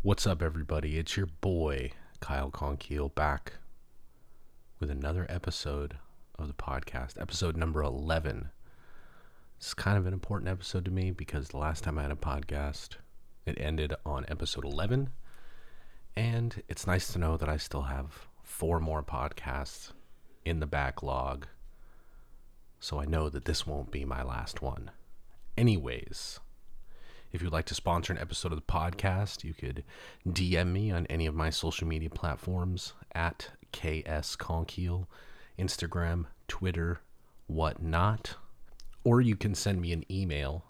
[0.00, 0.96] What's up, everybody?
[0.96, 1.90] It's your boy,
[2.20, 3.54] Kyle Konkiel, back
[4.78, 5.96] with another episode
[6.38, 8.50] of the podcast, episode number 11.
[9.58, 12.12] This is kind of an important episode to me because the last time I had
[12.12, 12.90] a podcast,
[13.44, 15.10] it ended on episode 11.
[16.14, 19.90] And it's nice to know that I still have four more podcasts
[20.44, 21.48] in the backlog.
[22.78, 24.92] So I know that this won't be my last one.
[25.56, 26.38] Anyways,
[27.32, 29.84] if you'd like to sponsor an episode of the podcast, you could
[30.26, 34.36] DM me on any of my social media platforms at KS
[35.58, 37.00] Instagram, Twitter,
[37.46, 38.36] whatnot.
[39.04, 40.64] Or you can send me an email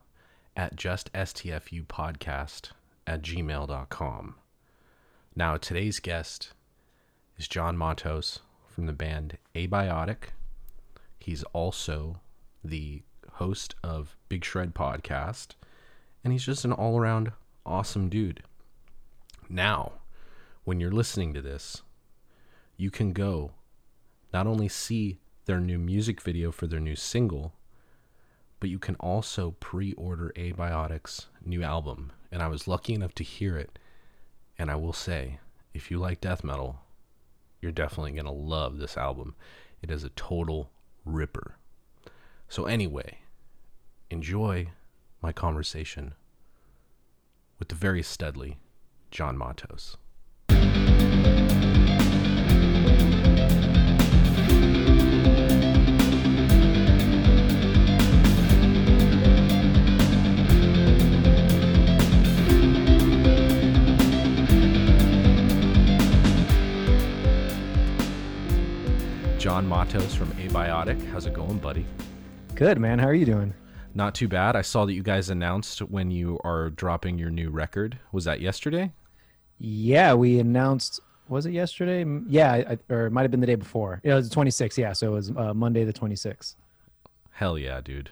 [0.56, 2.70] at juststfupodcast
[3.06, 4.34] at gmail.com.
[5.36, 6.52] Now, today's guest
[7.36, 10.30] is John Matos from the band Abiotic.
[11.20, 12.20] He's also
[12.64, 13.02] the
[13.34, 15.54] host of Big Shred Podcast
[16.22, 17.32] and he's just an all around
[17.64, 18.42] awesome dude.
[19.48, 19.92] Now,
[20.64, 21.82] when you're listening to this,
[22.76, 23.52] you can go
[24.32, 27.54] not only see their new music video for their new single,
[28.60, 32.12] but you can also pre order Abiotic's new album.
[32.30, 33.78] And I was lucky enough to hear it.
[34.58, 35.38] And I will say,
[35.72, 36.80] if you like death metal,
[37.60, 39.34] you're definitely going to love this album.
[39.80, 40.70] It is a total
[41.04, 41.56] ripper.
[42.48, 43.18] So, anyway,
[44.10, 44.68] enjoy
[45.20, 46.14] my conversation
[47.58, 48.56] with the very studly
[49.10, 49.96] John Matos.
[69.38, 71.02] John Matos from Abiotic.
[71.10, 71.86] How's it going, buddy?
[72.54, 72.98] Good, man.
[72.98, 73.54] How are you doing?
[73.98, 74.54] Not too bad.
[74.54, 77.98] I saw that you guys announced when you are dropping your new record.
[78.12, 78.92] Was that yesterday?
[79.58, 81.00] Yeah, we announced.
[81.28, 82.06] Was it yesterday?
[82.28, 84.00] Yeah, I, or it might have been the day before.
[84.04, 84.78] It was the 26th.
[84.78, 86.54] Yeah, so it was uh, Monday the 26th.
[87.32, 88.10] Hell yeah, dude.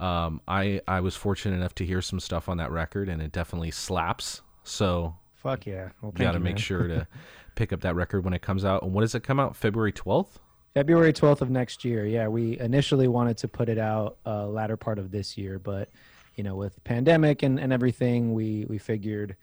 [0.00, 3.30] Um, I I was fortunate enough to hear some stuff on that record, and it
[3.30, 4.42] definitely slaps.
[4.64, 5.90] So Fuck yeah.
[6.00, 7.06] Well, you got to make sure to
[7.54, 8.82] pick up that record when it comes out.
[8.82, 9.54] And what does it come out?
[9.54, 10.40] February twelfth.
[10.74, 12.06] February 12th of next year.
[12.06, 15.90] Yeah, we initially wanted to put it out uh, latter part of this year, but
[16.36, 19.36] you know, with pandemic and, and everything, we we figured.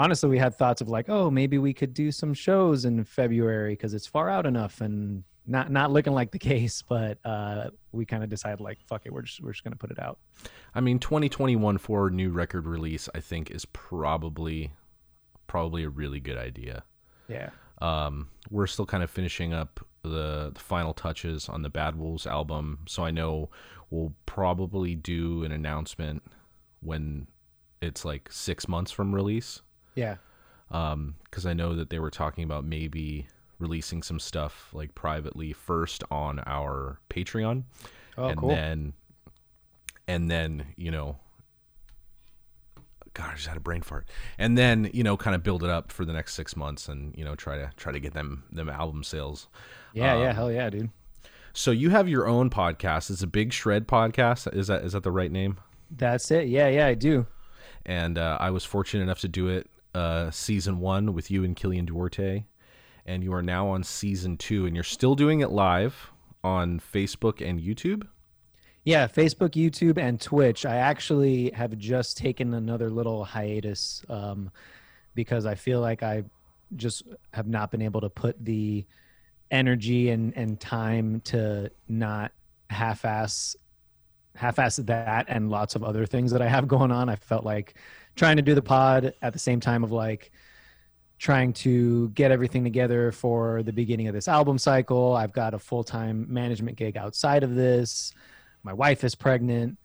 [0.00, 3.72] Honestly, we had thoughts of like, oh, maybe we could do some shows in February
[3.72, 6.82] because it's far out enough, and not not looking like the case.
[6.82, 9.90] But uh, we kind of decided like, fuck it, we're just we're just gonna put
[9.90, 10.18] it out.
[10.74, 14.72] I mean, 2021 for a new record release, I think is probably
[15.46, 16.84] probably a really good idea.
[17.28, 17.50] Yeah.
[17.80, 22.26] Um, we're still kind of finishing up the, the final touches on the Bad Wolves
[22.26, 23.50] album, so I know
[23.90, 26.22] we'll probably do an announcement
[26.80, 27.26] when
[27.80, 29.62] it's like six months from release.
[29.94, 30.16] Yeah.
[30.70, 33.26] Um, because I know that they were talking about maybe
[33.58, 37.64] releasing some stuff like privately first on our Patreon,
[38.16, 38.48] Oh, and cool.
[38.50, 38.92] then
[40.06, 41.18] and then you know
[43.18, 44.08] god i just had a brain fart.
[44.38, 47.14] And then you know kind of build it up for the next six months and
[47.16, 49.48] you know try to try to get them them album sales.
[49.92, 50.90] Yeah, yeah, um, hell yeah, dude.
[51.52, 53.10] so you have your own podcast.
[53.10, 54.52] It's a big shred podcast.
[54.54, 55.58] Is that is that the right name?
[55.90, 56.48] That's it.
[56.48, 57.26] Yeah, yeah, I do.
[57.86, 61.56] and uh, i was fortunate enough to do it uh, season one with you and
[61.56, 62.44] killian duarte.
[63.06, 66.10] And you are now on season two and you're still doing it live
[66.44, 68.06] on facebook and youtube
[68.88, 70.64] Yeah, Facebook, YouTube, and Twitch.
[70.64, 74.50] I actually have just taken another little hiatus um,
[75.14, 76.22] because I feel like I
[76.74, 77.02] just
[77.34, 78.86] have not been able to put the
[79.50, 82.32] energy and, and time to not
[82.70, 83.56] half-ass
[84.34, 87.10] half-ass that and lots of other things that I have going on.
[87.10, 87.74] I felt like
[88.16, 90.32] trying to do the pod at the same time of like
[91.18, 95.14] trying to get everything together for the beginning of this album cycle.
[95.14, 98.14] I've got a full-time management gig outside of this
[98.62, 99.76] my wife is pregnant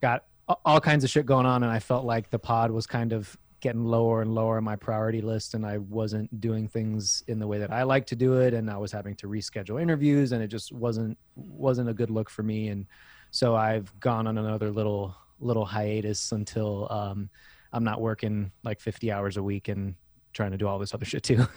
[0.00, 0.24] got
[0.64, 3.36] all kinds of shit going on and i felt like the pod was kind of
[3.60, 7.46] getting lower and lower on my priority list and i wasn't doing things in the
[7.46, 10.42] way that i like to do it and i was having to reschedule interviews and
[10.42, 12.86] it just wasn't wasn't a good look for me and
[13.30, 17.28] so i've gone on another little little hiatus until um,
[17.72, 19.94] i'm not working like 50 hours a week and
[20.32, 21.46] trying to do all this other shit too.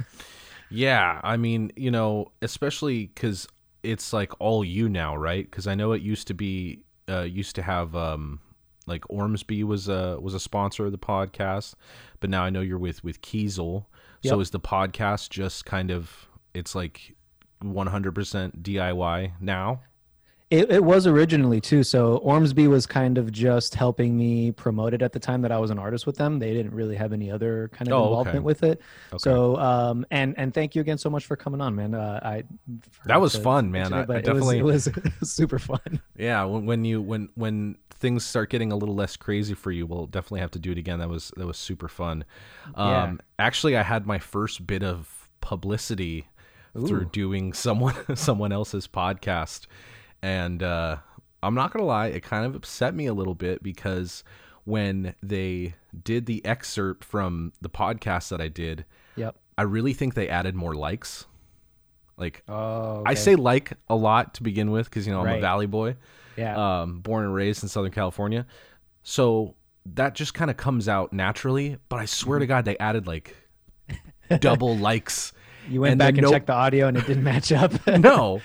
[0.69, 3.47] Yeah, I mean, you know, especially because
[3.83, 5.49] it's like all you now, right?
[5.49, 8.39] Because I know it used to be, uh, used to have, um,
[8.85, 11.75] like Ormsby was a was a sponsor of the podcast,
[12.19, 13.85] but now I know you're with with Kiesel.
[14.31, 17.15] So is the podcast just kind of it's like
[17.63, 19.81] 100% DIY now?
[20.53, 21.81] It, it was originally too.
[21.83, 25.57] So Ormsby was kind of just helping me promote it at the time that I
[25.57, 26.37] was an artist with them.
[26.37, 28.07] They didn't really have any other kind of Oh, okay.
[28.09, 28.81] involvement with it.
[29.11, 29.17] Okay.
[29.19, 31.95] So um and and thank you again so much for coming on, man.
[31.95, 32.43] Uh, I
[33.05, 33.91] That was fun, man.
[33.93, 35.99] I- it, but I definitely- it was, it was super fun.
[36.17, 39.85] Yeah, when, when you when when things start getting a little less crazy for you,
[39.87, 40.99] we'll definitely have to do it again.
[40.99, 42.25] That was that was super fun.
[42.75, 43.13] Um, Yeah.
[43.39, 46.27] Actually, I had my first bit of publicity
[46.75, 49.67] through doing someone someone else's podcast,
[50.23, 50.97] and uh,
[51.43, 54.23] I'm not gonna lie, it kind of upset me a little bit because
[54.63, 58.85] when they did the excerpt from the podcast that I did,
[59.17, 59.35] Yep.
[59.57, 61.25] I really think they added more likes.
[62.17, 65.41] Like Oh, I say like a lot to begin with because you know I'm a
[65.41, 65.97] Valley boy
[66.37, 66.81] yeah.
[66.81, 68.45] um, born and raised in Southern California.
[69.03, 69.55] So
[69.85, 71.77] that just kind of comes out naturally.
[71.89, 72.43] But I swear Mm-hmm.
[72.43, 73.35] to God, they added like
[74.39, 75.33] double likes.
[75.69, 77.73] you went and back and no- checked the audio and it didn't match up.
[77.99, 78.41] No.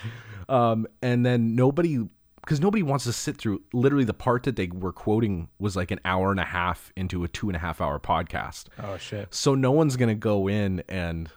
[0.48, 1.98] Um, and then nobody,
[2.40, 5.90] because nobody wants to sit through literally the part that they were quoting was like
[5.90, 8.66] an hour and a half into a two and a half hour podcast.
[8.82, 9.32] oh shit.
[9.34, 11.28] So no one's gonna go in and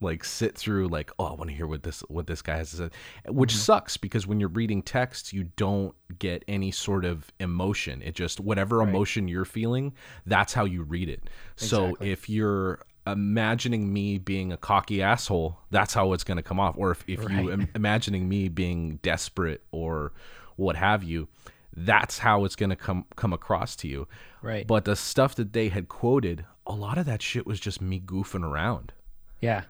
[0.00, 2.70] like sit through like oh I want to hear what this what this guy has
[2.72, 2.88] to say,
[3.28, 3.58] which Mm-hmm.
[3.60, 8.02] sucks because when you're reading text you don't get any sort of emotion.
[8.02, 9.94] It just whatever emotion you're feeling,
[10.26, 11.30] that's how you read it.
[11.56, 16.74] So if you're imagining me being a cocky asshole, that's how it's gonna come off.
[16.78, 17.48] Or if if you Right.
[17.48, 20.12] im- imagining me being desperate or
[20.56, 21.28] what have you,
[21.76, 24.06] that's how it's gonna come come across to you.
[24.42, 24.66] Right.
[24.66, 28.00] But the stuff that they had quoted, a lot of that shit was just me
[28.00, 28.92] goofing around.
[29.40, 29.62] yeah.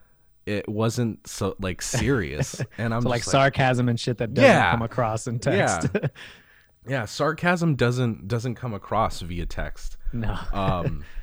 [0.45, 4.73] It wasn't so like serious, and I'm So, like sarcasm and shit that doesn't Yeah.
[4.73, 5.89] come across in text.
[6.87, 9.97] yeah, sarcasm doesn't doesn't come across via text.
[10.13, 10.37] no.
[10.53, 11.05] Um,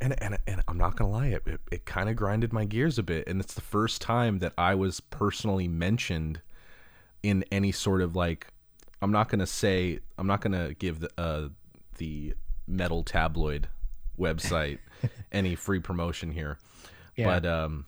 [0.00, 2.98] and and and I'm not gonna lie, it it, it kind of grinded my gears
[2.98, 6.40] a bit, and it's the first time that I was personally mentioned
[7.22, 8.48] in any sort of like.
[9.02, 11.48] I'm not gonna say I'm not gonna give the uh,
[11.98, 12.34] the
[12.66, 13.68] metal tabloid
[14.18, 14.78] website
[15.32, 16.58] any free promotion here.
[17.16, 17.26] Yeah.
[17.26, 17.86] But um,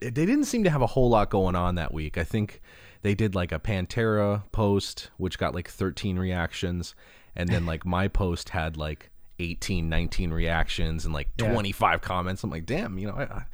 [0.00, 2.18] they they didn't seem to have a whole lot going on that week.
[2.18, 2.60] I think
[3.02, 6.94] they did like a Pantera post, which got like 13 reactions,
[7.34, 9.09] and then like my post had like
[9.40, 11.52] 18, 19 reactions and like Yeah.
[11.52, 12.44] 25 comments.
[12.44, 13.44] I'm like, damn, you know, I, I,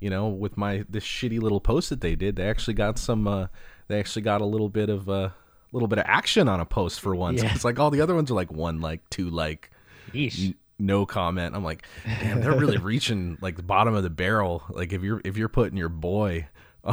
[0.00, 3.26] you know, with my this shitty little post that they did, they actually got some.
[3.28, 3.46] Uh,
[3.88, 5.30] they actually got a little bit of a uh,
[5.72, 7.42] little bit of action on a post for once.
[7.42, 7.54] Yeah.
[7.54, 9.70] It's like all the other ones are like one like, two like
[10.14, 11.54] n- no comment.
[11.54, 14.62] I'm like, damn, they're really reaching like the bottom of the barrel.
[14.70, 16.48] Like if you're if you're putting your boy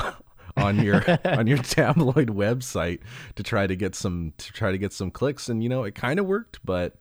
[0.57, 2.99] on your on your tabloid website
[3.35, 5.95] to try to get some to try to get some clicks, and you know it
[5.95, 6.95] kind of worked, but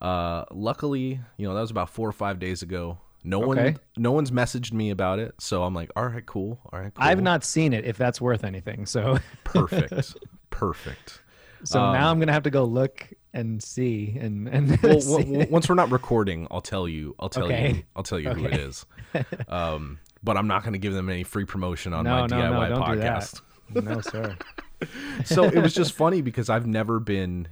[0.00, 2.98] uh, luckily, you know that was about four or five days ago.
[3.22, 3.46] No Okay.
[3.72, 6.92] one no one's messaged me about it, so I'm like, all right, cool, all right,
[6.94, 7.04] cool.
[7.04, 8.86] I've not seen it if that's worth anything.
[8.86, 10.16] So perfect,
[10.50, 11.20] perfect.
[11.64, 15.46] so Um, now I'm gonna have to go look and see and and well, see.
[15.50, 17.14] once we're not recording, I'll tell you.
[17.20, 17.82] I'll tell you.
[17.94, 18.86] I'll tell you who it is.
[19.48, 22.36] Um, but I'm not going to give them any free promotion on no, my no,
[22.36, 23.40] DIY no, podcast.
[23.74, 24.36] No, sir.
[25.24, 27.48] so it was just funny because I've never been,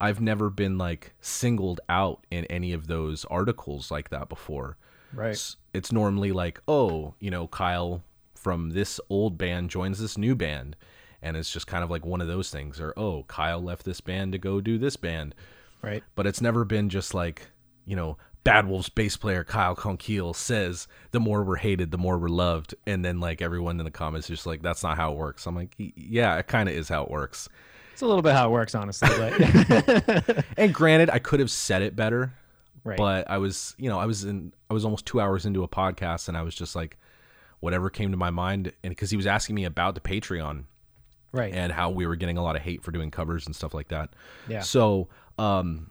[0.00, 4.76] I've never been like singled out in any of those articles like that before.
[5.12, 5.32] Right.
[5.32, 8.02] It's, it's normally like, oh, you know, Kyle
[8.34, 10.76] from this old band joins this new band.
[11.22, 12.80] And it's just kind of like one of those things.
[12.80, 15.34] Or, oh, Kyle left this band to go do this band.
[15.82, 16.02] Right.
[16.14, 17.48] But it's never been just like,
[17.84, 22.18] you know, Bad Wolves bass player Kyle Konkiel says, the more we're hated, the more
[22.18, 22.74] we're loved.
[22.86, 25.46] And then like everyone in the comments is just like, that's not how it works.
[25.46, 27.50] I'm like, yeah, it kind of is how it works.
[28.00, 29.10] It's a little bit how it works, honestly.
[29.10, 32.32] But And granted, I could have said it better,
[32.82, 32.96] right.
[32.96, 35.68] but I was, you know, I was in, I was almost two hours into a
[35.68, 36.96] podcast and I was just like,
[37.60, 38.72] whatever came to my mind.
[38.82, 40.64] And because he was asking me about the Patreon
[41.30, 41.52] right.
[41.52, 43.88] and how we were getting a lot of hate for doing covers and stuff like
[43.88, 44.14] that.
[44.48, 44.60] Yeah.
[44.62, 45.90] So, um,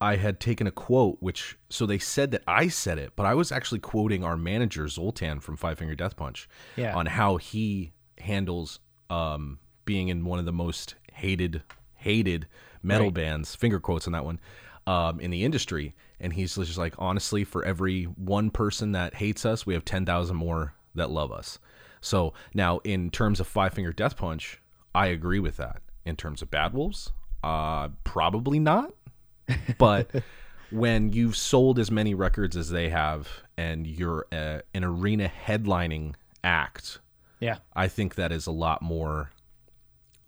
[0.00, 3.34] I had taken a quote, which so they said that I said it, but I
[3.34, 6.96] was actually quoting our manager Zoltan from Five Finger Death Punch Yeah.
[6.96, 11.62] on how he handles um, being in one of the most hated
[11.96, 12.46] hated
[12.82, 13.14] metal Right.
[13.14, 13.54] bands.
[13.54, 14.40] Finger quotes on that one
[14.86, 19.44] um, in the industry, and he's just like, honestly, for every one person that hates
[19.44, 21.58] us, we have ten thousand more that love us.
[22.00, 24.60] So now, in terms of Five Finger Death Punch,
[24.94, 25.82] I agree with that.
[26.06, 27.12] In terms of Bad Wolves,
[27.44, 28.92] uh, probably not
[29.78, 30.10] but
[30.70, 36.14] when you've sold as many records as they have and you're a, an arena headlining
[36.44, 37.00] act
[37.40, 37.56] yeah.
[37.74, 39.30] i think that is a lot more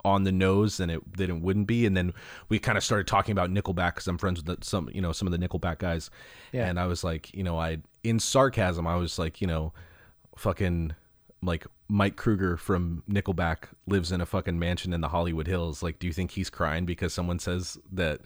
[0.05, 2.13] on the nose than it than it wouldn't be and then
[2.49, 5.13] we kind of started talking about nickelback because i'm friends with the, some you know
[5.13, 6.11] some of the nickelback guys
[6.53, 6.67] Yeah.
[6.69, 9.73] and i was like you know i in sarcasm i was like you know
[10.37, 10.95] fucking
[11.43, 15.83] like Mike Kroeger from Nickelback lives in a fucking mansion in the Hollywood Hills.
[15.83, 18.21] Like, do you think he's crying because someone says that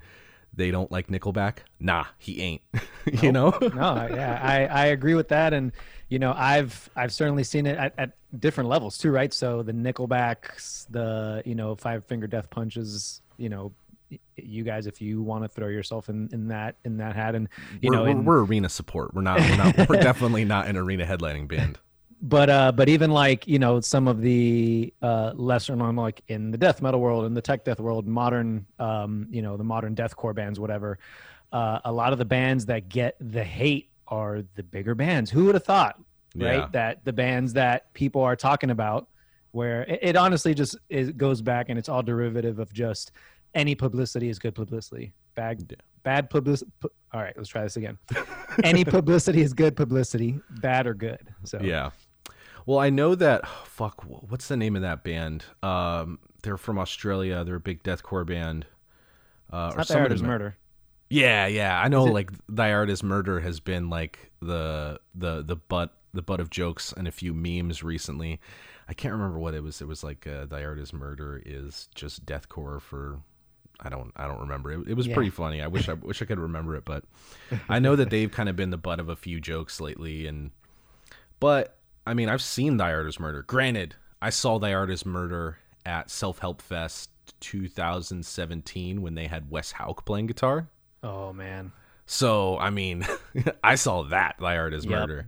[0.54, 1.60] they don't like Nickelback?
[1.80, 2.62] Nah, he ain't.
[3.22, 3.50] you know?
[3.60, 5.72] no, yeah, I, I agree with that, and
[6.10, 9.32] you know, I've I've certainly seen it at, at different levels too, right?
[9.32, 13.72] So the Nickelbacks, the you know Five Finger Death Punches, you know,
[14.36, 17.48] you guys, if you want to throw yourself in, in that in that hat, and
[17.80, 19.14] you we're, know, we're, in, we're arena support.
[19.14, 19.40] We're not.
[19.40, 19.88] We're not.
[19.88, 21.78] we're definitely not an arena headlining band.
[22.22, 26.50] but uh but even like you know some of the uh lesser known like in
[26.50, 29.94] the death metal world in the tech death world modern um you know the modern
[29.94, 30.98] deathcore bands whatever
[31.52, 35.44] uh a lot of the bands that get the hate are the bigger bands who
[35.44, 36.00] would have thought
[36.44, 36.68] right Yeah.
[36.72, 39.08] that the bands that people are talking about
[39.52, 43.12] where it, it honestly just it goes back and it's all derivative of just
[43.54, 46.70] any publicity is good publicity bad bad publicity
[47.12, 47.96] all right let's try this again
[48.64, 51.90] any publicity is good publicity bad or good so Yeah.
[52.66, 53.46] Well, I know that.
[53.64, 54.02] fuck.
[54.02, 55.44] What's the name of that band?
[55.62, 57.44] Um, they're from Australia.
[57.44, 58.66] They're a big deathcore band.
[59.52, 60.56] Uh, It's not the art is murder.
[61.08, 61.80] Yeah, yeah.
[61.80, 62.08] I know.
[62.08, 66.40] It- like Thy Art is Murder has been like the the the butt the butt
[66.40, 68.40] of jokes and a few memes recently.
[68.88, 69.80] I can't remember what it was.
[69.80, 73.20] It was like uh, Thy Art is Murder is just deathcore for.
[73.80, 74.10] I don't.
[74.16, 74.72] I don't remember.
[74.72, 75.14] It, it was Yeah.
[75.14, 75.60] pretty funny.
[75.62, 75.88] I wish.
[75.88, 77.04] I wish I could remember it, but
[77.68, 80.26] I know that they've kind of been the butt of a few jokes lately.
[80.26, 80.50] And
[81.40, 83.42] but I mean, I've seen Thy Art is Murder.
[83.42, 89.50] Granted, I saw Thy Art is Murder at Self Help Fest 2017 when they had
[89.50, 90.68] Wes Hauch playing guitar.
[91.02, 91.72] Oh man.
[92.06, 93.06] So I mean,
[93.64, 94.36] I saw that
[94.72, 94.90] is Yep.
[94.90, 95.26] Murder.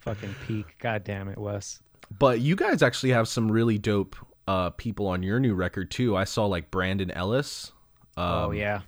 [0.00, 0.66] Fucking peak.
[0.80, 1.82] God damn it, Wes.
[2.18, 4.16] But you guys actually have some really dope
[4.46, 6.16] uh, people on your new record too.
[6.16, 7.72] I saw like Brandon Ellis,
[8.16, 8.80] oh yeah.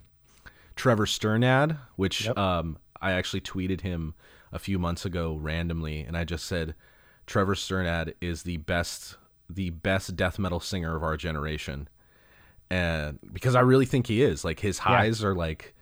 [0.77, 2.39] Trevor Strnad, which Yep.
[2.39, 4.15] um, I actually tweeted him
[4.53, 6.75] a few months ago randomly, and I just said
[7.27, 9.17] Trevor Strnad is the best,
[9.51, 11.89] the best death metal singer of our generation,
[12.71, 14.45] and because I really think he is.
[14.45, 15.75] Like his highs are like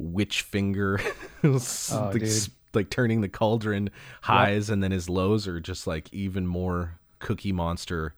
[0.00, 1.00] witch finger,
[1.44, 2.48] oh, like, Oh, dude.
[2.74, 3.90] like turning the cauldron
[4.22, 8.14] highs, and then his lows are just like even more cookie monster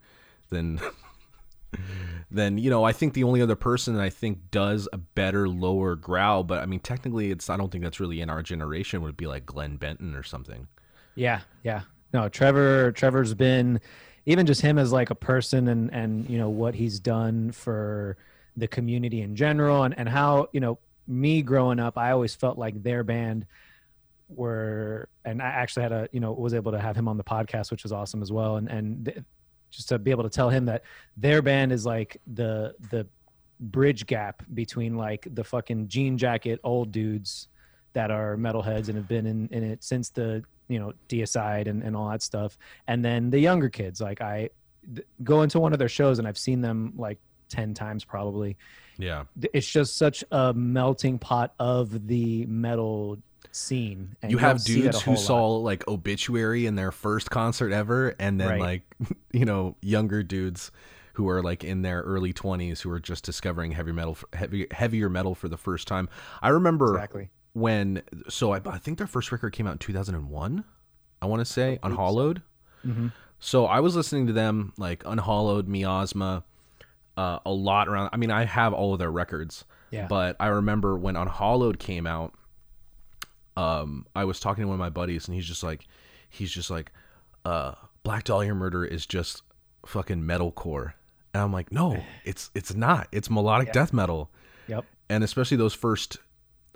[0.50, 0.80] than
[2.30, 5.48] then you know I think the only other person that I think does a better
[5.48, 9.02] lower growl, but I mean technically it's I don't think that's really in our generation
[9.02, 10.68] would be like Glenn Benton or something.
[11.14, 11.82] Yeah, yeah.
[12.12, 13.80] No, Trevor Trevor's been
[14.26, 18.16] even just him as like a person and and you know what he's done for
[18.56, 22.59] the community in general and and how, you know, me growing up, I always felt
[22.59, 23.47] like their band
[24.28, 27.25] were and I actually had a, you know, was able to have him on the
[27.25, 28.56] podcast, which was awesome as well.
[28.56, 29.18] And and th-
[29.71, 30.82] just to be able to tell him that
[31.16, 33.06] their band is like the the
[33.61, 37.49] bridge gap between like the fucking jean jacket old dudes
[37.92, 41.82] that are metalheads and have been in, in it since the you know DSI and,
[41.82, 42.56] and all that stuff.
[42.87, 44.49] And then the younger kids like i
[44.94, 47.18] th- go into one of their shows and i've seen them like
[47.50, 48.56] 10 times probably
[49.02, 49.25] Yeah.
[49.52, 53.18] It's just such a melting pot of the metal
[53.50, 55.21] scene and you don't have see that a dudes who lot.
[55.21, 58.61] saw like obituary in their first concert ever and then Right.
[58.61, 58.82] like
[59.32, 60.71] you know younger dudes
[61.14, 65.11] who are like in their early 20s who are just discovering heavy metal heavy, heavier
[65.11, 66.09] metal for the first time
[66.40, 70.64] i remember exactly when so I, I think their first record came out in 2001
[71.21, 72.40] i want to say Unhallowed
[72.82, 76.42] hmm so i was listening to them like Unhallowed miasma
[77.16, 80.47] uh, a lot around i mean i have all of their records yeah but I
[80.49, 82.33] remember when Unhallowed came out,
[83.57, 85.85] um, I was talking to one of my buddies, and he's just like,
[86.31, 86.90] he's just like,
[87.45, 89.42] uh, Black Dahlia Murder is just
[89.85, 90.95] fucking metalcore,
[91.35, 93.09] and I'm like, no, it's it's not.
[93.12, 93.73] It's melodic Yeah.
[93.75, 94.31] death metal,
[94.66, 96.16] yep and especially those first,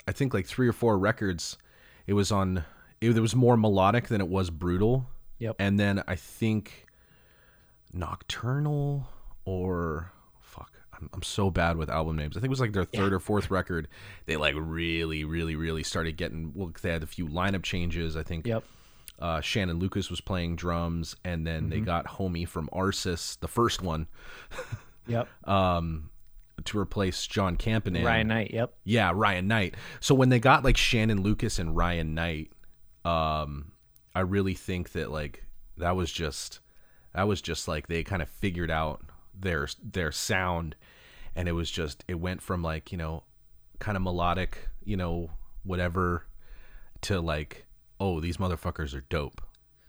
[0.07, 1.57] I think like three or four records,
[2.07, 2.65] it was on.
[3.01, 5.57] It, it was more melodic than it was brutal, Yep.
[5.59, 6.85] and then I think
[7.95, 9.09] Nocturnal
[9.47, 10.13] or
[11.01, 12.37] I'm, I'm so bad with album names.
[12.37, 13.89] I think it was like their third or fourth record.
[14.27, 16.53] They like really, really, really started getting.
[16.55, 18.17] Well, they had a few lineup changes.
[18.17, 18.65] I think yep
[19.19, 23.83] uh, Shannon Lucas was playing drums, and then they got Homie from Arsis, the first
[23.83, 24.07] one,
[25.07, 26.11] yep um,
[26.65, 28.05] to replace John Kempainen.
[28.05, 29.75] ryan knight yep Yeah, Ryan Knight.
[30.01, 32.53] So when they got like Shannon Lucas and Ryan Knight,
[33.05, 33.73] um,
[34.15, 35.45] I really think that like
[35.79, 36.61] that was just
[37.15, 39.01] that was just like they kind of figured out
[39.39, 40.77] their their sound,
[41.35, 43.25] and it was just it went from like you know
[43.79, 45.31] kind of melodic, you know
[45.63, 46.25] whatever,
[47.03, 47.67] to like
[48.01, 49.41] oh these motherfuckers are dope.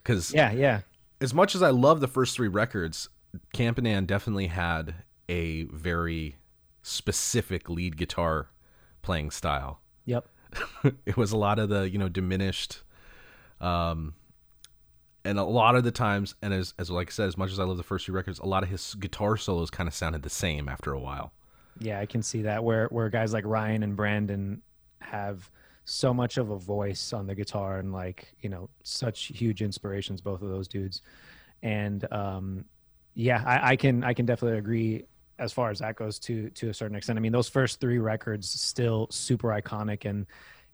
[0.04, 0.82] Because yeah yeah
[1.20, 3.10] as much as I love the first three records,
[3.54, 4.96] Kempainen definitely had
[5.28, 6.38] a very
[6.82, 8.50] specific lead guitar
[9.02, 9.82] playing style.
[10.06, 10.28] yep
[11.06, 12.84] it was a lot of the, you know, diminished
[13.60, 14.14] um
[15.28, 17.60] and a lot of the times, and as as like I said, as much as
[17.60, 20.24] I love the first few records, a lot of his guitar solos kind of sounded
[20.24, 21.34] the same after a while.
[21.80, 24.62] Yeah, I can see that where where guys like Ryan and Brandon
[25.02, 25.50] have
[25.86, 30.20] so much of a voice on the guitar and like you know such huge inspirations
[30.20, 31.02] both of those dudes
[31.64, 32.66] and um
[33.14, 35.06] yeah I, I can i can definitely agree
[35.40, 38.00] as far as that goes to to a certain extent i mean those first three
[38.00, 40.26] records still super iconic and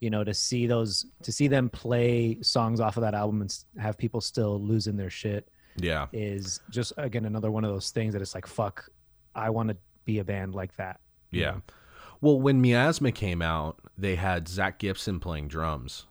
[0.03, 3.63] you know to see those to see them play songs off of that album and
[3.79, 8.12] have people still losing their shit yeah is just again another one of those things
[8.12, 8.89] that it's like fuck
[9.33, 11.00] i want to be a band like that
[11.31, 11.55] yeah
[12.19, 16.05] well when miasma came out they had zach gibson playing drums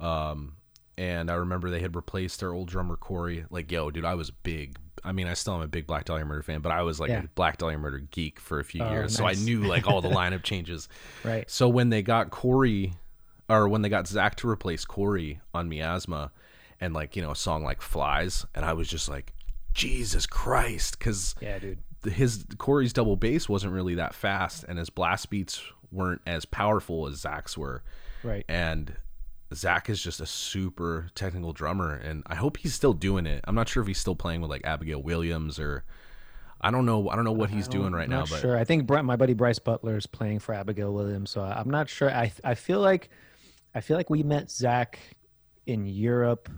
[0.00, 0.56] um
[0.98, 4.32] and i remember they had replaced their old drummer corey like yo dude i was
[4.32, 7.00] big I mean, I still am a big Black Dahlia Murder fan, but I was
[7.00, 7.22] like yeah.
[7.22, 9.38] a Black Dahlia Murder geek for a few oh, years, nice.
[9.38, 10.88] so I knew like all the lineup changes.
[11.24, 11.50] Right.
[11.50, 12.92] So when they got Corey
[13.50, 16.30] or when they got Zach to replace Corey on Miasma,
[16.80, 19.34] and like you know a song like Flies, and I was just like,
[19.74, 24.88] Jesus Christ, because yeah, dude, his Corey's double bass wasn't really that fast, and his
[24.88, 27.82] blast beats weren't as powerful as Zach's were,
[28.22, 28.44] right?
[28.48, 28.96] And
[29.52, 33.44] Zach is just a super technical drummer, and I hope he's still doing it.
[33.48, 35.82] I'm not sure if he's still playing with like Abigail Williams or
[36.60, 37.08] I don't know.
[37.08, 38.26] I don't know what he's doing right now.
[38.30, 41.70] But sure, I think my buddy Bryce Butler is playing for Abigail Williams, so I'm
[41.70, 42.10] not sure.
[42.10, 43.10] I I feel like
[43.74, 44.98] I feel like we met Zach
[45.66, 46.48] in Europe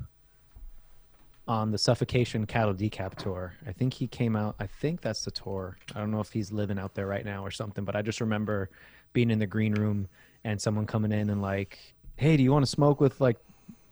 [1.47, 3.55] on the Suffocation Cattle Decap tour.
[3.67, 4.55] I think he came out.
[4.59, 5.77] I think that's the tour.
[5.95, 8.21] I don't know if he's living out there right now or something, but I just
[8.21, 8.71] remember
[9.13, 10.09] being in the green room
[10.45, 11.79] and someone coming in and like,
[12.17, 13.37] "Hey, do you want to smoke with like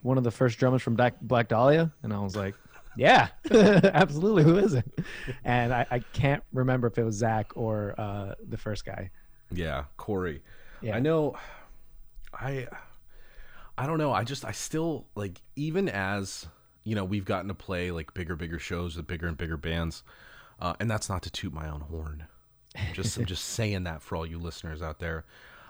[0.02, 2.54] one of the first drummers from Black Dahlia?" And I was like,
[2.96, 4.44] "Yeah, absolutely.
[4.44, 4.86] Who is it?"
[5.44, 9.10] And I, I, can't remember if it was Zach or uh, the first guy.
[9.52, 10.40] Yeah, Corey.
[10.80, 10.96] Yeah.
[10.96, 11.36] I know.
[12.32, 12.68] I
[13.80, 14.12] I don't know.
[14.12, 16.46] I just I still like even as
[16.84, 20.02] you know we've gotten to play like bigger bigger shows with bigger and bigger bands,
[20.60, 22.26] uh, and that's not to toot my own horn.
[22.76, 25.24] I'm just I'm just saying that for all you listeners out there.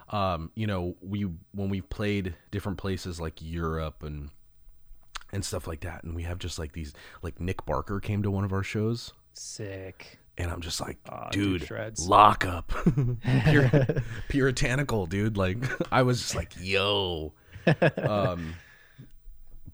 [0.08, 4.30] Um, you know we when we've played different places like Europe and
[5.32, 6.92] and stuff like that, and we have just like these
[7.22, 9.12] like Nick Barker came to one of our shows.
[9.34, 12.68] Sick and I'm just like, oh, dude, dude lock up,
[13.44, 15.36] Pur- puritanical, dude.
[15.36, 15.58] Like
[15.92, 17.34] I was just like, yo,
[17.98, 18.54] um,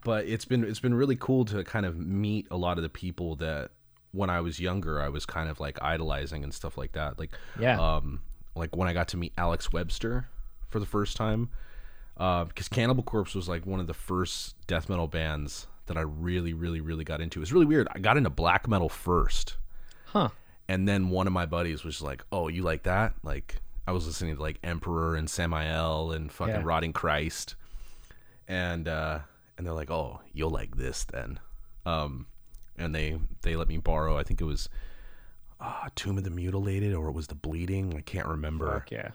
[0.05, 2.89] but it's been it's been really cool to kind of meet a lot of the
[2.89, 3.71] people that
[4.13, 7.19] when I was younger I was kind of like idolizing and stuff like that.
[7.19, 8.21] Like yeah, um,
[8.55, 10.29] like when I got to meet Alex Webster
[10.69, 11.49] for the first time,
[12.17, 16.03] uh, because Cannibal Corpse was like one of the first death metal bands that I
[16.03, 17.43] really, really, really got into.
[17.43, 17.89] It's really weird.
[17.93, 19.57] I got into black metal first,
[20.07, 20.29] huh?
[20.69, 24.07] And then one of my buddies was like, "Oh, you like that?" Like I was
[24.07, 26.63] listening to like Emperor and Samael and fucking yeah.
[26.65, 27.55] Rotting Christ
[28.49, 29.21] and uh,
[29.57, 31.41] and they're like, "Oh, you'll like this then,"
[31.85, 32.27] um,
[32.77, 34.19] and they they let me borrow.
[34.19, 34.69] I think it was
[35.61, 37.95] uh, Tomb of the Mutilated or it was the Bleeding.
[37.97, 38.73] I can't remember.
[38.73, 39.11] Fuck yeah.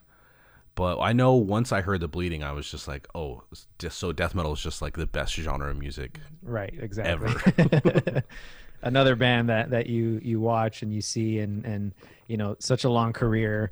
[0.73, 3.43] But I know once I heard the bleeding, I was just like, "Oh,
[3.77, 6.73] just so death metal is just like the best genre of music." Right.
[6.79, 7.11] Exactly.
[7.11, 8.23] Ever.
[8.81, 11.93] Another band that that you you watch and you see and and
[12.27, 13.71] you know such a long career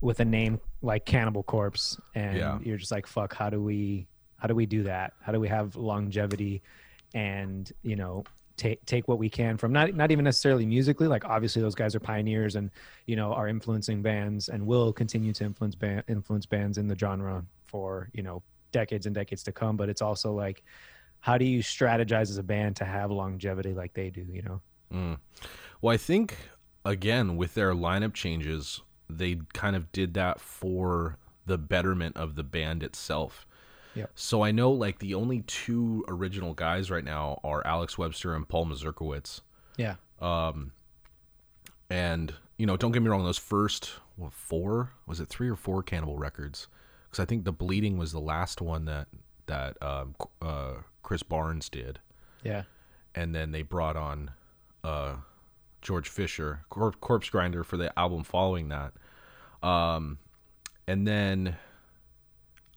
[0.00, 2.58] with a name like Cannibal Corpse, and yeah.
[2.62, 4.08] you're just like, "Fuck, how do we
[4.40, 5.12] how do we do that?
[5.22, 6.62] How do we have longevity
[7.14, 8.24] and you know
[8.56, 11.94] take take what we can from not not even necessarily musically like obviously those guys
[11.94, 12.70] are pioneers and
[13.06, 16.96] you know are influencing bands and will continue to influence band influence bands in the
[16.96, 19.76] genre for you know decades and decades to come.
[19.76, 20.62] But it's also like
[21.20, 24.60] how do you strategize as a band to have longevity like they do you know?
[24.92, 25.18] Mm.
[25.80, 26.36] well i think
[26.84, 32.42] again with their lineup changes they kind of did that for the betterment of the
[32.42, 33.46] band itself
[33.94, 34.06] yeah.
[34.14, 38.48] So I know like the only two original guys right now are Alex Webster and
[38.48, 39.40] Paul Mazurkiewicz.
[39.76, 39.96] Yeah.
[40.20, 40.72] Um,
[41.88, 45.56] and you know, don't get me wrong, those first what four was it three or
[45.56, 46.68] four Cannibal records?
[47.04, 49.08] Because I think the Bleeding was the last one that
[49.46, 51.98] that um, uh, Chris Barnes did.
[52.44, 52.62] Yeah.
[53.14, 54.30] And then they brought on
[54.84, 55.14] uh,
[55.82, 58.92] George Fisher, Cor- Corpse Grinder, for the album following that.
[59.66, 60.18] Um,
[60.86, 61.56] and then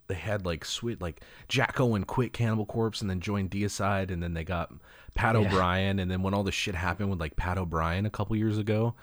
[0.08, 4.22] they had like sweet like Jack Owen quit Cannibal Corpse and then joined Deicide and
[4.22, 4.72] then they got
[5.16, 5.42] Pat yeah.
[5.42, 8.58] O'Brien and then when all this shit happened with like Pat O'Brien a couple years
[8.58, 8.96] ago.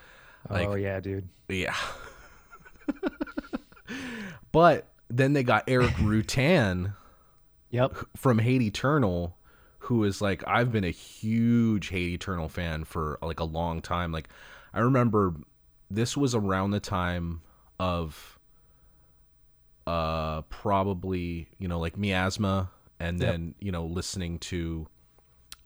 [0.49, 1.27] Oh, like, oh yeah, dude.
[1.49, 1.75] Yeah.
[4.51, 6.93] but then they got Erik Rutan.
[7.69, 7.95] yep.
[8.15, 9.37] From Hate Eternal,
[9.79, 14.11] who is like I've been a huge Hate Eternal fan for like a long time.
[14.11, 14.29] Like
[14.73, 15.35] I remember
[15.89, 17.41] this was around the time
[17.79, 18.39] of
[19.87, 23.55] uh, probably you know like miasma, and then yep.
[23.59, 24.87] you know listening to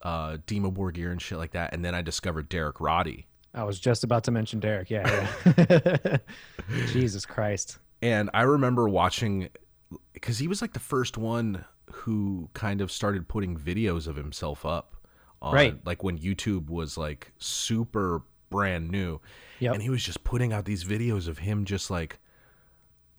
[0.02, 3.28] uh, Dimmu Borgir and shit like that, and then I discovered Derek Roddy.
[3.54, 4.90] I was just about to mention Derek.
[4.90, 6.18] Yeah, yeah.
[6.88, 7.80] Jesus Christ.
[8.02, 9.50] And I remember watching
[10.14, 14.66] because he was like the first one who kind of started putting videos of himself
[14.66, 14.96] up
[15.42, 15.86] on Right.
[15.86, 19.22] like when YouTube was like super brand new.
[19.60, 19.74] Yep.
[19.74, 22.20] And he was just putting out these videos of him just like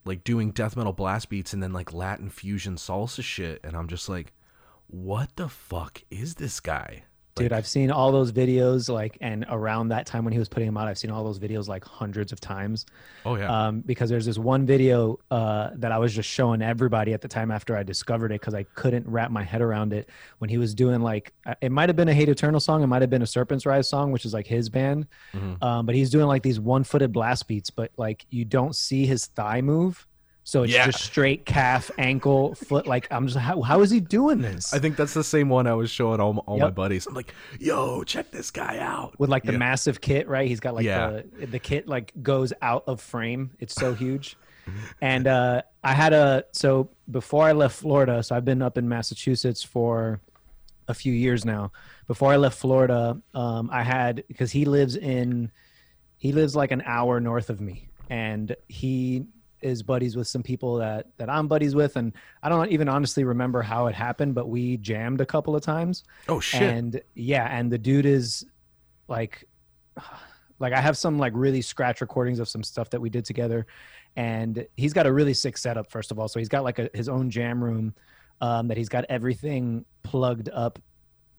[0.07, 3.89] like doing death metal blast beats and then like Latin fusion salsa shit and I'm
[3.89, 4.33] just like
[4.89, 7.05] what the fuck is this guy?
[7.37, 10.67] Dude, I've seen all those videos like and around that time when he was putting
[10.67, 12.87] them out, I've seen all those videos like hundreds of times.
[13.27, 13.67] Oh yeah.
[13.67, 17.29] Um, because there's this one video uh, that I was just showing everybody at the
[17.29, 20.57] time after I discovered it because I couldn't wrap my head around it when he
[20.57, 23.11] was doing like uh, it might have been a Hate Eternal song, it might have
[23.11, 25.07] been a Serpent's Rise song, which is like his band.
[25.35, 25.63] Mhm.
[25.63, 29.27] Um, but he's doing like these one-footed blast beats, but like you don't see his
[29.27, 30.07] thigh move.
[30.49, 30.87] So it's Yeah.
[30.87, 32.87] just straight calf, ankle, foot.
[32.87, 34.73] Like I'm just how, how is he doing this?
[34.73, 37.05] I think that's the same one I was showing all, all my buddies.
[37.09, 39.59] I'm like, "Yo, check this guy out." with like the Yeah.
[39.59, 40.47] massive kit, right?
[40.47, 41.23] He's got like Yeah.
[41.41, 43.51] the the kit like goes out of frame.
[43.59, 44.37] It's so huge.
[45.01, 48.89] and uh I had a so before I left Florida, so I've been up in
[48.89, 50.21] Massachusetts for
[50.87, 51.73] a few years now.
[52.07, 55.51] Before I left Florida, um I had because he lives in
[56.19, 59.27] he lives like an hour north of me and he
[59.63, 63.25] is buddies with some people that that I'm buddies with and I don't even honestly
[63.25, 66.63] remember how it happened but we jammed a couple of times Oh shit.
[66.63, 68.45] and yeah, and the dude is
[69.09, 69.45] like
[70.59, 73.67] like I have some like really scratch recordings of some stuff that we did together
[74.17, 76.29] and he's got a really sick setup first of all.
[76.29, 77.95] So he's got like a, his own jam room
[78.41, 80.79] um that he's got everything plugged up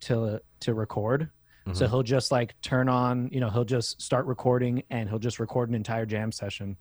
[0.02, 1.30] to to record.
[1.74, 1.90] So Mhm.
[1.90, 5.68] he'll just like turn on, you know, he'll just start recording and he'll just record
[5.70, 6.78] an entire jam session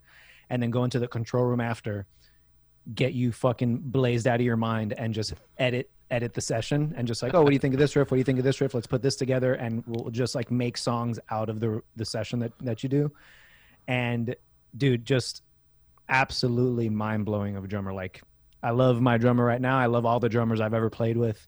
[0.49, 2.05] and then go into the control room after,
[2.93, 7.05] get you fucking blazed out of your mind and just edit edit the session and
[7.05, 8.09] just like, oh, what do you think of this riff?
[8.09, 8.73] What do you think of this riff?
[8.73, 12.39] Let's put this together and we'll just like make songs out of the the session
[12.39, 13.11] that that you do.
[13.87, 14.35] And
[14.75, 15.41] dude, just
[16.09, 17.93] absolutely mind blowing of a drummer.
[17.93, 18.21] Like
[18.63, 19.77] I love my drummer right now.
[19.77, 21.45] I love all the drummers I've ever played with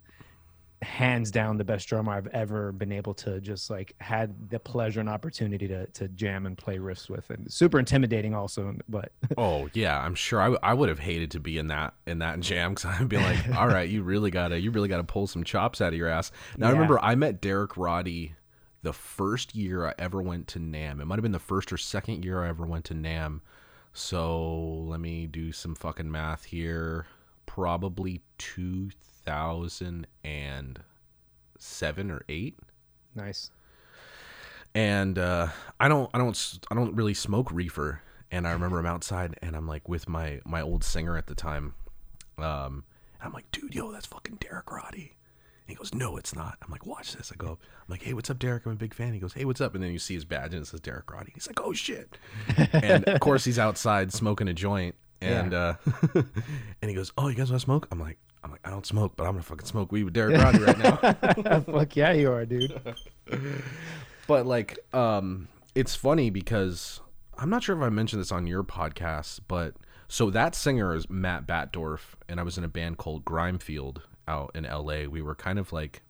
[0.81, 5.01] hands down the best drummer I've ever been able to just like had the pleasure
[5.01, 9.69] and opportunity to to jam and play riffs with and super intimidating also but Oh
[9.73, 12.39] yeah, I'm sure I, w- I would have hated to be in that in that
[12.39, 15.43] jam because I'd be like, all right, you really gotta you really gotta pull some
[15.43, 16.31] chops out of your ass.
[16.57, 18.35] Now I remember I met Derek Roddy
[18.81, 21.01] the first year I ever went to NAMM.
[21.01, 23.41] It might have been the first or second year I ever went to NAMM.
[23.91, 24.53] So
[24.87, 27.05] let me do some fucking math here.
[27.45, 28.91] Probably two
[29.29, 30.79] thousand and
[31.57, 32.57] seven or eight.
[33.13, 33.51] nice
[34.75, 35.47] and uh,
[35.79, 38.01] I don't, I don't, I don't really smoke reefer.
[38.31, 41.33] And I remember I'm outside, and I'm like with my my old singer at the
[41.33, 41.73] time.
[42.37, 42.83] Um,
[43.19, 45.15] and I'm like, dude, yo, that's fucking Derek Roddy.
[45.67, 46.57] And he goes, no, it's not.
[46.61, 47.31] I'm like, watch this.
[47.31, 47.59] I go, up.
[47.61, 48.65] I'm like, hey, what's up, Derek?
[48.65, 49.13] I'm a big fan.
[49.13, 49.73] He goes, hey, what's up?
[49.73, 51.31] And then you see his badge and it says Derek Roddy.
[51.33, 52.17] He's like, oh shit.
[52.73, 55.75] and of course he's outside smoking a joint, and uh,
[56.13, 57.87] and he goes, oh, you guys want to smoke?
[57.91, 60.41] I'm like, I'm like, I don't smoke, but I'm gonna fucking smoke weed with Derek
[60.41, 61.59] Roddy right now.
[61.61, 62.79] fuck yeah you are dude
[64.27, 67.01] But like, um, it's funny because
[67.37, 69.75] I'm not sure if I mentioned this on your podcast, but
[70.07, 74.51] so that singer is Matt Batdorf, and I was in a band called Grimefield out
[74.53, 75.05] in LA.
[75.09, 76.03] We were kind of like,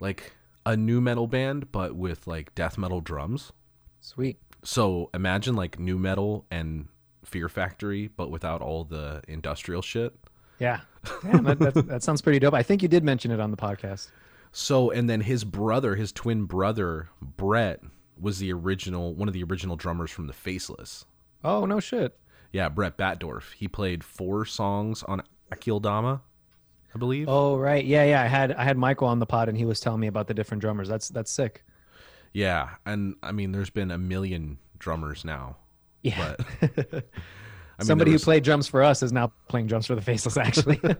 [0.00, 0.32] like
[0.64, 3.52] a new metal band, but with like death metal drums.
[4.00, 6.88] sweet So imagine like new metal and
[7.24, 10.14] Fear Factory, but without all the industrial shit.
[10.58, 10.80] yeah
[11.22, 13.56] Damn, that, that, that sounds pretty dope i think you did mention it on the
[13.56, 14.08] podcast
[14.52, 17.80] So, and then his brother, his twin brother, Brett,
[18.20, 21.04] was the original, one of the original drummers from the Faceless.
[21.44, 22.18] oh no shit
[22.52, 23.52] Yeah, Brett Batdorf.
[23.54, 26.20] He played four songs on Akeldama,
[26.94, 27.28] I believe.
[27.28, 29.78] oh right yeah yeah i had i had michael on the pod and he was
[29.80, 31.64] telling me about the different drummers that's that's sick
[32.32, 35.56] Yeah, and I mean, there's been a million drummers now.
[36.02, 36.34] Yeah.
[36.36, 39.94] But I mean, somebody who was- played drums for us is now playing drums for
[39.94, 40.80] the faceless actually.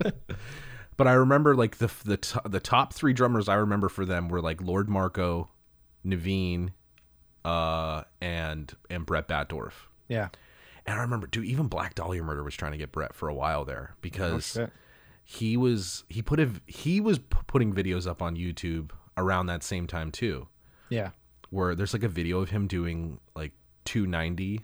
[0.96, 4.28] But I remember like the the to- the top three drummers I remember for them
[4.28, 5.48] were like Lord Marco,
[6.04, 6.72] Navene,
[7.44, 9.72] uh, and and Brett Batdorf.
[10.08, 10.28] yeah.
[10.86, 13.34] And I remember, dude, even Black Dahlia Murder was trying to get Brett for a
[13.34, 14.70] while there oh, because shit.
[15.24, 19.62] he was he put a he was p- putting videos up on YouTube around that
[19.62, 20.48] same time too,
[20.90, 21.10] yeah.
[21.50, 23.52] Where there's like a video of him doing like
[23.86, 24.60] 290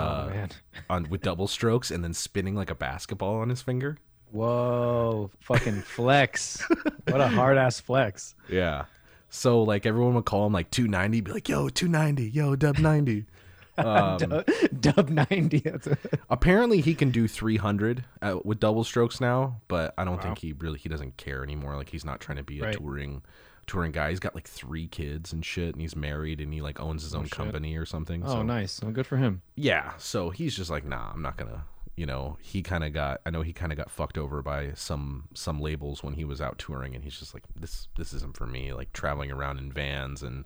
[0.00, 0.48] oh uh, man
[0.88, 3.98] on with double strokes and then spinning like a basketball on his finger.
[4.32, 6.62] Whoa, fucking flex.
[7.08, 8.34] what a hard ass flex.
[8.48, 8.84] Yeah.
[9.28, 13.26] So like everyone would call him like 290, be like, "Yo, 290, yo, dub 90."
[13.78, 14.46] Um, dub,
[14.78, 15.62] dub 90.
[15.64, 15.96] A-
[16.28, 20.22] apparently, he can do 300 uh, with double strokes now, but I don't Wow.
[20.22, 21.76] think he really he doesn't care anymore.
[21.76, 22.76] Like he's not trying to be a Right.
[22.76, 23.22] touring
[23.70, 24.10] touring guy.
[24.10, 27.14] He's got like three kids and shit, and he's married, and he like owns his
[27.14, 27.32] oh, own shit.
[27.32, 28.22] company or something.
[28.24, 28.42] oh, so.
[28.42, 28.80] nice.
[28.82, 29.42] Well, good for him.
[29.56, 31.64] yeah so he's just like nah i'm not gonna
[31.96, 34.72] you know he kind of got i know he kind of got fucked over by
[34.74, 38.36] some some labels when he was out touring and he's just like this this isn't
[38.36, 40.44] for me like traveling around in vans and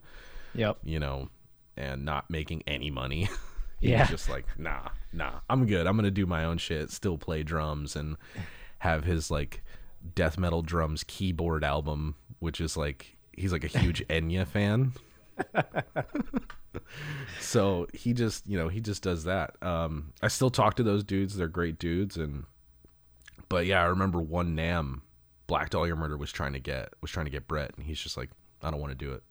[0.55, 0.79] Yep.
[0.85, 1.29] you know
[1.77, 3.29] and not making any money
[3.81, 4.07] Yeah.
[4.07, 7.95] just like nah nah i'm good i'm gonna do my own shit still play drums
[7.97, 8.17] and
[8.79, 9.63] have his like
[10.15, 14.92] death metal drums keyboard album which is like he's like a huge enya fan.
[17.40, 19.54] So he just you know he just does that.
[19.62, 21.37] Um i still talk to those dudes.
[21.37, 22.44] They're great dudes and
[23.48, 25.00] but yeah i remember one NAMM
[25.46, 28.16] black dahlia murder was trying to get was trying to get brett and he's just
[28.16, 28.30] like
[28.62, 29.22] i don't want to do it.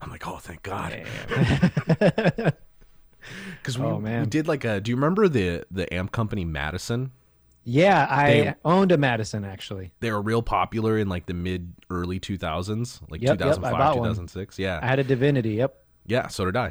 [0.00, 1.04] I'm like oh thank god.
[3.56, 7.10] Because we, Oh, we did like a do you remember the the amp company madison
[7.68, 9.92] yeah, I They- owned a Madison actually.
[10.00, 13.72] they were real popular in like the mid early 2000s like Yep, yep, I 2005
[13.72, 14.08] bought one.
[14.10, 15.54] 2006 yeah I had a Divinity.
[15.54, 15.76] Yep.
[16.06, 16.70] Yeah, so did I.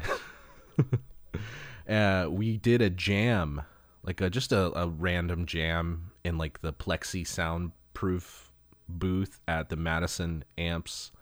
[1.88, 3.62] uh, we did a jam,
[4.02, 8.50] like a, just a, a random jam in like the plexi soundproof
[8.88, 11.12] booth at the Madison Amps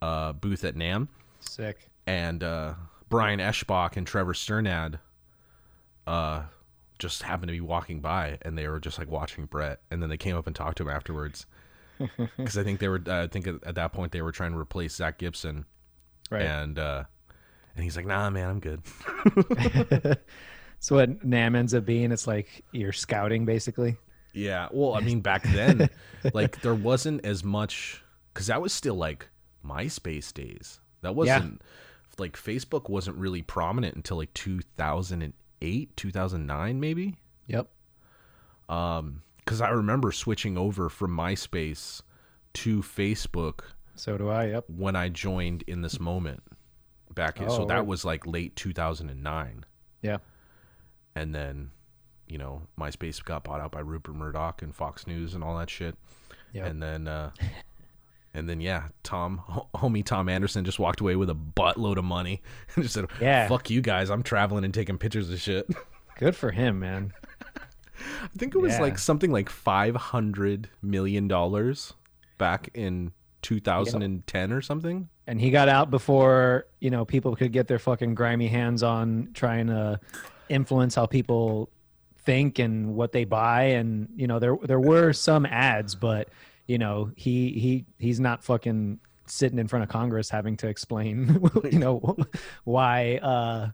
[0.00, 1.08] uh, booth at NAMM,
[1.40, 1.90] Sick.
[2.06, 2.74] and uh,
[3.08, 4.98] Brian Eschbach and Trevor Strnad
[6.06, 6.42] uh,
[6.98, 10.08] just happened to be walking by, and they were just like watching Brett, and then
[10.10, 11.46] they came up and talked to him afterwards.
[12.36, 14.52] Because I think they were, uh, I think at, at that point they were trying
[14.52, 15.66] to replace Zach Gibson,
[16.30, 16.42] Right.
[16.42, 17.04] and uh,
[17.76, 18.82] and he's like, "Nah, man, I'm good."
[20.80, 23.96] So what NAMM ends up being, it's like you're scouting basically.
[24.32, 24.66] Yeah.
[24.72, 25.88] Well, I mean, back then,
[26.34, 28.02] like there wasn't as much
[28.34, 29.28] because that was still like
[29.64, 30.80] MySpace days.
[31.02, 31.62] That wasn't
[32.18, 35.32] like Facebook wasn't really prominent until like 2008,
[35.96, 37.16] 2009, maybe.
[37.46, 37.68] Yep.
[38.66, 42.02] Because I remember switching over from MySpace
[42.54, 43.60] to Facebook
[43.94, 44.46] So do I.
[44.46, 44.64] Yep.
[44.68, 46.42] when I joined in this moment
[47.14, 47.48] back in.
[47.50, 47.86] so Oh, that right.
[47.86, 49.64] was like late 2009.
[50.02, 50.18] Yeah.
[51.14, 51.70] and then
[52.26, 55.68] you know MySpace got bought out by Rupert Murdoch and Fox News and all that
[55.70, 55.96] shit.
[56.54, 56.66] Yep.
[56.66, 57.30] And then uh
[58.34, 59.42] and then yeah, Tom
[59.74, 62.42] homie Tom Anderson just walked away with a buttload of money
[62.74, 63.48] and just said, Yeah.
[63.48, 65.66] fuck you guys, I'm traveling and taking pictures of shit."
[66.18, 67.12] Good for him, man.
[67.96, 68.80] I think it was Yeah.
[68.82, 71.94] like something like 500 million dollars
[72.38, 75.08] back in 2010 or something.
[75.26, 79.30] And he got out before you know people could get their fucking grimy hands on
[79.34, 80.00] trying to
[80.48, 81.70] influence how people
[82.24, 83.62] think and what they buy.
[83.64, 86.28] And you know there there were some ads, but
[86.66, 91.40] you know he he he's not fucking sitting in front of Congress having to explain
[91.70, 92.16] you know
[92.64, 93.70] why uh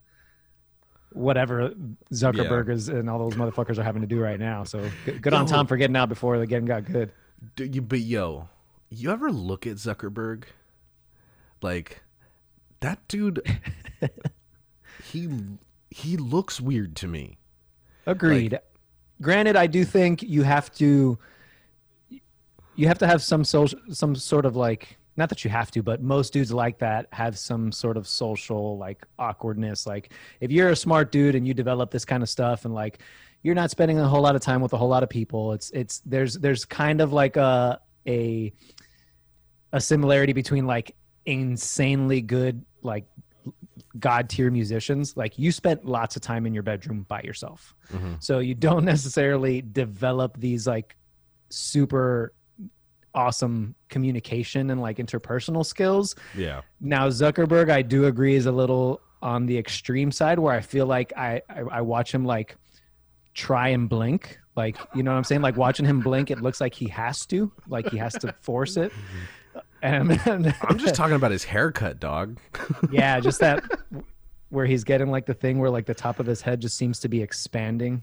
[1.13, 1.73] whatever
[2.13, 4.65] Zuckerberg is and all those motherfuckers are having to do right now.
[4.65, 7.13] So good, good on Tom for getting out before the game got good.
[7.57, 8.49] Do you, but yo,
[8.91, 10.45] you ever look at Zuckerberg?
[11.63, 12.03] Like
[12.81, 13.43] that dude
[15.05, 15.29] he
[15.91, 17.39] he looks weird to me.
[18.07, 18.61] Agreed.
[19.21, 21.19] Granted, I do think you have to
[22.79, 25.83] you have to have some social some sort of like not that you have to,
[25.83, 29.85] but most dudes like that have some sort of social like awkwardness.
[29.85, 33.01] Like if you're a smart dude and you develop this kind of stuff and like
[33.43, 35.71] you're not spending a whole lot of time with a whole lot of people, it's
[35.73, 38.53] it's there's there's kind of like a a
[39.73, 40.95] a similarity between like
[41.27, 43.07] insanely good like
[43.99, 45.17] god tier musicians.
[45.17, 47.75] Like you spent lots of time in your bedroom by yourself.
[47.93, 48.15] Mm-hmm.
[48.21, 50.97] So you don't necessarily develop these like
[51.51, 52.35] super
[53.19, 56.61] awesome communication and like interpersonal skills Yeah.
[56.81, 60.87] now zuckerberg i do agree is a little on the extreme side where i feel
[60.87, 62.57] like i i, I watch him like
[63.35, 66.61] try and blink like you know what i'm saying like watching him blink it looks
[66.61, 68.93] like he has to like he has to force it
[69.83, 72.41] and, and I'm just talking about his haircut, dog.
[72.91, 73.63] yeah, just that
[74.49, 76.99] where he's getting like the thing where like the top of his head just seems
[77.01, 78.03] to be expanding.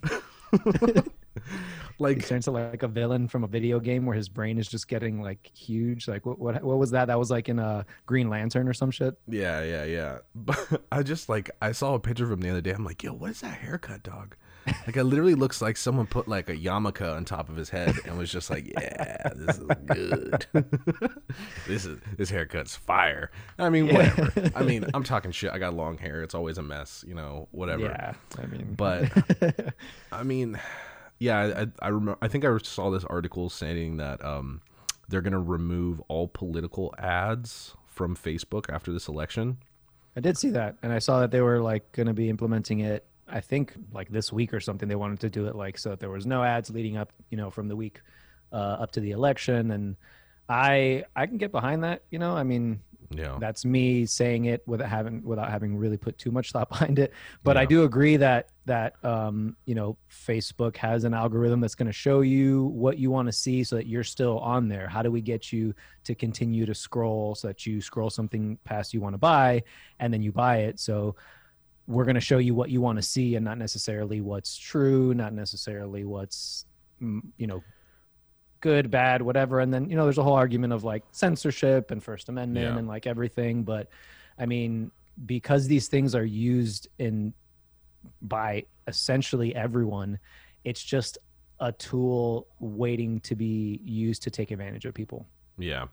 [1.98, 4.67] He Like turns to like a villain from a video game where his brain is
[4.67, 6.08] just getting like huge.
[6.10, 7.06] Like what what what was that?
[7.06, 9.17] That was like in a Green Lantern or some shit.
[9.28, 10.17] yeah, yeah, yeah.
[10.36, 12.71] But I just like I saw a picture of him the other day.
[12.71, 14.36] I'm like, yo, what is that haircut, dog?
[14.88, 17.93] Like it literally looks like someone put like a yarmulke on top of his head
[18.06, 20.48] and was just like, yeah, this is good.
[21.67, 23.30] this is this haircut's fire.
[23.60, 24.52] I mean, whatever.
[24.56, 25.52] I mean, I'm talking shit.
[25.52, 26.24] I got long hair.
[26.24, 27.84] It's always a mess, you know, whatever.
[27.84, 29.12] Yeah, I mean, But
[30.12, 30.60] I mean,
[31.19, 32.17] yeah, I I remember.
[32.21, 34.62] I think I saw this article saying that um
[35.08, 39.58] they're gonna remove all political ads from Facebook after this election.
[40.15, 42.80] I did see that, and I saw that they were like going to be implementing
[42.80, 43.06] it.
[43.28, 44.88] I think like this week or something.
[44.88, 47.38] They wanted to do it like so that there was no ads leading up, you
[47.38, 48.01] know, from the week
[48.51, 49.95] uh, up to the election, and
[50.47, 52.04] I I can get behind that.
[52.12, 53.38] You know, I mean, Yeah.
[53.39, 57.13] that's me saying it without having without having really put too much thought behind it.
[57.44, 61.88] But i do agree that that um you know facebook has an algorithm that's going
[61.88, 64.88] to show you what you want to see so that you're still on there.
[64.88, 68.94] How do we get you to continue to scroll so that you scroll something past
[68.94, 69.63] you want to buy
[70.00, 70.80] and then you buy it?
[70.80, 71.15] So
[71.88, 75.13] we're going to show you what you want to see and not necessarily what's true
[75.13, 76.65] not necessarily what's
[77.02, 77.62] mm, you know
[78.62, 79.60] good bad whatever.
[79.60, 82.78] And then you know there's a whole argument of like censorship and first amendment Yeah.
[82.78, 83.63] and like everything.
[83.63, 83.89] But
[84.38, 84.91] i mean
[85.26, 87.34] because these things are used in
[88.22, 90.20] by essentially everyone
[90.65, 91.18] it's just
[91.62, 95.26] a tool waiting to be used to take advantage of people.
[95.58, 95.86] Yeah,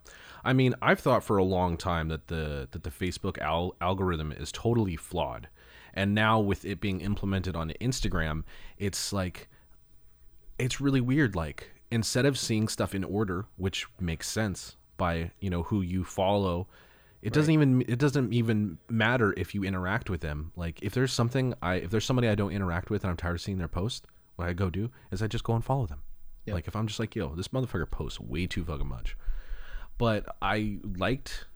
[0.44, 4.33] I mean, I've thought for a long time that the that the Facebook al- algorithm
[4.33, 5.46] is totally flawed,
[5.94, 8.42] and now with it being implemented on Instagram,
[8.77, 9.48] it's like
[10.59, 11.37] it's really weird.
[11.37, 16.05] Like instead of seeing stuff in order, which makes sense by you know who you
[16.05, 16.68] follow,
[17.22, 20.52] it doesn't even it doesn't even matter if you interact with them.
[20.57, 23.37] Like if there's something I if there's somebody I don't interact with and I'm tired
[23.37, 26.02] of seeing their post, what I go do is I just go and follow them.
[26.46, 26.55] Yep.
[26.55, 29.16] Like if I'm just like, yo, this motherfucker posts way too fucking much
[30.02, 31.46] but I liked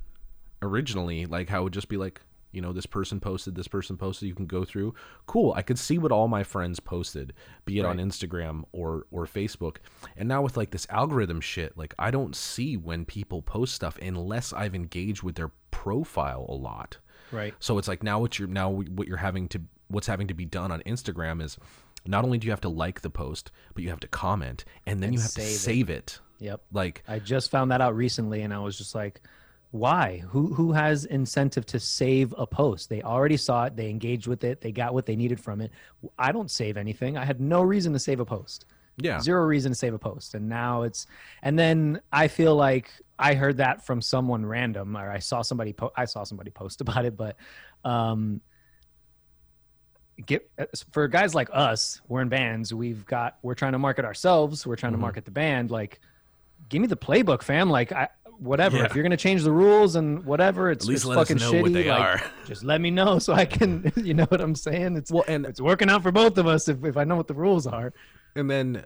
[0.62, 2.20] originally like how it would just be like
[2.57, 4.95] you know this person posted this person posted you can go through.
[5.27, 7.35] Cool I could see what all my friends posted
[7.66, 9.77] be it on Instagram or or Facebook.
[10.16, 13.99] And now with like this algorithm shit like I don't see when people post stuff
[14.01, 16.97] unless I've engaged with their profile a lot.
[17.31, 17.53] Right.
[17.61, 20.47] So it's like now what you're now what you're having to what's having to be
[20.47, 21.59] done on Instagram is
[22.07, 25.03] not only do you have to like the post but you have to comment and
[25.03, 25.59] then And you have to save it.
[25.59, 26.21] save it.
[26.38, 26.62] Yep.
[26.73, 29.21] Like I just found that out recently and I was just like,
[29.76, 30.18] why?
[30.28, 32.88] Who who has incentive to save a post?
[32.88, 35.70] They already saw it, they engaged with it, they got what they needed from it.
[36.18, 37.16] I don't save anything.
[37.16, 38.66] I had no reason to save a post.
[38.98, 40.34] yeah Zero reason to save a post.
[40.34, 41.06] And now it's
[41.42, 45.72] and then I feel like I heard that from someone random or I saw somebody
[45.72, 47.36] po- I saw somebody post about it, but
[47.84, 48.40] um
[50.24, 50.48] get
[50.92, 54.76] for guys like us, we're in bands, we've got we're trying to market ourselves, we're
[54.76, 54.96] trying Mhm.
[54.96, 56.00] to market the band like
[56.68, 57.68] give me the playbook, fam.
[57.70, 58.08] Like I
[58.38, 58.77] whatever.
[58.79, 58.85] Yeah.
[58.85, 61.40] If you're gonna change the rules and whatever, it's At least it's let us fucking
[61.40, 61.62] know shitty.
[61.62, 62.22] what they like, are.
[62.46, 64.96] Just let me know so I can, you know what I'm saying?
[64.96, 67.29] It's Well, and it's working out for both of us if, if I know what
[67.29, 67.92] the rules are.
[68.35, 68.85] and then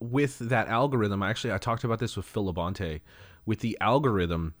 [0.00, 3.00] with that algorithm, actually, I talked about this with Phil Labonte.
[3.46, 4.54] With the algorithm,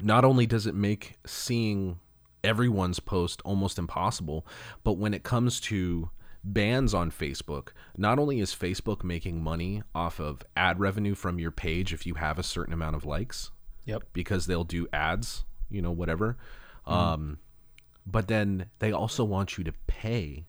[0.00, 2.00] not only does it make seeing
[2.42, 4.46] everyone's post almost impossible,
[4.84, 6.08] but when it comes to
[6.52, 11.50] bans on Facebook, not only is Facebook making money off of ad revenue from your
[11.50, 13.50] page if you have a certain amount of likes,
[13.84, 14.04] Yep.
[14.12, 16.36] because they'll do ads, you know, whatever.
[16.86, 17.38] Um,
[18.06, 20.46] but then they also want you to pay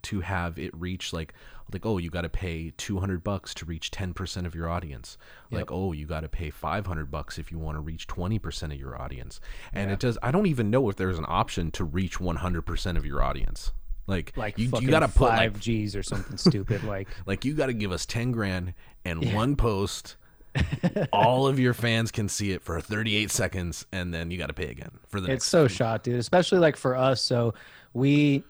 [0.00, 1.34] to have it reach like
[1.72, 5.18] like oh you got to pay 200 bucks to reach 10% of your audience.
[5.50, 8.78] Like oh you got to pay 500 bucks if you want to reach 20% of
[8.78, 9.40] your audience.
[9.72, 13.04] And it does i don't even know if there's an option to reach 100% of
[13.06, 13.72] your audience
[14.08, 16.82] like Like you, you got to put five like G's or something stupid.
[16.88, 20.16] Like like you got to give us 10 grand and one post
[21.12, 24.54] all of your fans can see it for 38 seconds and then you got to
[24.54, 26.18] pay again for the it's so shot, dude.
[26.18, 27.20] Especially like for us.
[27.22, 27.54] So
[27.92, 28.42] we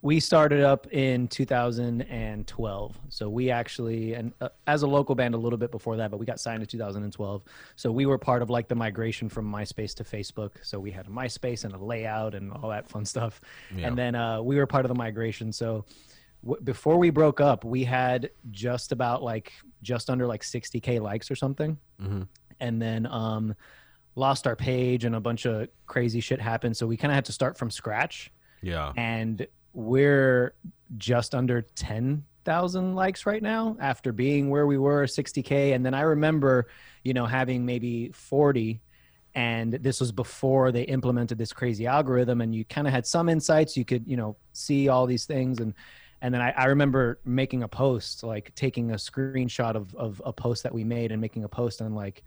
[0.00, 2.98] we started up in 2012.
[3.08, 6.18] So we actually and uh, as a local band a little bit before that, but
[6.18, 7.42] we got signed in 2012.
[7.76, 10.52] So we were part of like the migration from MySpace to Facebook.
[10.62, 13.40] So we had a MySpace and a layout and all that fun stuff.
[13.74, 13.88] Yeah.
[13.88, 15.52] And then uh, we were part of the migration.
[15.52, 15.84] So
[16.44, 21.30] w- before we broke up, we had just about like just under like 60k likes
[21.30, 22.26] or something Mhm.
[22.60, 23.54] and then um
[24.16, 27.24] lost our page and a bunch of crazy shit happened so we kind of had
[27.24, 28.32] to start from scratch
[28.62, 29.46] yeah and
[29.78, 30.54] we're
[30.96, 36.00] just under 10,000 likes right now after being where we were 60k and then I
[36.00, 36.66] remember
[37.04, 38.80] you know having maybe 40
[39.34, 43.28] and this was before they implemented this crazy algorithm and you kind of had some
[43.28, 43.76] insights.
[43.76, 45.60] You could you know see all these things.
[45.60, 45.74] And
[46.22, 50.32] and then I, I remember making a post like taking a screenshot of, of a
[50.32, 52.24] post that we made and making a post and like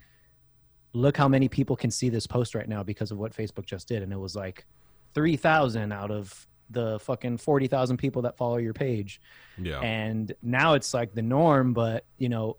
[0.94, 3.90] look how many people can see this post right now because of what facebook just
[3.90, 4.04] did.
[4.04, 4.66] And it was like
[5.14, 9.22] 3000 out of the fucking 40,000 people that follow your page.
[9.58, 9.80] Yeah.
[9.82, 12.58] And now it's like the norm but you know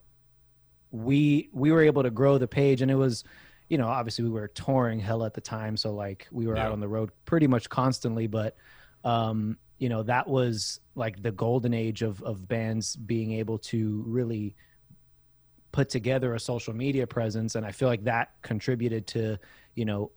[0.90, 3.24] we we were able to grow the page and it was
[3.68, 5.76] you know obviously we were touring hell at the time.
[5.76, 6.66] So like we were Yeah.
[6.66, 8.56] out on the road pretty much constantly but
[9.04, 14.04] um you know that was like the golden age of of bands being able to
[14.06, 14.54] really
[15.72, 17.54] put together a social media presence.
[17.54, 19.38] And i feel like that contributed to
[19.74, 20.10] you know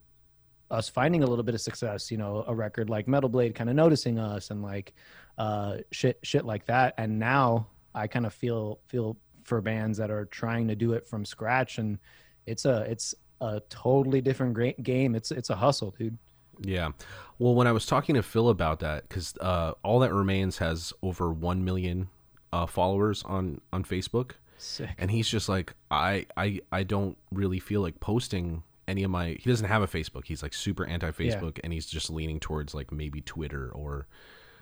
[0.72, 3.70] us finding a little bit of success, you know, a record like Metal Blade kind
[3.70, 4.94] of noticing us and like
[5.38, 6.94] uh shit shit like that.
[6.98, 11.08] And now I kind of feel feel for bands that are trying to do it
[11.08, 12.00] from scratch and
[12.46, 15.16] it's a it's a totally different great game.
[15.16, 16.18] It's it's a hustle, dude.
[16.62, 16.92] Yeah.
[17.38, 20.94] Well, when I was talking to Phil about that, because uh, all that remains has
[21.02, 22.10] over one million
[22.54, 24.90] uh, followers on on Facebook, Sick.
[24.98, 29.30] and he's just like, I I I don't really feel like posting any of my.
[29.40, 30.26] He doesn't have a Facebook.
[30.26, 34.08] He's like super anti Facebook, and he's just leaning towards like maybe Twitter or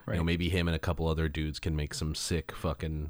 [0.08, 3.10] you know maybe him and a couple other dudes can make some sick fucking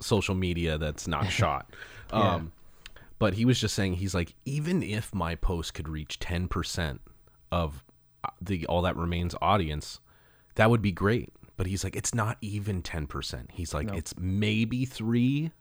[0.00, 1.70] social media that's not shot.
[2.12, 2.34] Yeah.
[2.34, 2.52] Um,
[3.18, 6.98] but he was just saying he's like even if my post could reach 10%
[7.52, 7.84] of
[8.24, 10.00] uh, the all that remains audience
[10.56, 13.94] that would be great but he's like it's not even 10% he's like No.
[13.94, 15.52] it's maybe 3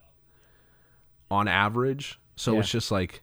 [1.29, 2.59] on average so Yeah.
[2.61, 3.21] it's just like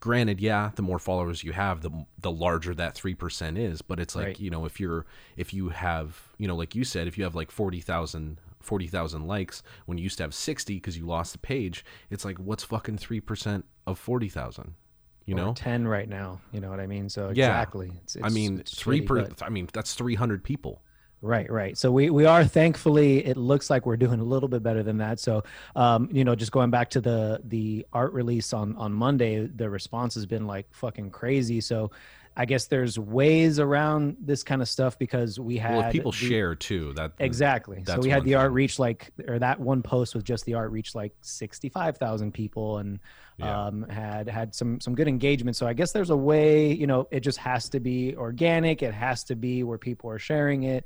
[0.00, 4.16] granted yeah the more followers you have the the larger that 3% is but it's
[4.16, 4.40] like Right.
[4.40, 5.04] you know if you're
[5.36, 9.62] if you have you know like you said if you have like 40,000 40,000 likes
[9.86, 12.98] when you used to have 60 because you lost the page it's like what's fucking
[12.98, 14.74] 3% of 40,000
[15.26, 17.08] you Or know 10 right now, you know what I mean?
[17.08, 17.46] So Yeah.
[17.48, 17.92] exactly.
[18.02, 19.22] It's, I mean, it's three shitty, per.
[19.26, 20.82] but- I mean, that's three hundred people.
[21.22, 21.76] Right, right.
[21.76, 24.96] So we we are thankfully it looks like we're doing a little bit better than
[24.98, 25.20] that.
[25.20, 25.44] So
[25.76, 29.68] um, you know, just going back to the the art release on on Monday, the
[29.68, 31.60] response has been like fucking crazy.
[31.60, 31.90] So
[32.36, 36.16] I guess there's ways around this kind of stuff because we had Well, people the-
[36.16, 37.82] share too, that Exactly.
[37.86, 38.54] So we had the art thing.
[38.54, 42.78] reach like, or that one post with just the art reached like sixty-five thousand people,
[42.78, 43.00] and
[43.36, 43.66] Yeah.
[43.66, 45.56] um, had had some some good engagement.
[45.56, 48.82] So I guess there's a way, you know, it just has to be organic.
[48.82, 50.84] It has to be where people are sharing it.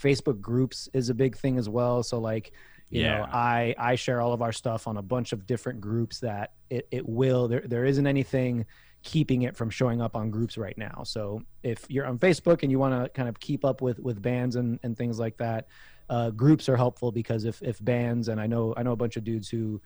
[0.00, 2.02] Facebook groups is a big thing as well.
[2.02, 2.52] So like,
[2.90, 6.20] you know, I I share all of our stuff on a bunch of different groups
[6.20, 8.64] that it it will there there isn't anything
[9.02, 11.02] keeping it from showing up on groups right now.
[11.04, 14.20] So if you're on Facebook and you want to kind of keep up with with
[14.20, 15.68] bands and and things like that,
[16.08, 19.16] uh, groups are helpful because if if bands and I know I know a bunch
[19.16, 19.80] of dudes who,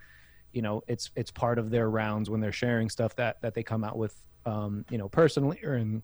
[0.52, 3.62] you know, it's it's part of their rounds when they're sharing stuff that that they
[3.62, 6.02] come out with, um, you know, personally or in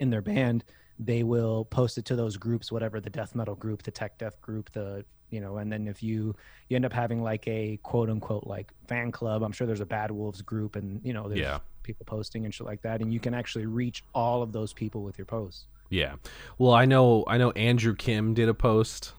[0.00, 0.64] in their band,
[0.98, 4.40] they will post it to those groups, whatever the death metal group, the tech death
[4.40, 6.34] group, the you know, and then if you
[6.68, 9.86] you end up having like a quote unquote like fan club, I'm sure there's a
[9.86, 11.60] Bad Wolves group, and you know, there's Yeah.
[11.82, 15.02] People posting and shit like that, and you can actually reach all of those people
[15.02, 15.64] with your posts.
[15.88, 16.14] Yeah.
[16.58, 17.24] Well, I know.
[17.26, 17.50] I know.
[17.52, 19.12] Andrew Kim did a post.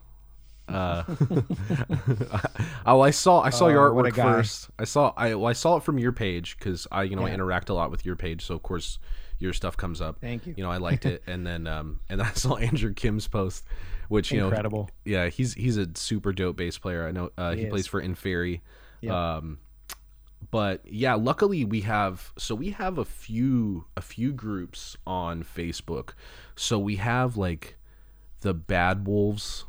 [0.69, 1.03] Uh,
[2.85, 3.41] oh, I saw.
[3.41, 4.69] I saw your Oh, artwork first.
[4.79, 5.13] I saw.
[5.17, 7.73] I well, I saw it from your page because I, you know, I interact a
[7.73, 8.99] lot with your page, so of course
[9.39, 10.19] your stuff comes up.
[10.21, 10.53] Thank you.
[10.55, 13.65] You know, I liked it, and then um, and then I saw Andrew Kim's post,
[14.07, 14.89] which you know, Incredible.
[15.03, 17.07] yeah, he's he's a super dope bass player.
[17.07, 18.61] I know uh, he, He plays for Inferi.
[19.01, 19.13] Yep.
[19.13, 19.59] Um,
[20.49, 26.11] but yeah, luckily we have so we have a few a few groups on Facebook.
[26.55, 27.77] So we have like
[28.41, 29.65] the Bad Wolves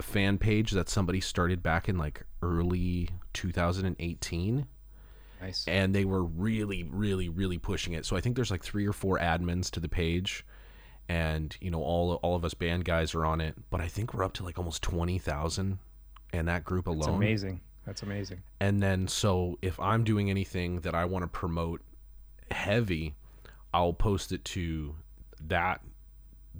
[0.00, 4.66] fan page that somebody started back in like early 2018
[5.40, 5.64] Nice.
[5.66, 8.92] and they were really really really pushing it so i think there's like three or
[8.92, 10.44] four admins to the page
[11.08, 14.12] and you know all all of us band guys are on it but i think
[14.12, 15.78] we're up to like almost 20,000
[16.34, 17.60] in that group That's alone amazing.
[17.86, 18.42] That's amazing.
[18.60, 21.80] and then so if i'm doing anything that i want to promote
[22.50, 23.14] heavy
[23.72, 24.94] i'll post it to
[25.46, 25.80] that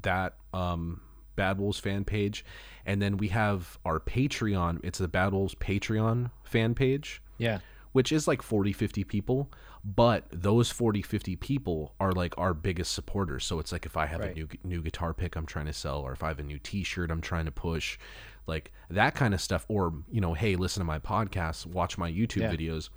[0.03, 1.01] that um
[1.37, 2.45] bad wolves fan page
[2.87, 7.59] and then we have our patreon it's the bad wolves patreon fan page Yeah.
[7.93, 9.51] which is like 40 50 people
[9.85, 14.07] but those 40 50 people are like our biggest supporters so it's like if i
[14.07, 14.33] have Right.
[14.33, 16.59] a new new guitar pick i'm trying to sell or if i have a new
[16.59, 17.99] t-shirt i'm trying to push
[18.47, 22.11] like that kind of stuff or you know hey listen to my podcast watch my
[22.11, 22.53] youtube Yeah.
[22.53, 22.89] videos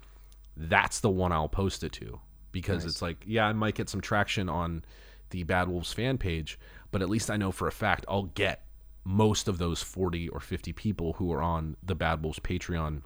[0.58, 2.20] that's the one i'll post it to
[2.52, 2.94] because Nice.
[2.94, 4.84] it's like yeah i might get some traction on
[5.32, 6.60] the bad wolves fan page
[6.92, 8.64] but at least i know for a fact i'll get
[9.04, 13.02] most of those 40 or 50 people who are on the bad wolves patreon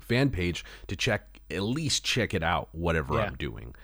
[0.00, 3.20] fan page to check at least check it out whatever Yeah.
[3.22, 3.74] i'm doing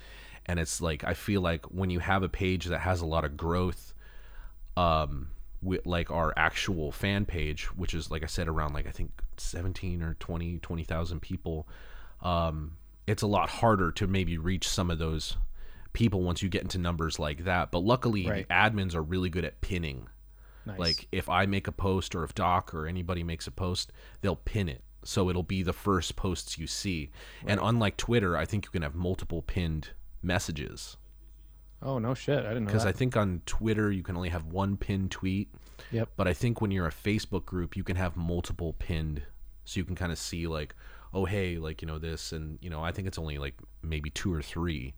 [0.46, 3.24] and it's like i feel like when you have a page that has a lot
[3.24, 3.94] of growth
[4.76, 5.28] um
[5.62, 9.10] with like our actual fan page which is like i said around like i think
[9.36, 11.68] 17 or 20 20000 people
[12.22, 15.36] um it's a lot harder to maybe reach some of those
[15.92, 18.48] people once you get into numbers like that but luckily Right.
[18.48, 20.08] the admins are really good at pinning
[20.64, 20.78] Nice.
[20.78, 23.90] like if I make a post or if Doc or anybody makes a post,
[24.20, 24.84] they'll pin it.
[25.02, 27.10] So it'll be the first posts you see.
[27.44, 29.88] And unlike Twitter, I think you can have multiple pinned
[30.22, 30.96] messages.
[31.82, 32.86] Oh no shit, I didn't know Because.
[32.86, 35.48] I think on Twitter you can only have one pinned tweet.
[35.90, 36.10] Yep.
[36.16, 39.22] But I think when you're a Facebook group, you can have multiple pinned.
[39.64, 40.74] So you can kind of see like,
[41.12, 44.10] oh hey, like, you know, this and you know, I think it's only like maybe
[44.10, 44.94] two or three.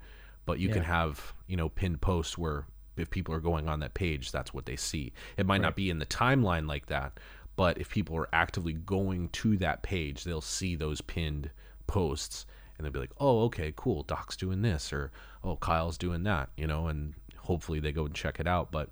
[0.47, 2.67] But you can have, you know, pinned posts where
[2.99, 5.13] if people are going on that page, that's what they see.
[5.39, 7.19] It might not be in the timeline like that,
[7.57, 11.51] but if people are actively going to that page, they'll see those pinned
[11.87, 12.45] posts
[12.77, 14.03] and they'll be like, "Oh, okay, cool.
[14.03, 15.13] Doc's doing this," or
[15.43, 18.71] "Oh, Kyle's doing that," you know, and hopefully they go and check it out.
[18.71, 18.91] But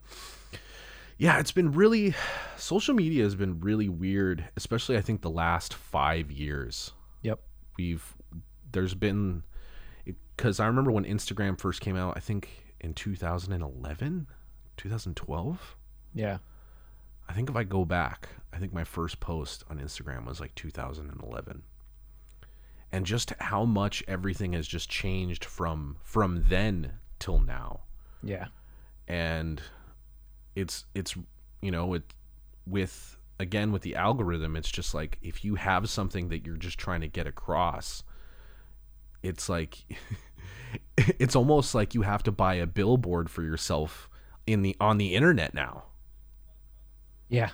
[1.18, 2.14] yeah, it's been really
[2.56, 6.92] social media has been really weird, especially I think the last five years.
[7.22, 7.40] Yep.
[7.78, 8.14] We've
[8.72, 9.42] there's been
[10.36, 12.14] because I remember when Instagram first came out.
[12.16, 12.48] I think
[12.80, 14.26] in 2011,
[14.76, 15.76] 2012.
[16.14, 16.38] Yeah.
[17.28, 20.54] I think if I go back, I think my first post on Instagram was like
[20.54, 21.62] 2011.
[22.92, 27.80] And just how much everything has just changed from from then till now.
[28.22, 28.48] Yeah.
[29.08, 29.62] And
[30.54, 31.14] it's it's
[31.62, 32.02] you know, it
[32.66, 36.78] with again with the algorithm, it's just like if you have something that you're just
[36.78, 38.02] trying to get across,
[39.22, 39.84] it's like
[40.96, 44.08] it's almost like you have to buy a billboard for yourself
[44.46, 45.84] in the on the internet now.
[47.28, 47.50] Yeah.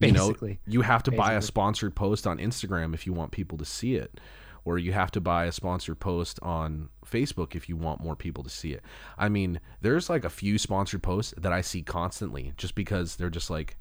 [0.00, 0.50] Basically.
[0.50, 3.56] You know, you have to buy a sponsored post on Instagram if you want people
[3.58, 4.18] to see it,
[4.66, 8.42] or you have to buy a sponsored post on Facebook if you want more people
[8.42, 8.82] to see it.
[9.16, 13.30] I mean, there's like a few sponsored posts that I see constantly just because they're
[13.30, 13.76] just like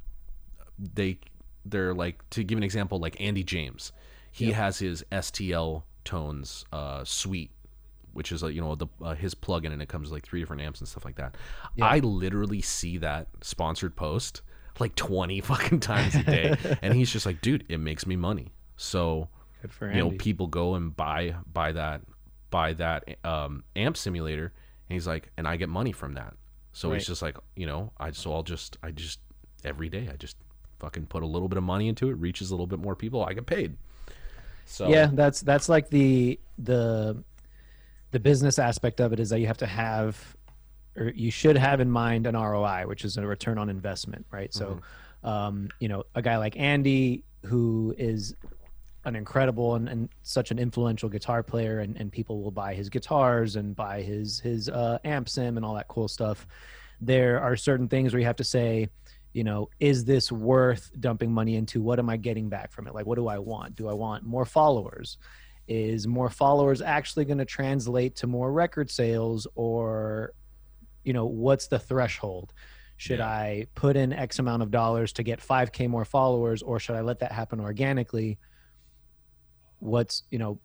[0.78, 1.20] they
[1.66, 3.92] they're like to give an example like Andy James.
[4.32, 7.50] He has his STL tones uh suite
[8.14, 10.40] which is like you know the uh, his plugin and it comes with like three
[10.40, 11.36] different amps and stuff like that.
[11.82, 14.42] I literally see that sponsored post
[14.80, 18.52] like 20 fucking times a day and he's just like dude it makes me money
[18.76, 19.30] so
[19.66, 22.02] Good for you know people go and buy buy that
[22.52, 24.54] buy that um, amp simulator.
[24.88, 26.34] And he's like and i get money from that.
[26.72, 26.98] So Right.
[26.98, 29.20] he's just like you know i so i'll just i just
[29.64, 30.38] every day i just
[30.80, 33.24] fucking put a little bit of money into it reaches a little bit more people
[33.26, 33.78] i get paid.
[34.66, 37.24] So yeah that's that's like the the
[38.12, 40.36] the business aspect of it is that you have to have
[40.98, 44.54] or you should have in mind an ROI, which is a return on investment, right?
[44.54, 44.80] So,
[45.26, 48.34] um, you know, a guy like Andy, who is
[49.06, 52.90] an incredible and, and such an influential guitar player, and, and people will buy his
[52.90, 56.46] guitars and buy his his uh, amp sim and all that cool stuff.
[57.02, 58.90] There are certain things where you have to say,
[59.34, 61.82] you know, is this worth dumping money into?
[61.82, 62.94] What am I getting back from it?
[62.94, 63.76] Like, what do I want?
[63.76, 65.18] Do I want more followers?
[65.68, 70.34] Is more followers actually going to translate to more record sales or
[71.04, 72.54] you know what's the threshold
[72.98, 73.28] should Yeah.
[73.28, 77.02] i put in x amount of dollars to get 5k more followers or should i
[77.02, 78.38] let that happen organically
[79.80, 80.60] what's you know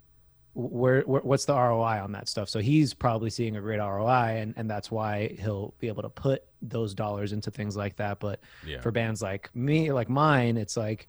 [0.55, 2.49] where, where what's the roi on that stuff?
[2.49, 6.09] So he's probably seeing a great roi and, and that's why he'll be able to
[6.09, 8.19] put those dollars into things like that.
[8.21, 8.81] But yeah.
[8.81, 11.09] for bands like me like mine it's like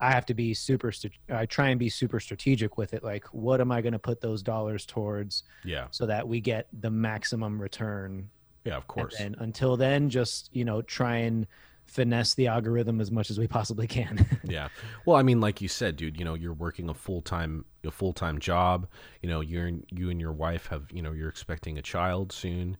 [0.00, 0.92] i have to be super
[1.30, 3.04] i try and be super strategic with it.
[3.04, 5.86] Like what am i going to put those dollars towards yeah.
[5.90, 8.28] so that we get the maximum return?
[8.64, 9.14] Yeah of course.
[9.18, 11.46] and until then, just you know, try and
[11.92, 14.26] finesse the algorithm as much as we possibly can.
[14.44, 14.68] Yeah.
[15.06, 17.90] Well, I mean, like you said, dude, you know, you're working a full time a
[17.90, 18.86] full time job.
[19.22, 22.76] You know, you're you and your wife have, you know, you're expecting a child soon.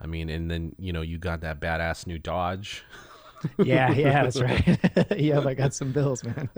[0.00, 2.84] I mean, and then you know you got that badass new Dodge.
[3.58, 4.78] yeah, yeah, that's right.
[5.18, 6.48] yeah, I got some bills, man.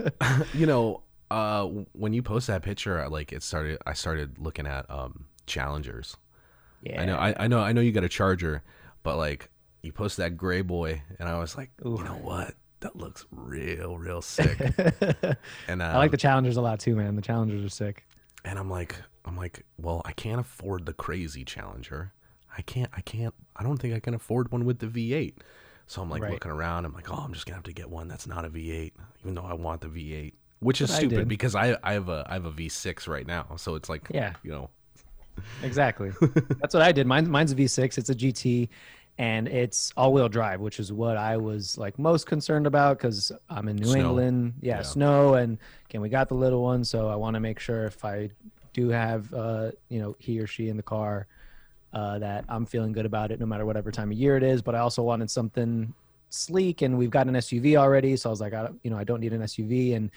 [0.53, 1.01] you know,
[1.31, 3.79] uh, when you post that picture, I, like it started.
[3.85, 6.15] I started looking at um Challengers.
[6.83, 8.63] yeah, I know, I, I know, I know you got a Charger,
[9.03, 9.49] but like
[9.83, 11.97] you posted that gray boy, and I was like, Ooh.
[11.97, 12.55] you know what?
[12.79, 14.59] That looks real, real sick.
[15.67, 17.15] and uh, I like the challengers a lot too, man.
[17.15, 18.05] The challengers are sick.
[18.43, 22.11] and I'm like, I'm like, well, I can't afford the crazy Challenger.
[22.57, 25.33] I can't, I can't, I don't think I can afford one with the V8.
[25.87, 26.31] So I'm like Right.
[26.31, 26.85] looking around.
[26.85, 29.33] I'm like, oh, I'm just gonna have to get one that's not a V8, even
[29.35, 31.27] though I want the V8, which is I stupid did.
[31.27, 33.47] because I, I have a, I have a V6 right now.
[33.57, 34.33] So it's like, Yeah.
[34.43, 34.69] you know,
[35.63, 36.11] Exactly.
[36.61, 37.07] That's what I did.
[37.07, 37.97] Mine, mine's a V6.
[37.97, 38.69] It's a GT,
[39.17, 43.67] and it's all-wheel drive, which is what I was like most concerned about because I'm
[43.67, 43.99] in New Snow.
[43.99, 44.53] England.
[44.61, 44.81] Yeah, Yeah.
[44.81, 45.57] snow, and
[45.89, 48.29] again, we got the little one, so I want to make sure if I
[48.73, 51.27] do have, uh, you know, he or she in the car,
[51.93, 54.63] uh, that I'm feeling good about it, no matter whatever time of year it is.
[54.63, 55.93] But I also wanted something
[56.31, 58.97] sleek, and we've got an SUV already, so I was like, I, don't- you know,
[58.97, 60.09] I don't need an SUV, and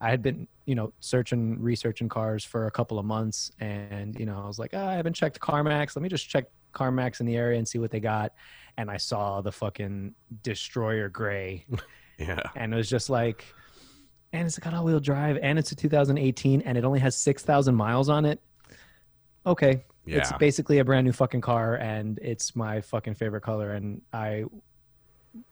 [0.00, 4.26] I had been, you know, searching, researching cars for a couple of months, and you
[4.26, 5.96] know, I was like, ah, I haven't checked CarMax.
[5.96, 6.44] Let me just check
[6.74, 8.32] CarMax in the area and see what they got.
[8.76, 11.64] And I saw the fucking Destroyer Gray,
[12.18, 13.44] yeah, and it was just like,
[14.32, 18.08] and it's got all-wheel drive, and it's a 2018, and it only has 6,000 miles
[18.08, 18.40] on it.
[19.46, 24.02] Okay, it's basically a brand new fucking car, and it's my fucking favorite color, and
[24.12, 24.44] I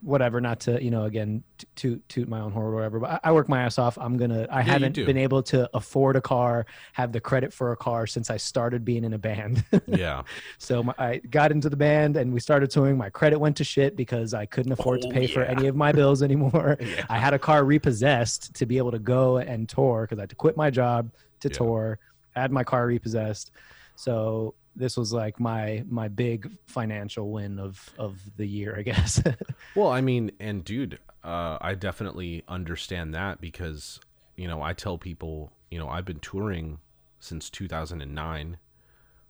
[0.00, 1.42] whatever not to you know again
[1.74, 3.98] toot toot my own horn or whatever but I, I work my ass off.
[3.98, 7.72] I'm gonna i you haven't been able to afford a car have the credit for
[7.72, 9.64] a car since i started being in a band.
[9.88, 10.22] Yeah.
[10.58, 12.96] so my, i got into the band and we started touring.
[12.96, 15.74] My credit went to shit because i couldn't afford Oh, to pay for any of
[15.76, 16.76] my bills anymore.
[16.80, 17.04] Yeah.
[17.08, 20.30] i had a car repossessed to be able to go and tour because i had
[20.30, 21.10] to quit my job
[21.40, 21.54] to Yeah.
[21.56, 21.98] tour
[22.36, 23.50] had my car repossessed.
[23.96, 29.22] So this was like my my big financial win of of the year i guess
[29.74, 34.00] Well, I mean, and dude, uh, I definitely understand that because,
[34.36, 36.78] you know, I tell people, you know, I've been touring
[37.20, 38.58] since 2009.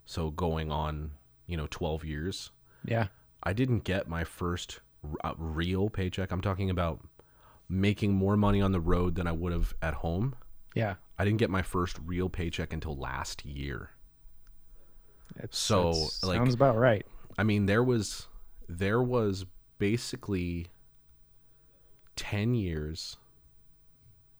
[0.05, 1.11] So going on,
[1.47, 2.51] you know, 12 years.
[2.83, 3.07] yeah
[3.43, 6.31] I didn't get my first r- uh, real paycheck.
[6.31, 6.99] I'm talking about
[7.69, 10.35] making more money on the road than I would have at home.
[10.75, 13.91] yeah I didn't get my first real paycheck until last year.
[15.37, 17.05] It's- So, it's- like- sounds about right.
[17.37, 18.27] I mean, there was
[18.69, 19.45] there was
[19.79, 20.67] basically
[22.15, 23.17] ten years,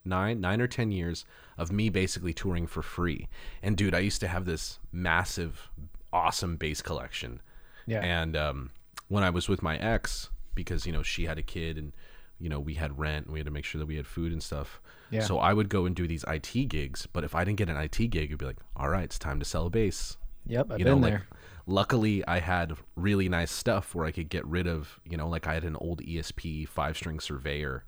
[0.05, 1.25] nine nine or ten years
[1.57, 3.27] of me basically touring for free.
[3.61, 5.69] And dude, I used to have this massive,
[6.11, 7.41] awesome bass collection.
[7.85, 8.71] Yeah, And um,
[9.09, 11.91] when I was with my ex, because you know she had a kid and
[12.39, 14.31] you know we had rent and we had to make sure that we had food
[14.31, 14.79] and stuff.
[15.09, 15.21] Yeah.
[15.21, 17.77] So I would go and do these IT gigs, but if I didn't get an
[17.77, 20.79] IT gig, it'd be like, all right, it's time to sell a bass yep, I've
[20.79, 21.17] you been know, there.
[21.31, 25.27] like luckily I had really nice stuff where I could get rid of, you know,
[25.29, 27.85] like I had an old ESP five string surveyor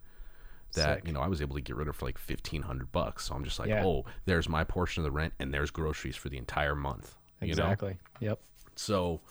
[0.75, 1.07] that, Sick.
[1.07, 3.25] you know, I was able to get rid of for like fifteen hundred bucks.
[3.25, 3.83] So I'm just like, Yeah.
[3.85, 7.15] oh, there's my portion of the rent and there's groceries for the entire month.
[7.41, 7.63] You know?
[7.63, 7.97] exactly.
[8.19, 8.39] Yep.
[8.75, 9.21] So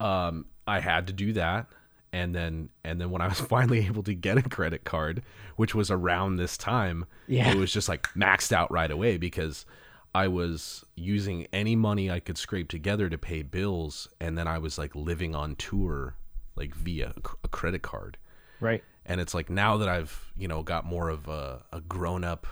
[0.00, 1.66] um I had to do that.
[2.14, 5.22] And then and then when I was finally able to get a credit card,
[5.56, 7.50] which was around this time, Yeah.
[7.50, 9.64] it was just like maxed out right away because
[10.14, 14.58] I was using any money I could scrape together to pay bills, and then I
[14.58, 16.16] was like living on tour,
[16.54, 18.18] like via a credit card.
[18.60, 18.84] Right.
[19.06, 22.46] And it's like now that I've you know got more of a, a grown up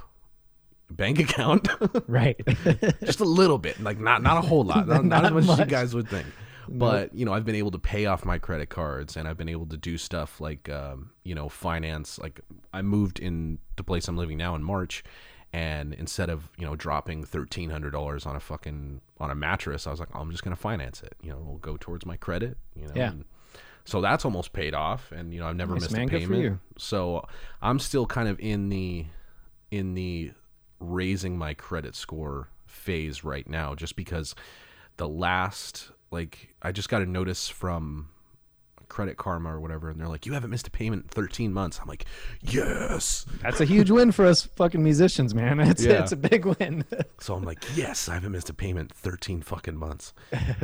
[0.91, 1.69] bank account,
[2.09, 2.41] Right.
[3.05, 5.51] just a little bit, like not not a whole lot, not, not, as Not much,
[5.51, 6.27] as you guys would think.
[6.69, 9.49] But you know, I've been able to pay off my credit cards, and I've been
[9.49, 12.19] able to do stuff like um, you know finance.
[12.19, 12.41] Like
[12.73, 15.03] I moved in the place I'm living now in March,
[15.53, 19.87] and instead of you know dropping thirteen hundred dollars on a fucking on a mattress,
[19.87, 21.15] I was like, oh, I'm just gonna finance it.
[21.23, 22.57] You know, it'll go towards my credit.
[22.75, 22.93] You know.
[22.95, 23.11] Yeah.
[23.11, 23.25] and
[23.85, 26.09] so that's almost paid off, and you know I've never Nice, missed man.
[26.09, 26.61] a payment.
[26.79, 27.27] So
[27.63, 29.07] I'm still kind of in the
[29.71, 30.33] in the
[30.79, 34.35] raising my credit score phase right now just because
[34.97, 38.09] the last like I just got a notice from
[38.91, 41.79] Credit Karma or whatever and they're like you haven't missed a payment in 13 months.
[41.81, 42.05] I'm like,
[42.43, 45.59] "Yes." That's a huge win for us fucking musicians, man.
[45.71, 46.03] It's Yeah.
[46.03, 46.85] it's a big win.
[47.21, 50.13] So I'm like, "Yes, I haven't missed a payment 13 fucking months."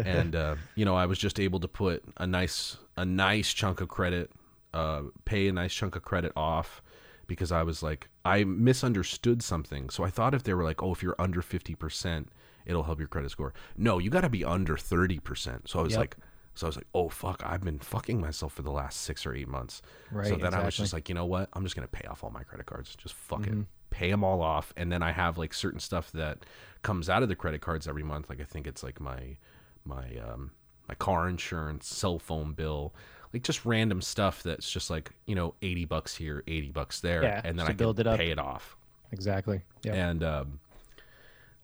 [0.05, 3.81] and uh, you know, I was just able to put a nice a nice chunk
[3.81, 4.31] of credit
[4.75, 6.83] uh pay a nice chunk of credit off
[7.27, 9.89] because I was like I misunderstood something.
[9.91, 12.27] So I thought if they were like, "Oh, if you're under 50%,
[12.67, 15.69] it'll help your credit score." No, you got to be under 30%.
[15.69, 16.01] So I was Yep.
[16.01, 16.17] like
[16.57, 19.35] so I was like, "Oh fuck, I've been fucking myself for the last 6 or
[19.35, 21.49] 8 months." Right, So then I was just like, "You know what?
[21.53, 22.95] I'm just going to pay off all my credit cards.
[22.97, 23.61] Just fuck Mm-hmm.
[23.63, 23.67] it.
[23.91, 26.41] Pay them all off and then I have like certain stuff that
[26.83, 28.29] comes out of the credit cards every month.
[28.29, 29.37] Like I think it's like my
[29.85, 30.51] my um
[30.89, 32.93] my car insurance, cell phone bill,
[33.33, 37.23] like just random stuff that's just like, you know, 80 bucks here, 80 bucks there
[37.23, 38.19] Yeah, and then I build can it up.
[38.19, 38.77] pay it off.
[39.13, 39.63] exactly.
[39.83, 39.95] Yeah.
[39.95, 40.61] And um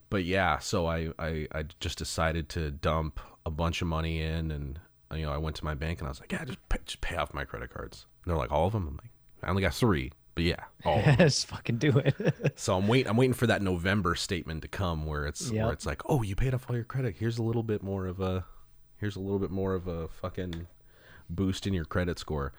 [0.08, 4.50] but yeah, so I, I I just decided to dump a bunch of money in
[4.50, 4.78] and
[5.14, 7.00] you know, I went to my bank and I was like, "Yeah, just pay, just
[7.02, 9.10] pay off my credit cards." And they're like, "All of them?" I'm like,
[9.42, 11.16] "I only got 3." But yeah, all of them.
[11.18, 12.14] Just fucking do it.
[12.58, 15.62] So I'm wait I'm waiting for that November statement to come where it's Yep.
[15.64, 17.16] where it's like, oh, you paid off all your credit.
[17.18, 18.46] Here's a little bit more of a
[18.96, 20.66] here's a little bit more of a fucking
[21.28, 22.54] boost in your credit score.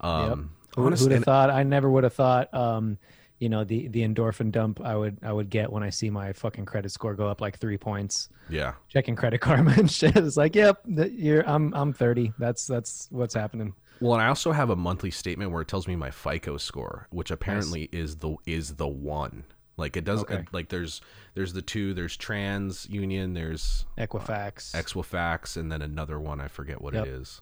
[0.00, 1.50] Um Who, honest- who'd have thought?
[1.50, 2.52] I never would have thought.
[2.54, 2.96] Um,
[3.38, 6.32] you know the the endorphin dump I would I would get when I see my
[6.32, 8.28] fucking credit score go up like three points.
[8.48, 8.74] yeah.
[8.88, 10.16] Checking credit karma and shit.
[10.16, 12.32] It's like, yep, you're I'm I'm 30.
[12.38, 13.74] That's that's what's happening.
[14.00, 17.08] Well, and I also have a monthly statement where it tells me my FICO score,
[17.10, 19.44] which apparently is the is the one.
[19.76, 20.44] Like it does Okay.
[20.52, 21.00] like there's
[21.34, 24.72] there's the two, there's Trans Union, there's Equifax.
[24.74, 27.06] Equifax, and then another one I forget what Yep.
[27.06, 27.40] it is.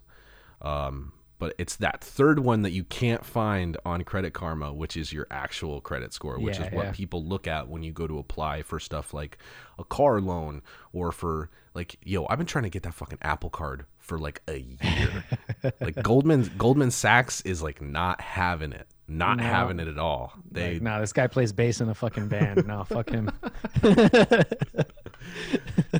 [0.61, 5.13] Um, but it's that third one that you can't find on Credit Karma, which is
[5.13, 6.93] your actual credit score, which Yeah, is what yeah.
[6.93, 9.39] people look at when you go to apply for stuff like
[9.79, 10.63] a car loan
[10.93, 14.41] or for like, yo, I've been trying to get that fucking Apple card for like
[14.49, 15.25] a year.
[15.81, 19.43] like Goldman Goldman Sachs is like not having it, not No.
[19.43, 20.33] having it at all.
[20.51, 22.67] They Like, nah, this guy plays bass in a fucking band.
[22.67, 23.31] No, fuck him.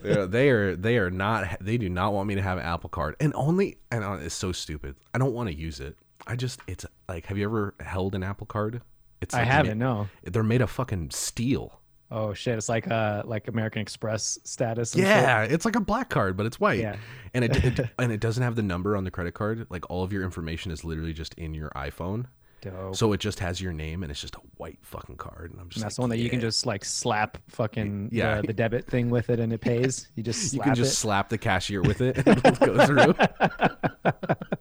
[0.03, 3.33] They're- they are not they do not want me to have an Apple Card and
[3.35, 4.97] only and uh, it's so stupid.
[5.15, 5.97] I don't want to use it.
[6.27, 8.83] I just it's like have you ever held an Apple Card?
[9.21, 9.79] It's I like haven't.
[9.79, 10.09] ma- No.
[10.25, 11.81] They're made of fucking steel.
[12.09, 12.57] Oh shit!
[12.57, 14.95] It's like uh like American Express status.
[14.95, 15.09] and shit.
[15.09, 16.79] Yeah, it's like a black card, but it's white.
[16.79, 16.97] Yeah.
[17.35, 19.67] And it, it and it doesn't have the number on the credit card.
[19.71, 22.27] Like all of your information is literally just in your iPhone.
[22.71, 22.97] Dope.
[22.97, 25.51] So it just has your name and it's just a white fucking card.
[25.53, 28.11] And I'm just And that's like, the one that you can just like slap fucking
[28.13, 28.41] Yeah.
[28.41, 30.09] the, the debit thing with it and it pays.
[30.15, 30.97] You just you can just it.
[30.97, 33.15] slap the cashier with it and it'll go through.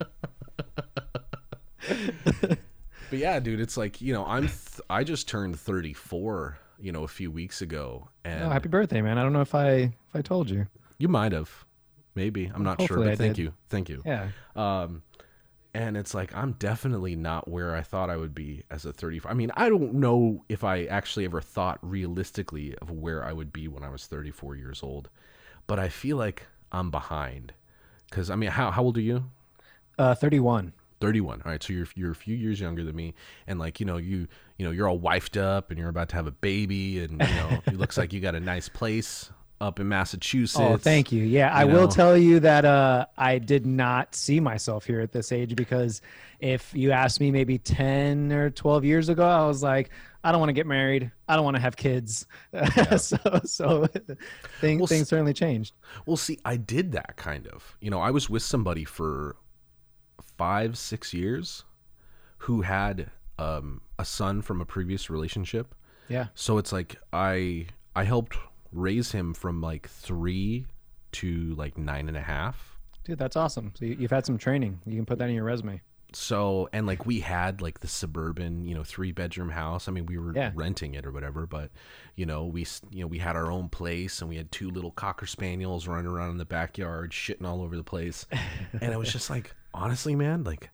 [3.09, 7.03] but yeah, dude, it's like, you know, I'm th- I just turned 34, you know,
[7.03, 9.17] a few weeks ago and Oh, happy birthday, man!
[9.17, 10.67] I don't know if I if I told you.
[10.97, 11.49] you might have
[12.15, 12.51] maybe.
[12.53, 13.43] I'm not sure, but I thank did.
[13.43, 13.53] you.
[13.69, 14.01] Thank you.
[14.05, 14.29] Yeah.
[14.55, 15.03] Um,
[15.75, 19.29] and it's like I'm definitely not where I thought I would be as a 35.
[19.29, 23.51] I mean, I don't know if I actually ever thought realistically of where I would
[23.51, 25.09] be when I was 34 years old,
[25.67, 27.53] but I feel like I'm behind.
[28.09, 29.25] Because I mean, how how old are you?
[29.99, 30.73] Uh, thirty-one.
[31.01, 33.13] 31 all right so you're you're a few years younger than me
[33.47, 36.15] and like you know you you know you're all wifed up and you're about to
[36.15, 39.29] have a baby and you know it looks like you got a nice place
[39.61, 41.23] up in massachusetts Oh, thank you.
[41.23, 45.11] Yeah, I you will tell you that uh, I did not see myself here at
[45.11, 46.01] this age because
[46.39, 49.89] if you asked me maybe 10 or 12 years ago, I was like,
[50.23, 51.11] I don't want to get married.
[51.27, 52.25] I don't want to have kids.
[52.97, 53.87] so so
[54.59, 55.73] thing, Well, things certainly changed.
[56.05, 57.77] Well, see, I did that kind of.
[57.79, 59.35] You know, I was with somebody for
[60.37, 61.63] five, six years
[62.39, 65.73] who had um, a son from a previous relationship.
[66.09, 66.27] Yeah.
[66.35, 68.37] So it's like I I helped
[68.75, 70.65] raise him from like three
[71.13, 72.77] to like nine and a half.
[73.03, 73.71] Dude, that's awesome.
[73.77, 74.79] So you, you've had some training.
[74.85, 75.81] You can put that in your resume.
[76.13, 79.87] So and like we had like the suburban, you know, three bedroom house.
[79.87, 80.51] I mean, we were Yeah.
[80.55, 81.71] renting it or whatever, but
[82.15, 84.91] you know, we you know we had our own place and we had two little
[84.91, 88.25] cocker spaniels running around in the backyard, shitting all over the place,
[88.81, 90.69] and it was just like, honestly, man, like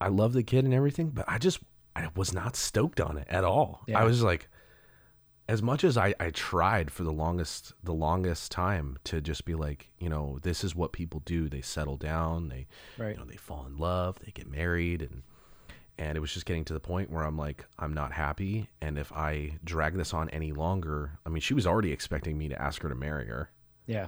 [0.00, 1.60] I love the kid and everything, but I just
[1.94, 3.82] I was not stoked on it at all.
[3.86, 4.00] Yeah.
[4.00, 4.48] I was like,
[5.50, 9.56] as much as I, I tried for the longest the longest time to just be
[9.56, 11.48] like, you know, this is what people do.
[11.48, 13.14] They settle down, they Right.
[13.14, 15.24] you know, they fall in love, they get married and
[15.98, 18.70] and it was just getting to the point where I'm like, I'm not happy.
[18.80, 22.48] And if I drag this on any longer, I mean, she was already expecting me
[22.48, 23.50] to ask her to marry her.
[23.86, 24.06] Yeah.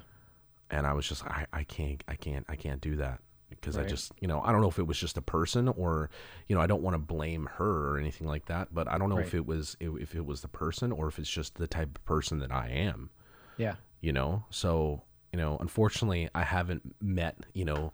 [0.71, 3.21] And I was just, I, I can't, I can't, I can't do that
[3.61, 6.11] because I just, you know, I don't know if it was just a person or,
[6.49, 9.09] you know, I don't want to blame her or anything like that, but I don't
[9.09, 11.97] know if it was, if it was the person or if it's just the type
[11.97, 13.11] of person that I am.
[13.57, 13.75] Yeah.
[14.01, 14.45] you know?
[14.51, 17.91] So you know unfortunately i haven't met you know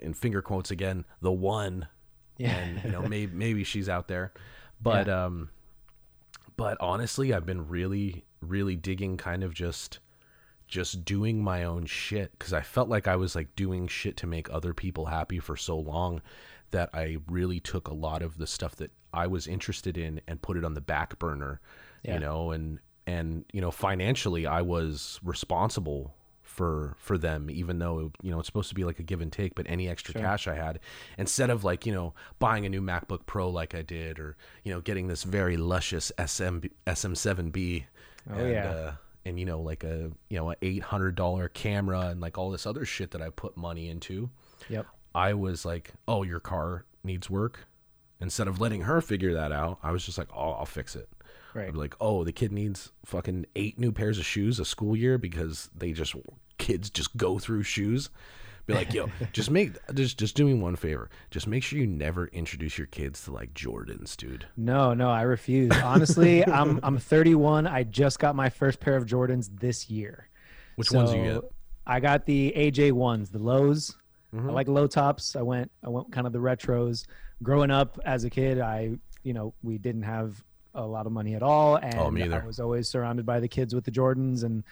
[0.00, 1.86] in finger quotes again the one
[2.38, 2.56] Yeah.
[2.56, 4.32] and you know maybe maybe she's out there.
[4.80, 5.50] But um
[6.56, 9.98] but honestly i've been really really digging kind of just
[10.68, 14.26] just doing my own shit because i felt like i was like doing shit to
[14.26, 16.20] make other people happy for so long
[16.70, 20.42] that i really took a lot of the stuff that i was interested in and
[20.42, 21.60] put it on the back burner
[22.04, 22.14] Yeah.
[22.14, 28.10] you know and and you know financially i was responsible for for them even though
[28.20, 30.22] you know it's supposed to be like a give and take but any extra Sure.
[30.22, 30.80] cash i had
[31.16, 34.72] instead of like you know buying a new macbook pro like i did or you
[34.72, 37.84] know getting this very luscious sm sm7b
[38.30, 38.68] Oh, and, yeah.
[38.68, 38.92] uh,
[39.28, 42.50] and you know like a you know an eight hundred dollar camera and like all
[42.50, 44.30] this other shit that i put money into
[44.68, 44.86] Yep.
[45.14, 47.66] i was like oh your car needs work
[48.20, 51.08] instead of letting her figure that out i was just like oh i'll fix it
[51.54, 51.66] Right.
[51.68, 54.94] I'd be like, oh, the kid needs fucking eight new pairs of shoes a school
[54.94, 56.14] year because they just
[56.58, 58.10] kids just go through shoes.
[58.68, 61.08] Be like, yo, just make just just do me one favor.
[61.30, 64.46] Just make sure you never introduce your kids to like Jordans, dude.
[64.58, 65.72] No, no, I refuse.
[65.82, 67.66] Honestly, I'm I'm 31.
[67.66, 70.28] I just got my first pair of Jordans this year.
[70.76, 71.40] Which ones you get?
[71.86, 73.96] I got the AJ ones, the lows.
[74.34, 74.50] Mhm.
[74.50, 75.34] I like low tops.
[75.34, 77.06] I went I went kind of the retros.
[77.42, 80.44] Growing up as a kid, I you know we didn't have
[80.74, 83.74] a lot of money at all, and Oh, I was always surrounded by the kids
[83.74, 84.62] with the Jordans, and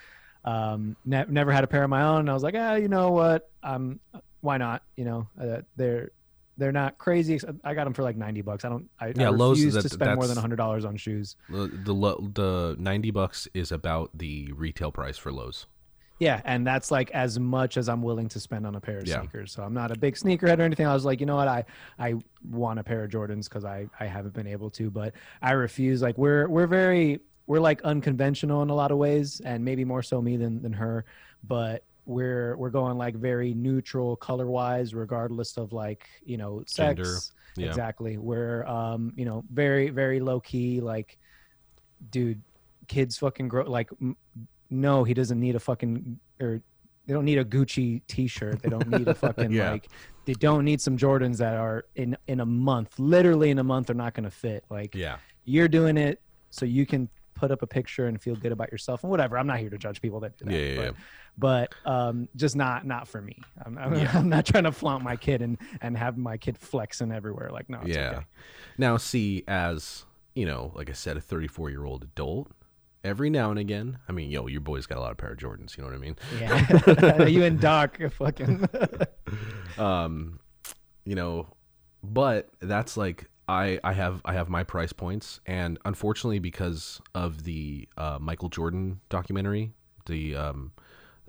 [0.46, 2.20] um, ne- never had a pair of my own.
[2.20, 3.50] And I was like, ah, you know what?
[3.62, 4.00] Um,
[4.40, 4.82] why not?
[4.96, 6.10] You know, uh, they're
[6.58, 7.38] they're not crazy.
[7.64, 8.64] I got them for like ninety bucks.
[8.64, 8.88] I don't.
[9.00, 11.36] I, Yeah, I refuse to spend more than hundred dollars on shoes.
[11.50, 15.66] The the the ninety bucks is about the retail price for lows.
[16.18, 19.06] Yeah, and that's like as much as I'm willing to spend on a pair of
[19.06, 19.18] Yeah.
[19.20, 19.52] sneakers.
[19.52, 20.86] So I'm not a big sneakerhead or anything.
[20.86, 21.64] I was like, you know what, I
[21.98, 22.14] I
[22.48, 26.00] want a pair of Jordans because I I haven't been able to, but I refuse.
[26.00, 30.02] Like we're we're very we're like unconventional in a lot of ways, and maybe more
[30.02, 31.04] so me than than her,
[31.44, 37.32] but we're we're going like very neutral color wise, regardless of like you know sex.
[37.56, 37.68] Yeah.
[37.68, 38.18] Exactly.
[38.18, 41.18] We're um you know very very low key like,
[42.10, 42.42] dude,
[42.88, 44.16] kids fucking grow like m-
[44.70, 46.60] no, he doesn't need a fucking or
[47.06, 48.62] they don't need a Gucci T-shirt.
[48.62, 49.70] They don't need a fucking Yeah.
[49.72, 49.88] like
[50.26, 53.86] they don't need some Jordans that are in in a month, literally in a month,
[53.86, 54.64] they're not going to fit.
[54.68, 55.16] Like Yeah.
[55.44, 56.20] you're doing it
[56.50, 59.38] so you can put up a picture and feel good about yourself and whatever.
[59.38, 60.52] I'm not here to judge people that do that.
[60.52, 60.92] Yeah, yeah, but, yeah.
[61.38, 63.38] but um, just not not for me.
[63.64, 64.10] I'm, I'm, Yeah.
[64.14, 67.50] I'm not trying to flaunt my kid and and have my kid flexing everywhere.
[67.50, 68.10] Like no, it's yeah.
[68.10, 68.26] okay.
[68.78, 72.50] Now, see, as you know, like I said, a 34 year old adult,
[73.04, 75.38] every now and again, I mean, yo, your boy's got a lot of pair of
[75.38, 75.76] Jordans.
[75.76, 76.16] You know what I mean?
[76.40, 78.68] Yeah, you and Doc fucking.
[79.78, 80.40] um
[81.04, 81.46] you know
[82.02, 87.44] but that's like i i have i have my price points and unfortunately because of
[87.44, 89.72] the uh michael jordan documentary
[90.06, 90.72] the um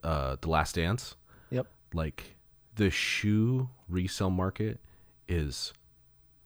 [0.04, 1.16] uh the last dance
[1.50, 1.68] yep.
[1.94, 2.36] like
[2.76, 4.80] the shoe resale market
[5.28, 5.74] is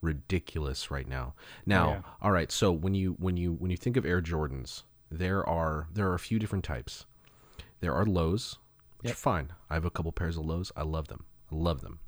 [0.01, 1.33] ridiculous right now
[1.65, 2.01] now yeah.
[2.21, 5.87] all right so when you when you when you think of air jordans there are
[5.93, 7.05] there are a few different types
[7.81, 8.57] there are lows
[8.99, 9.13] which Yep.
[9.13, 11.99] are fine i have a couple pairs of lows i love them i love them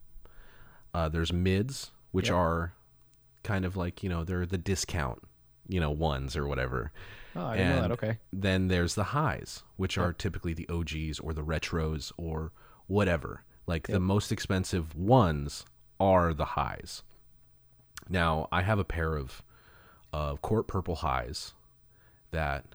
[0.94, 2.36] uh, there's mids which Yep.
[2.36, 2.74] are
[3.44, 5.22] kind of like you know they're the discount
[5.68, 6.92] you know ones or whatever
[7.36, 7.92] Oh, I didn't know that.
[7.94, 8.18] Okay.
[8.32, 12.52] then there's the highs, which are typically the OGs or the retros or
[12.88, 13.44] whatever.
[13.66, 15.66] Like the most expensive ones
[16.00, 17.02] are the highs.
[18.10, 19.42] Now, I have a pair of
[20.12, 21.54] uh, court purple highs
[22.32, 22.66] that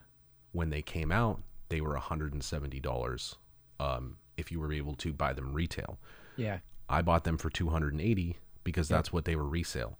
[0.52, 3.36] when they came out, they were $170
[3.78, 5.98] um, if you were able to buy them retail.
[6.36, 6.58] Yeah.
[6.88, 9.98] I bought them for 280 because that's what they were resale.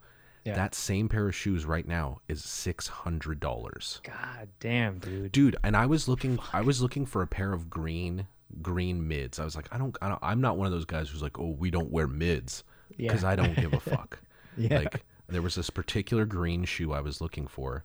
[0.49, 0.55] Yeah.
[0.57, 5.33] That same pair of shoes right now is $600 God damn, dude.
[5.33, 8.27] dude and i was looking i was looking for a pair of green
[8.63, 11.09] green mids i was like i don't, I don't i'm not one of those guys
[11.11, 12.65] who's like oh we don't wear mids
[12.97, 13.09] Yeah.
[13.09, 14.21] because i don't give a fuck
[14.57, 14.79] Yeah.
[14.79, 17.85] like there was this particular green shoe i was looking for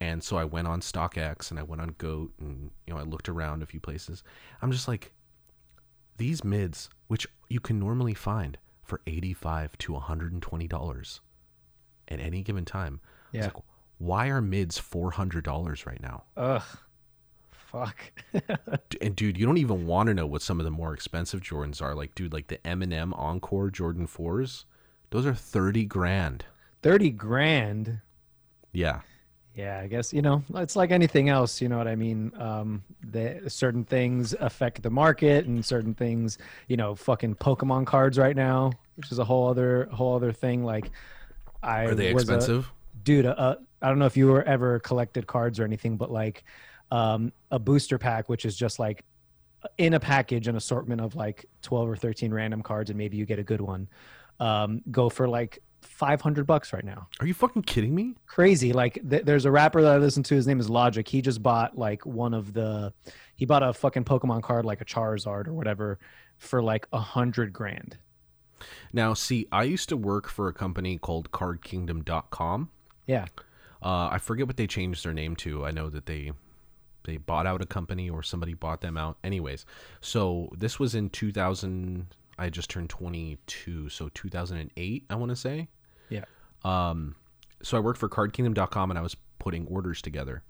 [0.00, 3.02] and so i went on stockx and i went on goat and you know i
[3.02, 4.22] looked around a few places
[4.62, 5.12] i'm just like
[6.18, 11.20] these mids which you can normally find for 85 to 120 dollars
[12.08, 13.00] at any given time
[13.32, 13.44] Yeah.
[13.44, 13.56] like,
[13.98, 16.62] why are mids $400 right now Ugh.
[17.50, 17.96] Fuck.
[19.00, 21.82] And dude, you don't even want to know what some of the more expensive Jordans
[21.82, 21.94] are.
[21.94, 24.64] Like, dude, like the Eminem Encore Jordan 4s,
[25.10, 26.44] those are 30 grand.
[26.82, 28.00] Thirty grand.
[28.72, 29.00] Yeah.
[29.54, 31.60] Yeah, I guess you know it's like anything else.
[31.60, 32.30] You know what I mean?
[32.38, 36.36] Um, the certain things affect the market, and certain things,
[36.68, 40.62] you know, fucking Pokemon cards right now, which is a whole other whole other thing.
[40.62, 40.90] Like,
[41.66, 42.70] I Are they was a- expensive?
[43.02, 43.26] dude.
[43.26, 46.44] Uh, I don't know if you were ever collected cards or anything, but like
[46.90, 49.04] um, a booster pack, which is just like
[49.78, 53.26] in a package, an assortment of like twelve or thirteen random cards, and maybe you
[53.26, 53.88] get a good one.
[54.40, 58.14] Um, go for like five hundred bucks right now Are you fucking kidding me?
[58.26, 58.72] crazy.
[58.72, 60.34] Like th- there's a rapper that I listen to.
[60.34, 61.06] His name is Logic.
[61.06, 62.92] He just bought like one of the,
[63.36, 65.98] he bought a fucking Pokemon card like a Charizard or whatever
[66.38, 67.96] for like a hundred grand.
[68.92, 72.70] Now, see, I used to work for a company called cardkingdom.com.
[73.06, 73.26] Yeah.
[73.82, 75.64] Uh, I forget what they changed their name to.
[75.64, 76.32] I know that they
[77.04, 79.16] they bought out a company or somebody bought them out.
[79.22, 79.64] Anyways,
[80.00, 82.06] so this was in 2000.
[82.38, 85.68] I just turned 22, so 2008, I want to say.
[86.10, 86.24] Yeah.
[86.64, 87.14] Um,
[87.62, 90.42] so I worked for cardkingdom.com and I was putting orders together.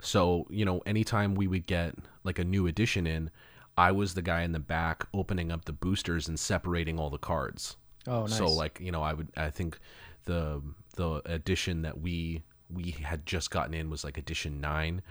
[0.00, 3.30] So, you know, anytime we would get like a new edition in,
[3.76, 7.18] I was the guy in the back opening up the boosters and separating all the
[7.18, 7.76] cards.
[8.06, 8.36] Oh, nice.
[8.36, 9.78] So like, you know, I would I think
[10.24, 10.62] the
[10.96, 15.02] the edition that we we had just gotten in was like edition 9.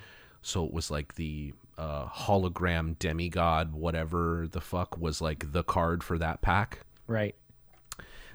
[0.41, 6.03] So it was like the uh hologram demigod whatever the fuck was like the card
[6.03, 7.33] for that pack right.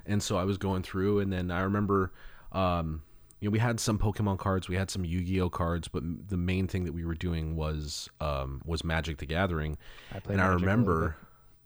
[0.05, 2.11] and so I was going through, and then I remember,
[2.51, 3.01] um,
[3.39, 6.67] you know, we had some Pokemon cards, we had some Yu-Gi-Oh cards, but the main
[6.67, 9.77] thing that we were doing was um, was Magic the Gathering,
[10.11, 11.15] I and I Magic little remember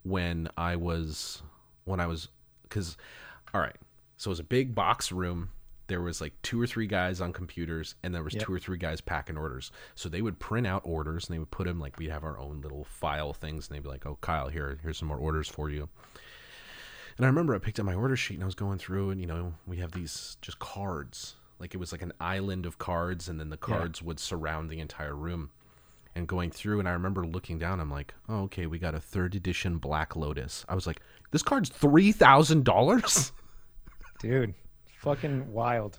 [0.04, 1.42] when I was
[1.84, 2.28] when I was
[2.62, 2.96] because,
[3.52, 3.76] all right,
[4.16, 5.50] so it was a big box room.
[5.86, 8.42] There was like two or three guys on computers, and there was Yep.
[8.44, 9.70] two or three guys packing orders.
[9.94, 12.38] So they would print out orders, and they would put them like we'd have our
[12.38, 15.48] own little file things, and they'd be like, "Oh, Kyle, here, here's some more orders
[15.48, 15.88] for you."
[17.16, 19.20] And I remember I picked up my order sheet and I was going through, and
[19.20, 21.34] you know, we have these just cards.
[21.64, 23.74] Like it was like an island of cards, and then the Yeah.
[23.78, 25.48] cards would surround the entire room.
[26.14, 29.00] And going through, and I remember looking down, I'm like, oh, okay, we got a
[29.00, 30.66] third edition Black Lotus.
[30.68, 31.00] I was like,
[31.30, 33.32] this card's $3,000?
[34.20, 34.54] Dude,
[34.98, 35.98] fucking wild.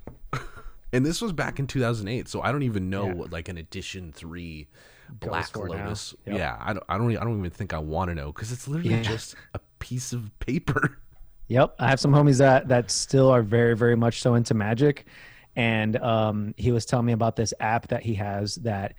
[0.94, 3.14] And this was back in 2008, so I don't even know Yeah.
[3.14, 4.68] what like an edition three
[5.20, 5.56] Black.
[5.58, 6.14] Lotus.
[6.28, 6.38] Yep.
[6.38, 8.68] Yeah, I don't, I don't, I don't even think I want to know because it's
[8.68, 9.02] literally Yeah.
[9.02, 11.00] just a piece of paper.
[11.48, 15.06] Yep, I have some homies that that still are very very much so into Magic,
[15.56, 18.94] and um, he was telling me about this app that he has that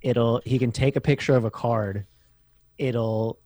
[0.00, 2.06] it'll he can take a picture of a card,
[2.78, 3.38] it'll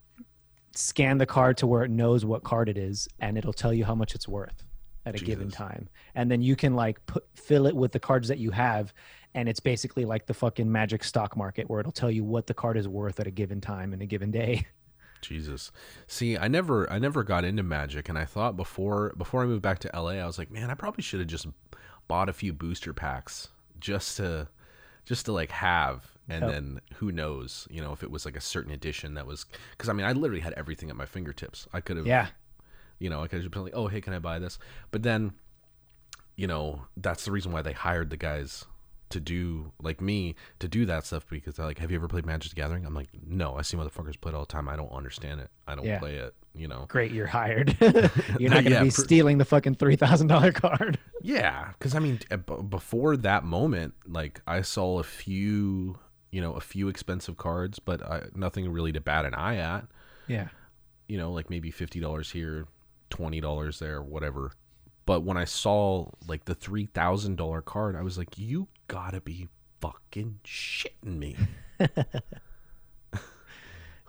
[0.74, 3.84] scan the card to where it knows what card it is, and it'll tell you
[3.84, 4.64] how much it's worth
[5.04, 5.88] at a given time.
[6.14, 8.92] And then you can like put fill it with the cards that you have,
[9.34, 12.54] and it's basically like the fucking magic stock market where it'll tell you what the
[12.54, 14.66] card is worth at a given time in a given day.
[15.22, 15.70] Jesus.
[16.08, 19.62] See, I never I never got into magic and I thought before before I moved
[19.62, 21.46] back to LA, I was like, man, I probably should have just
[22.12, 23.48] bought a few booster packs
[23.80, 24.46] just to
[25.06, 26.50] just to like have and Yep.
[26.52, 29.46] then who knows, you know, if it was like a certain edition that was
[29.78, 31.66] cuz I mean, I literally had everything at my fingertips.
[31.72, 32.26] I could have Yeah.
[32.98, 34.58] you know, I could have just been like, "Oh, hey, can I buy this?"
[34.90, 35.32] But then
[36.36, 38.66] you know, that's the reason why they hired the guys
[39.10, 42.26] to do like me to do that stuff because they're like, "Have you ever played
[42.26, 44.68] Magic the Gathering?" I'm like, "No, I see motherfuckers play it all the time.
[44.68, 45.50] I don't understand it.
[45.66, 45.98] I don't Yeah.
[45.98, 46.84] play it." You know.
[46.88, 47.68] Great, you're hired.
[48.38, 50.98] you're not to Yeah, be per- stealing the fucking three thousand dollar card.
[51.22, 55.98] Yeah, because I mean, uh, b- before that moment, like I saw a few,
[56.30, 59.86] you know, a few expensive cards, but I, nothing really to bat an eye at.
[60.26, 60.48] Yeah.
[61.08, 62.66] You know, like maybe fifty dollars here,
[63.10, 64.52] twenty dollars there, whatever.
[65.04, 69.20] But when I saw like the three thousand dollar card, I was like, "You gotta
[69.20, 69.48] be
[69.80, 71.36] fucking shitting me!"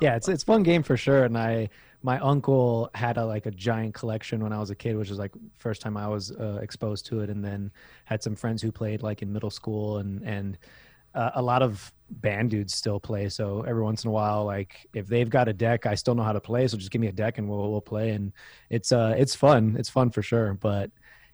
[0.02, 1.70] yeah it's it's fun game for sure and i
[2.04, 5.18] my uncle had a like a giant collection when i was a kid which was
[5.18, 7.72] like first time i was uh, exposed to it and then
[8.06, 10.58] had some friends who played like in middle school and and
[11.16, 14.88] uh, a lot of band dudes still play so every once in a while like
[14.94, 17.08] if they've got a deck i still know how to play so just give me
[17.08, 18.34] a deck and we'll we'll play and
[18.70, 20.92] it's uh it's fun it's fun for sure but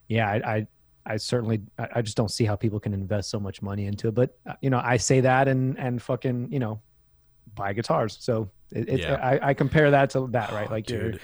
[0.08, 0.68] yeah i, I
[1.06, 4.10] I certainly, I I just don't see how people can invest so much money into
[4.10, 4.14] it.
[4.14, 6.82] But uh, you know, I say that and and fucking, you know,
[7.56, 8.18] buy guitars.
[8.20, 9.16] So it, it's Yeah.
[9.16, 10.68] I, I compare that to that, right?
[10.70, 11.20] Oh, Like dude.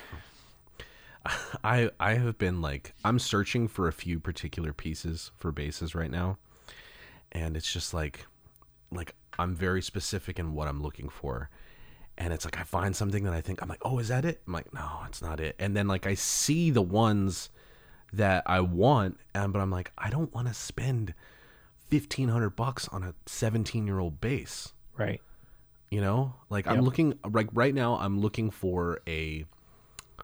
[1.63, 6.11] I I have been like I'm searching for a few particular pieces for basses right
[6.11, 6.37] now,
[7.31, 8.27] and it's just like
[8.91, 11.49] like I'm very specific in what I'm looking for.
[12.17, 14.41] And it's like I find something that I think I'm like, oh, is that it?
[14.47, 15.55] I'm like, no, it's not it.
[15.59, 17.49] And then like I see the ones
[18.13, 21.13] that I want, and but I'm like, I don't want to spend
[21.89, 25.21] fifteen hundred bucks on a seventeen year old bass right.
[25.95, 26.33] You know?
[26.49, 29.45] Like i'm looking like right now i'm looking for a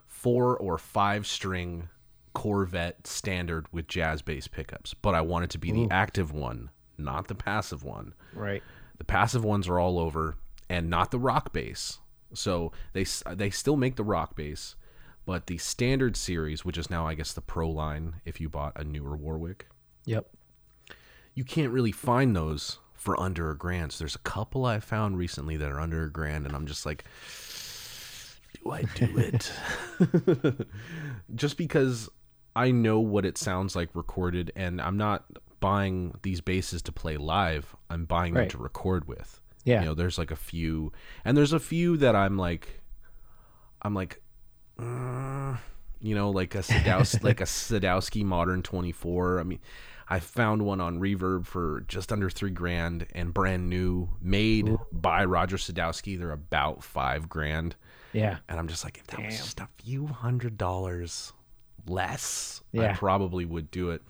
[0.06, 1.88] four or five string
[2.34, 6.70] corvette standard with jazz bass pickups but i want it to be the active one
[6.98, 8.14] not the passive one.
[8.34, 8.62] Right.
[8.98, 10.36] the passive ones are all over
[10.68, 11.98] and not the rock bass.
[12.34, 13.04] So they
[13.34, 14.76] they still make the rock bass
[15.26, 18.72] but the standard series which is now i guess the pro line if you bought
[18.76, 19.66] a newer warwick
[20.04, 20.26] Yep.
[21.34, 23.90] you can't really find those for under a grand.
[23.90, 26.86] So there's a couple I found recently that are under a grand, and I'm just
[26.86, 27.04] like,
[28.62, 30.66] do I do it?
[31.34, 32.08] just because
[32.54, 35.24] I know what it sounds like recorded, and I'm not
[35.58, 37.74] buying these basses to play live.
[37.90, 39.40] I'm buying them to record with.
[39.64, 39.80] Yeah.
[39.80, 40.92] You know, there's like a few,
[41.24, 42.82] and there's a few that I'm like,
[43.82, 44.22] I'm like,
[44.78, 45.58] mm,
[46.00, 49.40] you know, like a Sadowski, like a Sadowski Modern 24.
[49.40, 49.58] I mean,
[50.08, 55.24] I found one on Reverb for just under three grand and brand new, made by
[55.24, 56.18] Roger Sadowski.
[56.18, 57.76] They're about five grand,
[58.12, 58.38] Yeah.
[58.48, 61.32] and I'm just like, if that was just a few hundred dollars
[61.86, 64.02] less, I probably would do it.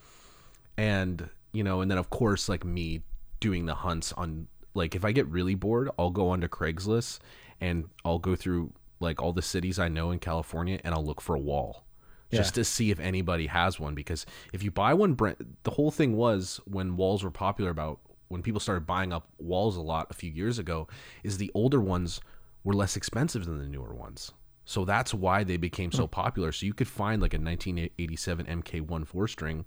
[0.77, 3.03] And you know, and then of course, like me
[3.41, 7.19] doing the hunts on, like if I get really bored, I'll go onto Craigslist
[7.61, 11.21] and I'll go through like all the cities I know in California, and I'll look
[11.21, 11.85] for a Wal
[12.33, 13.95] just to see if anybody has one.
[13.95, 18.01] Because if you buy one, bra- the whole thing was when Wals were popular about
[18.29, 20.89] when people started buying up Wals a lot a few years ago,
[21.23, 22.21] is the older ones
[22.65, 24.33] were less expensive than the newer ones.
[24.65, 25.97] So that's why they became Hmm.
[25.97, 26.53] so popular.
[26.53, 29.65] So you could find like a 1987 MK1 four string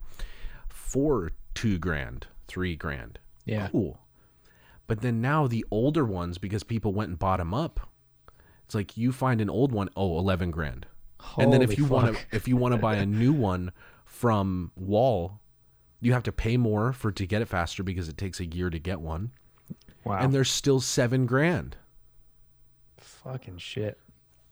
[0.70, 3.20] for two grand, three grand.
[3.46, 3.68] Yeah.
[3.70, 4.00] Cool.
[4.88, 7.90] But then now the older ones, because people went and bought them up,
[8.66, 10.86] it's like you find an old one, oh, 11 grand.
[11.38, 13.72] And then if you want to if you want to buy a new one
[14.06, 15.40] from Wal,
[16.02, 18.70] you have to pay more for to get it faster because it takes a year
[18.70, 19.32] to get one.
[20.04, 20.20] Wow.
[20.20, 21.78] And they're still 7 grand.
[22.98, 24.00] fucking shit.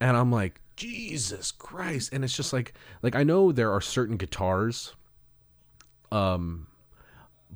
[0.02, 2.12] and I'm like, Jesus Christ!
[2.12, 4.96] And it's just like, like I know there are certain guitars,
[6.12, 6.68] um,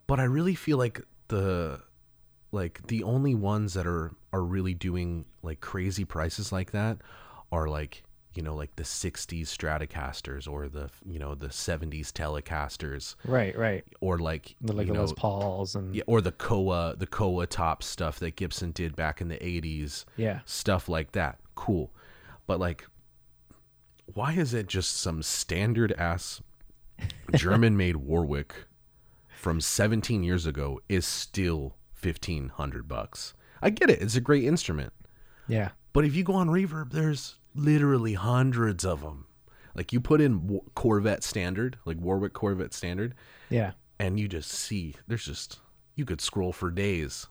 [0.05, 1.81] but I really feel like the,
[2.51, 6.99] like the only ones that are are really doing like crazy prices like that
[7.51, 8.03] are like
[8.37, 13.57] you know like the '60s Stratocasters or the you know the '70s Telecasters Right.
[13.57, 13.83] Right.
[13.99, 17.47] or like The, like you know, Les Pauls and yeah, or the Koa the Koa
[17.47, 20.41] top stuff that Gibson did back in the '80s yeah.
[20.45, 21.39] stuff like that.
[21.55, 21.91] Cool.
[22.45, 22.85] But like
[24.13, 26.41] why is it just some standard ass
[27.35, 28.53] German made Warwick
[29.35, 33.33] from 17 years ago is still 1500 bucks?
[33.63, 34.01] I get it.
[34.01, 34.93] It's a great instrument.
[35.47, 35.69] Yeah.
[35.93, 39.25] But if you go on Reverb, there's literally hundreds of them.
[39.75, 43.13] Like you put in Corvette standard, like Warwick Corvette standard,
[43.49, 43.71] Yeah.
[43.99, 45.59] and you just see there's just
[45.95, 47.27] you could scroll for days.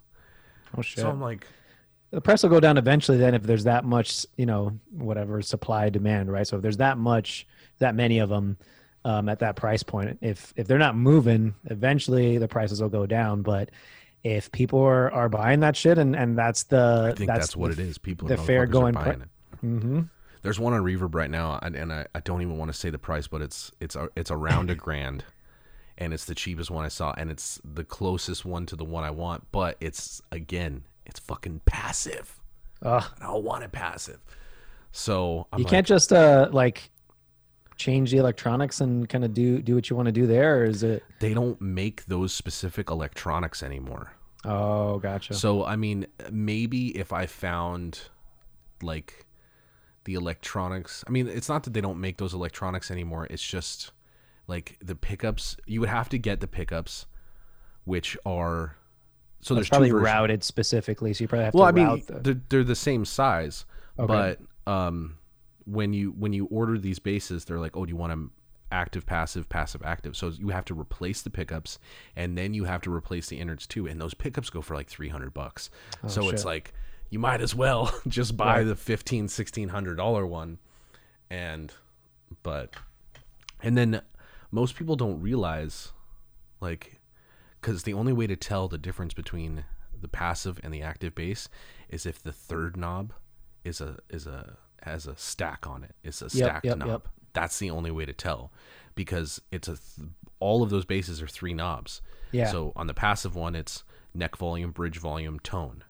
[0.76, 1.00] Oh shit.
[1.02, 1.46] So I'm like,
[2.10, 5.90] the price will go down eventually then if there's that much you know whatever supply
[5.90, 7.46] demand right so if there's that much
[7.78, 8.56] that many of them
[9.04, 13.06] um, at that price point if if they're not moving eventually the prices will go
[13.06, 13.70] down but
[14.22, 17.70] if people are, are buying that shit and and that's the I think that's, what
[17.72, 17.98] it is.
[17.98, 19.28] People, the the fair going pri- buying it.
[19.60, 20.00] hmm
[20.46, 22.88] There's one on Reverb right now, and, and I, I don't even want to say
[22.90, 25.24] the price, but it's it's a, it's around a grand,
[25.98, 29.04] and it's the cheapest one I saw, and it's the closest one to the one
[29.04, 29.46] I want.
[29.52, 32.40] But it's again, it's fucking passive.
[32.82, 33.04] Ugh.
[33.20, 34.20] I don't want it passive.
[34.92, 36.90] So I'm you like, can't just uh like
[37.76, 40.64] change the electronics and kind of do do what you want to do there or
[40.64, 44.12] is it They don't make those specific electronics anymore.
[44.46, 48.00] oh gotcha So I mean, maybe if I found
[48.82, 49.25] like
[50.06, 53.26] the electronics, I mean, it's not that they don't make those electronics anymore.
[53.28, 53.92] It's just
[54.48, 55.56] like the pickups.
[55.66, 57.06] You would have to get the pickups,
[57.84, 58.76] which are
[59.40, 62.02] so it's there's probably two routed specifically so you probably have Well, to I mean,
[62.06, 63.64] the, they're, they're the same size,
[63.98, 64.06] Okay.
[64.66, 65.18] but um,
[65.66, 68.30] when you when you order these bases, they're like, oh, do you want them
[68.72, 70.16] active, passive, passive, active?
[70.16, 71.78] So you have to replace the pickups,
[72.16, 73.86] and then you have to replace the innards too.
[73.86, 75.70] And those pickups go for like three hundred bucks.
[76.06, 76.72] so it's Oh, like
[77.10, 78.62] you might as well just buy Right.
[78.64, 80.58] the fifteen, sixteen hundred dollar one,
[81.30, 81.72] and
[82.42, 82.74] but
[83.62, 84.02] and then
[84.50, 85.92] most people don't realize
[86.60, 87.00] like
[87.60, 89.64] because the only way to tell the difference between
[89.98, 91.48] the passive and the active bass
[91.88, 93.12] is if the third knob
[93.64, 95.94] is a is a has a stack on it.
[96.04, 96.88] It's a stacked yep, knob.
[96.88, 97.08] yep.
[97.32, 98.52] That's the only way to tell
[98.94, 102.00] because it's a th- all of those bases are three knobs.
[102.32, 102.50] Yeah.
[102.50, 103.82] So on the passive one, it's
[104.14, 105.82] neck volume, bridge volume, tone.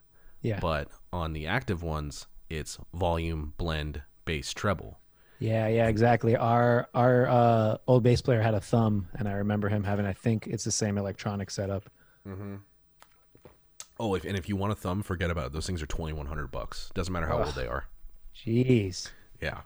[0.47, 5.01] Yeah But on the active ones, it's volume, blend, bass, treble.
[5.39, 6.37] Yeah, yeah, exactly.
[6.37, 10.07] Our our uh, old bass player had a thumb, and I remember him having.
[10.07, 11.91] I think it's the same electronic setup.
[13.99, 15.53] Oh, if, and if you want a thumb, forget about it.
[15.53, 16.91] Those things are twenty one hundred bucks.
[16.95, 17.87] Doesn't matter how old they are.
[18.35, 19.11] Jeez.
[19.43, 19.61] Yeah.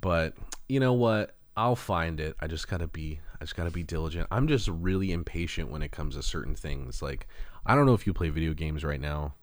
[0.00, 0.34] But
[0.68, 1.34] you know what?
[1.56, 2.36] I'll find it.
[2.40, 4.28] I just gotta be I just gotta be diligent.
[4.30, 7.02] I'm just really impatient when it comes to certain things.
[7.02, 7.26] Like
[7.66, 9.34] I don't know if you play video games right now.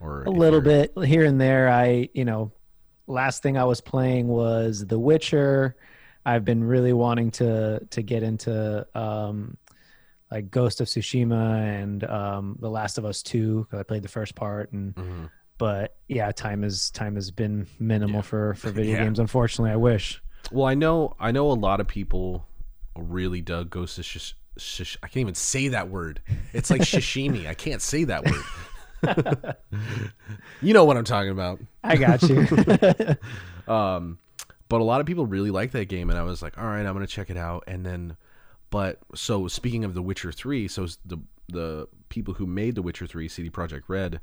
[0.00, 1.68] Or A little bit here and there.
[1.68, 2.52] I, you know,
[3.06, 5.76] last thing I was playing was The Witcher.
[6.26, 9.56] I've been really wanting to to get into um,
[10.30, 14.08] like Ghost of Tsushima and um, The Last of Us Two because I played the
[14.08, 14.94] first part and.
[14.94, 15.30] Mhm.
[15.56, 18.22] But yeah, time is time has been minimal Yeah.
[18.22, 19.04] for for video Yeah.
[19.04, 19.20] games.
[19.20, 20.20] Unfortunately, I wish.
[20.50, 22.48] Well, I know I know a lot of people
[22.98, 26.20] really dug Ghost of Shish, shish I can't even say that word.
[26.52, 27.46] It's like sashimi.
[27.46, 29.56] I can't say that word.
[30.62, 31.60] you know what I'm talking about.
[31.82, 32.46] I got you.
[33.66, 34.18] Um,
[34.68, 36.84] but a lot of people really like that game, and I was like, all right,
[36.84, 37.64] I'm gonna check it out.
[37.66, 38.16] And then,
[38.70, 43.06] but so speaking of The Witcher Three, so the the people who made The Witcher
[43.06, 44.20] Three, CD Projekt Red,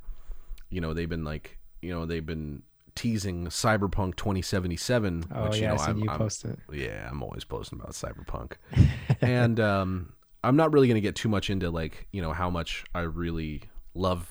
[0.70, 2.64] you know, they've been like, you know, they've been
[2.96, 6.60] teasing Cyberpunk 2077, Oh which you yeah, know, I seen I'm, you I'm post it.
[6.72, 8.54] yeah, I'm always posting about Cyberpunk.
[9.22, 10.14] and um,
[10.44, 13.02] I'm not really going to get too much into like, you know, how much I
[13.02, 13.64] really
[13.94, 14.28] love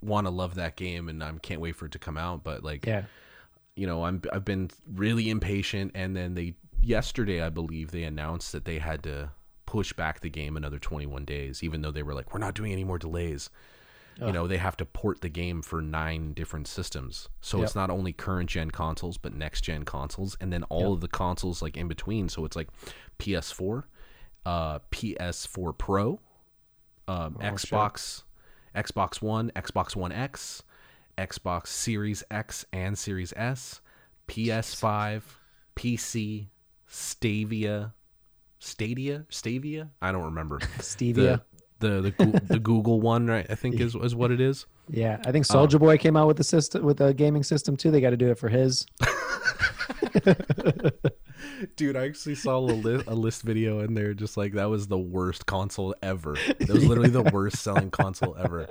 [0.00, 2.62] want to love that game and I can't wait for it to come out, but
[2.64, 3.04] like Yeah.
[3.76, 8.52] you know, I'm I've been really impatient and then they yesterday I believe they announced
[8.52, 9.30] that they had to
[9.66, 12.72] push back the game another 21 days even though they were like we're not doing
[12.72, 13.50] any more delays.
[14.20, 17.28] You know, they have to port the game for nine different systems.
[17.40, 21.00] So it's not only current gen consoles but next gen consoles and then all of
[21.00, 22.28] the consoles like in between.
[22.28, 22.66] So it's like
[23.20, 23.84] PS4,
[24.48, 26.20] uh PS4 Pro,
[27.06, 28.22] um, Xbox,
[28.74, 30.62] Xbox One, Xbox One X,
[31.18, 33.82] Xbox Series X and Series S,
[34.26, 35.22] PS5,
[35.76, 36.46] PC,
[36.90, 37.92] Stavia,
[38.58, 39.90] Stadia, Stavia.
[40.00, 40.58] I don't remember.
[40.78, 41.42] Stevia.
[41.80, 43.46] The the the, the Google one, right?
[43.50, 44.64] I think is is what it is.
[44.88, 45.54] Yeah, I think Oh.
[45.54, 47.90] Soulja Boy came out with the system with a gaming system too.
[47.90, 48.86] They got to do it for his.
[51.76, 54.88] Dude, I actually saw a, li- a list video and they're just like that was
[54.88, 56.36] the worst console ever.
[56.36, 58.68] It was literally the worst selling console ever.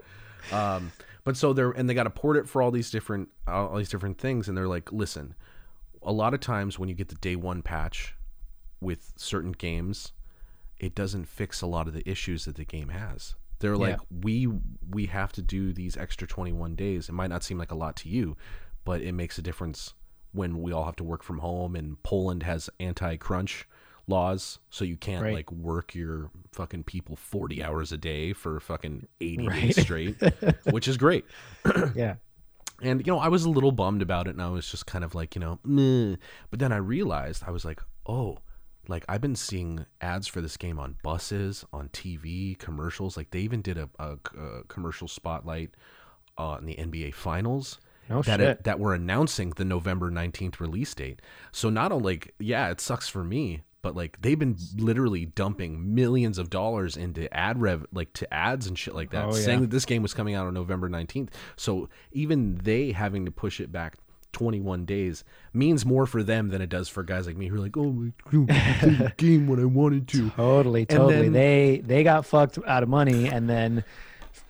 [0.52, 0.92] Um,
[1.24, 3.90] but so they're and they got to port it for all these different all these
[3.90, 5.36] different things, and they're like, listen,
[6.02, 8.16] a lot of times when you get the day one patch
[8.80, 10.14] with certain games,
[10.80, 13.36] it doesn't fix a lot of the issues that the game has.
[13.60, 14.48] They're like, we
[14.90, 17.10] we have to do these extra 21 days.
[17.10, 18.38] It might not seem like a lot to you,
[18.86, 19.94] but it makes a difference
[20.34, 23.68] when we all have to work from home and Poland has anti-crunch
[24.08, 25.34] laws, so you can't Right.
[25.34, 29.62] like work your fucking people 40 hours a day for fucking 80 Right.
[29.62, 30.16] days straight,
[30.70, 31.26] which is great.
[31.96, 32.16] Yeah,
[32.82, 35.04] And you know, I was a little bummed about it, and I was just kind
[35.04, 36.16] of like, you know, meh.
[36.52, 38.38] but then I realized I was like, oh,
[38.88, 43.18] like I've been seeing ads for this game on buses, on TV, commercials.
[43.18, 45.72] Like they even did a, a, a commercial spotlight
[46.38, 47.80] uh, in the NBA Finals.
[48.10, 48.64] No that shit.
[48.64, 51.22] that were announcing the November 19th release date.
[51.52, 55.94] So not only like yeah, it sucks for me, but like they've been literally dumping
[55.96, 59.62] millions of dollars into ad rev like to ads and shit like that Oh, saying
[59.62, 61.30] that this game was coming out on November 19th.
[61.56, 63.96] So even they having to push it back
[64.34, 65.24] 21 days
[65.54, 67.92] means more for them than it does for guys like me who are like, "Oh,
[67.92, 71.24] my God, I played the game when I wanted to." Totally, totally.
[71.24, 73.84] then- they they got fucked out of money, and then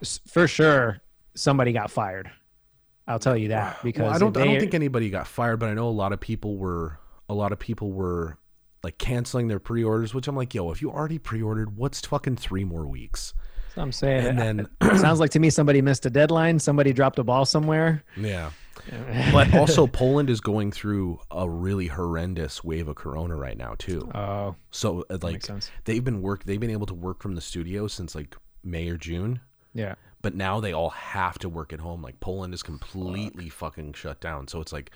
[0.01, 0.99] f- for sure
[1.35, 2.29] somebody got fired.
[3.07, 4.35] I'll tell you that because Well, I don't.
[4.38, 6.99] I don't think anybody got fired, but I know a lot of people were.
[7.29, 8.38] A lot of people were
[8.84, 12.63] like canceling their pre-orders, which I'm like, yo, if you already pre-ordered, what's fucking three
[12.63, 13.34] more weeks?
[13.75, 14.67] So I'm saying, And then-
[14.97, 16.57] sounds like to me somebody missed a deadline.
[16.59, 18.03] Somebody dropped a ball somewhere.
[18.15, 18.51] Yeah.
[19.34, 24.09] but also, Poland is going through a really horrendous wave of Corona right now too.
[24.15, 25.45] Oh, So uh, like
[25.85, 26.43] they've been work.
[26.45, 29.41] They've been able to work from the studio since like May or June.
[29.73, 29.95] yeah.
[30.28, 32.02] But now they all have to work at home.
[32.02, 34.49] Like Poland is completely fucking shut down.
[34.49, 34.91] So it's like,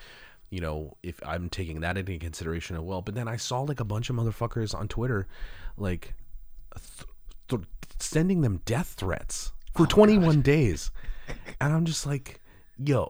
[0.49, 3.01] you know, if I'm taking that into consideration as well.
[3.01, 5.29] But then I saw like a bunch of motherfuckers on Twitter,
[5.77, 6.15] like
[6.75, 7.09] th-
[7.47, 7.61] th-
[7.97, 10.91] sending them death threats for 21 days,
[11.61, 12.41] and I'm just like,
[12.77, 13.09] yo,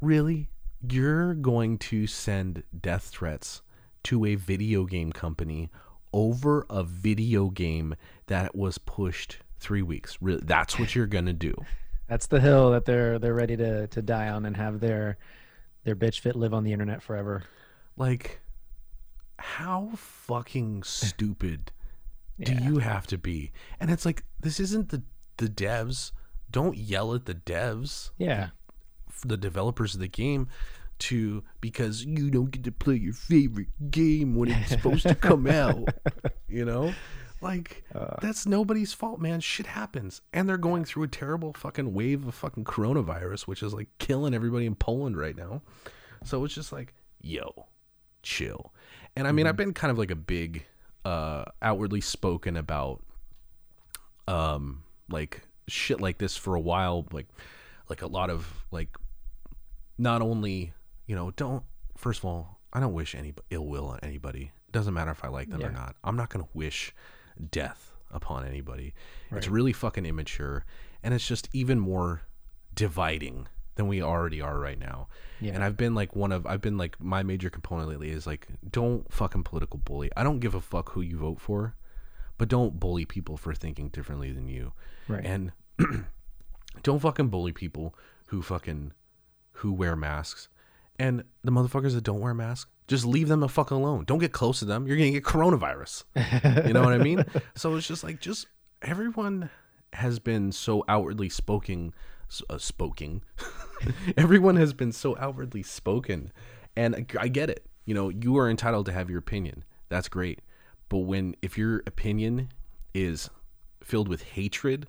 [0.00, 0.48] really?
[0.90, 3.60] You're going to send death threats
[4.04, 5.68] to a video game company
[6.14, 7.94] over a video game
[8.28, 10.18] that was pushed three weeks.
[10.20, 11.54] Really, that's what you're gonna do.
[12.08, 15.16] That's the hill that they're they're ready to to die on and have their
[15.84, 17.44] their bitch fit live on the internet forever.
[17.96, 18.40] Like,
[19.38, 21.72] how fucking stupid
[22.40, 22.60] do Yeah.
[22.68, 23.52] you have to be?
[23.80, 25.02] And it's like, this isn't the
[25.38, 26.12] the devs.
[26.50, 28.50] Don't yell at the devs, Yeah.
[29.24, 30.48] the developers of the game,
[31.00, 35.46] to because you don't get to play your favorite game when it's supposed to come
[35.48, 35.88] out.
[36.48, 36.92] You know,
[37.42, 37.84] like
[38.20, 39.40] that's nobody's fault, man.
[39.40, 43.74] Shit happens, and they're going through a terrible fucking wave of fucking coronavirus, which is
[43.74, 45.62] like killing everybody in Poland right now.
[46.24, 47.66] So it's just like, yo,
[48.22, 48.72] chill.
[49.16, 50.64] And I mean, I've been kind of like a big,
[51.04, 53.02] uh, outwardly spoken about,
[54.28, 57.06] um, like shit like this for a while.
[57.12, 57.26] Like,
[57.88, 58.96] like a lot of like,
[59.98, 60.72] not only
[61.06, 61.64] you know, don't
[61.96, 64.52] first of all, I don't wish any ill will on anybody.
[64.68, 65.96] It doesn't matter if I like them or not.
[66.04, 66.94] I'm not gonna wish
[67.50, 68.94] death upon anybody.
[69.30, 70.64] It's really fucking immature,
[71.02, 72.22] and it's just even more
[72.74, 75.08] dividing than we already are right now.
[75.40, 75.54] Yeah.
[75.54, 78.48] And I've been like one of I've been like my major component lately is like
[78.70, 80.10] don't fucking political bully.
[80.16, 81.74] I don't give a fuck who you vote for,
[82.38, 84.72] but don't bully people for thinking differently than you.
[85.08, 85.24] Right.
[85.24, 85.52] And
[86.82, 87.94] don't fucking bully people
[88.28, 88.92] who fucking
[89.52, 90.48] who wear masks.
[90.98, 94.04] And the motherfuckers that don't wear masks, just leave them the fuck alone.
[94.04, 94.86] Don't get close to them.
[94.86, 96.04] You're gonna get coronavirus.
[96.66, 97.24] you know what I mean?
[97.54, 98.46] So it's just like just
[98.82, 99.48] everyone
[99.94, 101.94] has been so outwardly spoken,
[102.50, 103.22] uh, spoken.
[104.16, 106.32] everyone has been so outwardly spoken,
[106.76, 107.64] and I- I get it.
[107.86, 109.64] You know, you are entitled to have your opinion.
[109.88, 110.40] That's great.
[110.90, 112.50] But when if your opinion
[112.94, 113.30] is
[113.82, 114.86] filled with hatred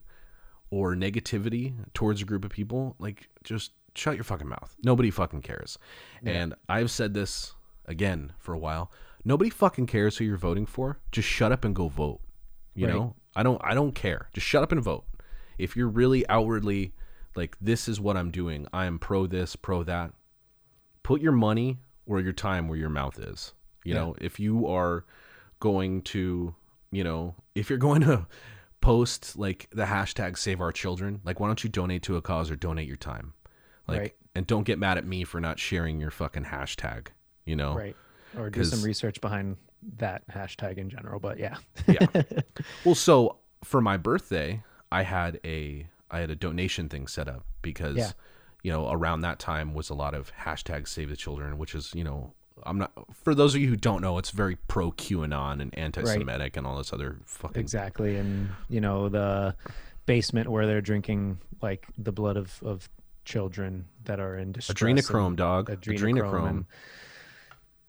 [0.69, 4.75] or negativity towards a group of people, like just shut your fucking mouth.
[4.83, 5.77] Nobody fucking cares.
[6.25, 7.53] And I've said this
[7.85, 8.91] again for a while.
[9.25, 10.99] Nobody fucking cares who you're voting for.
[11.11, 12.21] Just shut up and go vote.
[12.75, 12.95] You Right.
[12.95, 13.15] know?
[13.35, 14.29] I don't I don't care.
[14.33, 15.05] Just shut up and vote.
[15.57, 16.93] If you're really outwardly
[17.35, 18.67] like this is what I'm doing.
[18.73, 20.13] I am pro this, pro that.
[21.03, 23.53] Put your money or your time where your mouth is.
[23.83, 23.99] You Yeah.
[24.01, 25.05] know, if you are
[25.59, 26.53] going to,
[26.91, 28.27] you know, if you're going to
[28.81, 32.51] post like the hashtag save our children, like why don't you donate to a cause
[32.51, 33.33] or donate your time?
[33.87, 34.15] Like Right.
[34.35, 37.07] and don't get mad at me for not sharing your fucking hashtag,
[37.45, 37.75] you know?
[37.75, 37.95] Right.
[38.37, 39.57] Or do some research behind
[39.97, 41.19] that hashtag in general.
[41.19, 41.57] But yeah.
[41.87, 42.05] yeah.
[42.85, 47.43] Well, so for my birthday, I had a I had a donation thing set up
[47.61, 48.11] because Yeah.
[48.63, 51.91] you know around that time was a lot of hashtag Save the Children, which is
[51.93, 52.33] you know
[52.65, 52.91] I'm not
[53.23, 56.77] for those of you who don't know, it's very pro QAnon and anti-Semitic and all
[56.77, 58.15] this other fucking Exactly.
[58.15, 59.55] And, you know, the
[60.05, 62.89] basement where they're drinking like the blood of, of
[63.25, 64.77] children that are in distress.
[64.77, 65.69] adrenochrome, dog.
[65.69, 65.97] Adrenochrome.
[66.13, 66.49] Adrenochrome.
[66.49, 66.65] and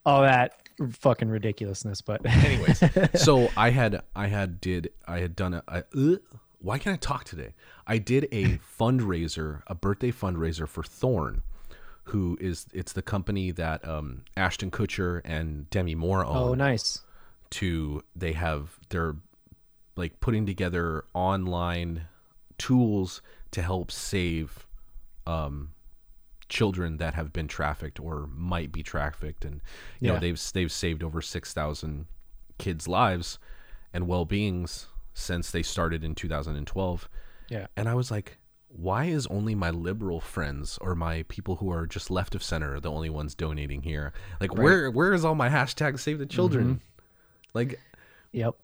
[0.06, 0.54] all that
[0.90, 2.00] fucking ridiculousness.
[2.00, 2.82] But, Anyways,
[3.22, 6.16] so I had I had did I had done a, a uh,
[6.60, 7.54] why can't I talk today?
[7.86, 11.42] I did a fundraiser, a birthday fundraiser for Thorn,
[12.04, 16.36] who is it's the company that um, Ashton Kutcher and Demi Moore own.
[16.36, 17.02] oh, nice.
[17.50, 19.16] To they have they're
[19.96, 22.06] like putting together online
[22.58, 23.20] tools
[23.52, 24.66] to help save
[25.26, 25.73] um,
[26.48, 29.60] children that have been trafficked or might be trafficked, and
[30.00, 32.06] you know they've they've saved over six thousand
[32.58, 33.38] kids' lives
[33.92, 37.08] and well beings since they started in 2012.
[37.48, 37.66] Yeah.
[37.76, 38.38] And I was like,
[38.68, 42.80] why is only my liberal friends or my people who are just left of center
[42.80, 44.12] the only ones donating here?
[44.40, 46.66] Like, where where is all my hashtag save the children?
[46.66, 46.78] Mm-hmm.
[47.54, 47.80] Like,
[48.32, 48.56] Yep.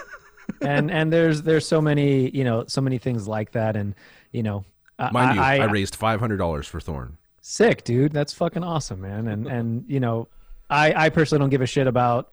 [0.62, 3.94] and and there's there's so many you know so many things like that, and
[4.32, 4.64] you know,
[4.98, 7.18] I- mind you, I, I, raised five hundred dollars for Thorn.
[7.50, 8.12] Sick, dude.
[8.12, 9.28] That's fucking awesome, man.
[9.28, 10.28] And and you know,
[10.68, 12.32] I I personally don't give a shit about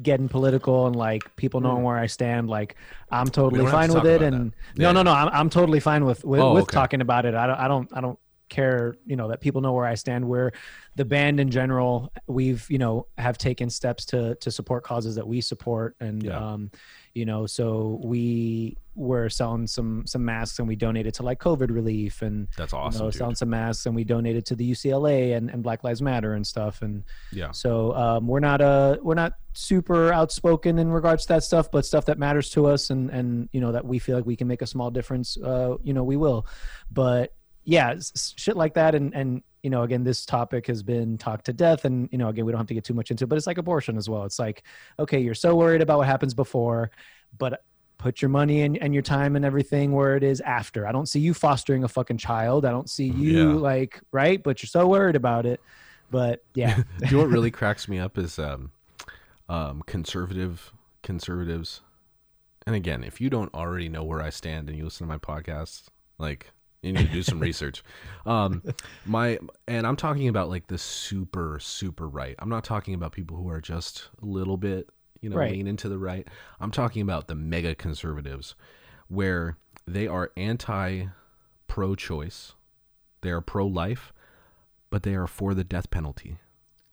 [0.00, 2.48] getting political and like people knowing where I stand.
[2.48, 2.76] Like
[3.10, 4.22] I'm totally fine with it.
[4.22, 4.82] And that.
[4.82, 5.12] no, no, no.
[5.12, 6.74] I'm I'm totally fine with with, Oh, with okay.
[6.74, 7.34] talking about it.
[7.34, 8.18] I don't I don't I don't
[8.48, 8.96] care.
[9.06, 10.28] You know that people know where I stand.
[10.28, 10.52] Where
[10.96, 15.26] the band in general, we've you know have taken steps to to support causes that
[15.26, 16.38] we support, and Yeah.
[16.52, 16.70] um,
[17.14, 21.70] you know, so we were selling some some masks and we donated to like COVID
[21.70, 25.36] relief and That's you awesome, know, selling some masks and we donated to the UCLA
[25.36, 26.82] and, and Black Lives Matter and stuff.
[26.82, 27.52] And Yeah.
[27.52, 31.86] so um, we're not uh we're not super outspoken in regards to that stuff, but
[31.86, 34.48] stuff that matters to us and and you know that we feel like we can
[34.48, 35.36] make a small difference.
[35.36, 36.46] Uh, you know, we will.
[36.90, 37.32] But
[37.68, 37.94] yeah,
[38.36, 38.94] shit like that.
[38.94, 41.84] And and you know, again, this topic has been talked to death.
[41.84, 43.46] And you know, again, we don't have to get too much into, it, but it's
[43.46, 44.24] like abortion as well.
[44.24, 44.62] It's like,
[44.98, 46.90] okay, you're so worried about what happens before,
[47.36, 47.62] but
[47.98, 50.86] put your money and, and your time and everything where it is after.
[50.86, 52.64] I don't see you fostering a fucking child.
[52.64, 53.60] I don't see you Yeah.
[53.60, 55.60] like right, but you're so worried about it.
[56.10, 58.70] But yeah, Do you know what really cracks me up is um,
[59.48, 60.72] um, conservative
[61.02, 61.80] conservatives.
[62.66, 65.18] And again, if you don't already know where I stand and you listen to my
[65.18, 65.86] podcast,
[66.18, 66.52] like
[66.82, 67.82] you need to do some research.
[68.26, 68.62] Um,
[69.06, 72.34] my and I'm talking about like the super super right.
[72.38, 74.88] I'm not talking about people who are just a little bit,
[75.20, 75.50] you know, Right.
[75.52, 76.26] lean into the right.
[76.60, 78.54] I'm talking about the mega conservatives,
[79.08, 79.56] where
[79.86, 81.06] they are anti
[81.66, 82.52] pro-choice,
[83.20, 84.12] they are pro-life,
[84.90, 86.38] but they are for the death penalty.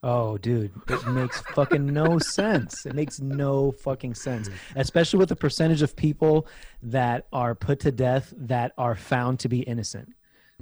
[0.07, 2.85] Oh, dude, it makes fucking no sense.
[2.85, 6.47] It makes no fucking sense, especially with the percentage of people
[6.83, 10.13] that are put to death that are found to be innocent.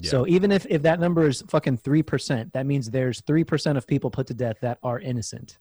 [0.02, 4.10] So even if, if that number is fucking 3%, that means there's 3% of people
[4.10, 5.60] put to death that are innocent.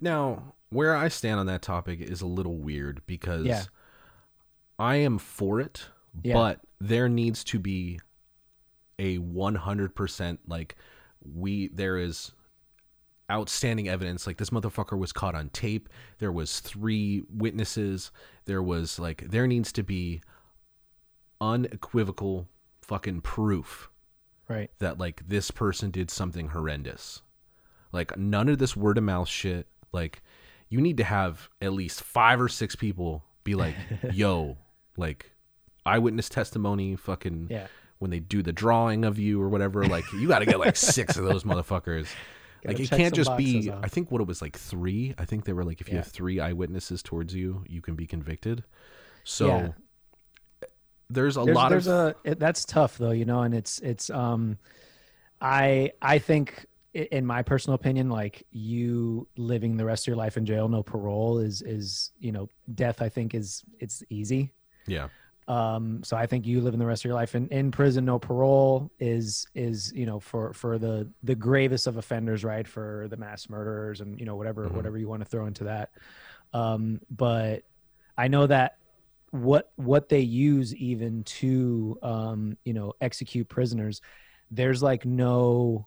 [0.00, 3.64] Now, where I stand on that topic is a little weird because Yeah.
[4.78, 5.86] I am for it,
[6.24, 6.32] Yeah.
[6.34, 8.00] but there needs to be
[8.98, 10.74] a 100% like
[11.22, 12.32] we there is
[13.30, 15.88] outstanding evidence like this motherfucker was caught on tape
[16.18, 18.10] there was three witnesses
[18.46, 20.20] there was like there needs to be
[21.40, 22.48] unequivocal
[22.82, 23.88] fucking proof
[24.48, 24.70] Right.
[24.80, 27.22] that like this person did something horrendous.
[27.92, 29.68] Like none of this word of mouth shit.
[29.92, 30.22] Like
[30.68, 33.76] you need to have at least five or six people be like,
[34.12, 34.58] "Yo,
[34.96, 35.30] like
[35.86, 37.68] eyewitness testimony, fucking Yeah.
[38.00, 39.86] when they do the drawing of you or whatever.
[39.86, 42.08] Like you got to get like six of those motherfuckers.
[42.64, 43.70] Like it can't just be.
[43.70, 45.14] I think what it was like three.
[45.18, 46.00] I think they were like, if you Yeah.
[46.02, 48.64] have three eyewitnesses towards you, you can be convicted.
[49.24, 49.68] So Yeah.
[51.08, 53.80] there's a there's, lot there's of a it, that's tough though you know and it's
[53.80, 54.56] it's um
[55.40, 60.36] i i think in my personal opinion like you living the rest of your life
[60.36, 64.52] in jail no parole is is you know death i think is it's easy
[64.86, 65.08] yeah.
[65.48, 68.18] Um so i think you living the rest of your life in, in prison no
[68.18, 73.16] parole is is you know for for the the gravest of offenders right for the
[73.16, 74.72] mass murderers and you know whatever Mhm.
[74.72, 75.90] whatever you want to throw into that
[76.52, 77.62] um but
[78.18, 78.76] i know that
[79.30, 84.00] what what they use even to um you know execute prisoners
[84.50, 85.86] there's like no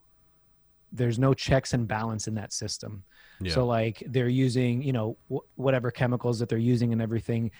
[0.92, 3.04] there's no checks and balance in that system
[3.40, 3.52] Yeah.
[3.52, 7.50] so like they're using, you know, wh- whatever chemicals that they're using and everything.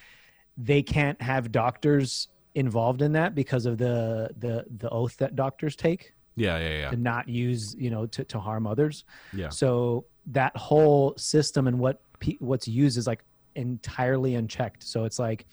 [0.57, 5.75] They can't have doctors involved in that because of the the the oath that doctors
[5.75, 6.59] take yeah.
[6.59, 6.79] Yeah.
[6.79, 6.91] Yeah.
[6.91, 9.05] to not use, you know, to to harm others.
[9.33, 9.49] Yeah.
[9.49, 13.25] So that whole system and what pe- what's used is like
[13.55, 14.83] entirely unchecked.
[14.83, 15.47] So it's like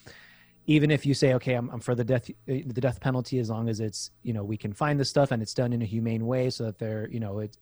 [0.66, 3.68] even if you say okay I'm, I'm for the death the death penalty as long
[3.68, 6.24] as it's you know we can find the stuff and it's done in a humane
[6.24, 7.56] way so that they're you know it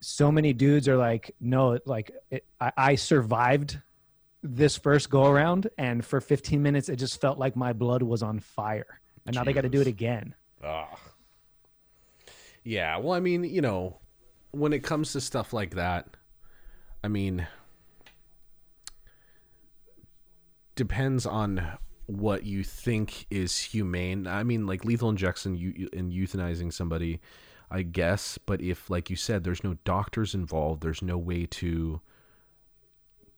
[0.00, 3.80] so many dudes are like no like it, I, I survived
[4.46, 8.22] this first go around and for 15 minutes it just felt like my blood was
[8.22, 10.98] on fire and now they got to do it again Ugh.
[12.64, 13.98] Yeah, well, I mean, you know,
[14.52, 16.08] when it comes to stuff like that,
[17.02, 17.46] I mean,
[20.74, 21.76] depends on
[22.06, 24.26] what you think is humane.
[24.26, 27.20] I mean, like lethal injection you, and euthanizing somebody,
[27.70, 28.38] I guess.
[28.38, 32.00] But if, like you said, there's no doctors involved, there's no way to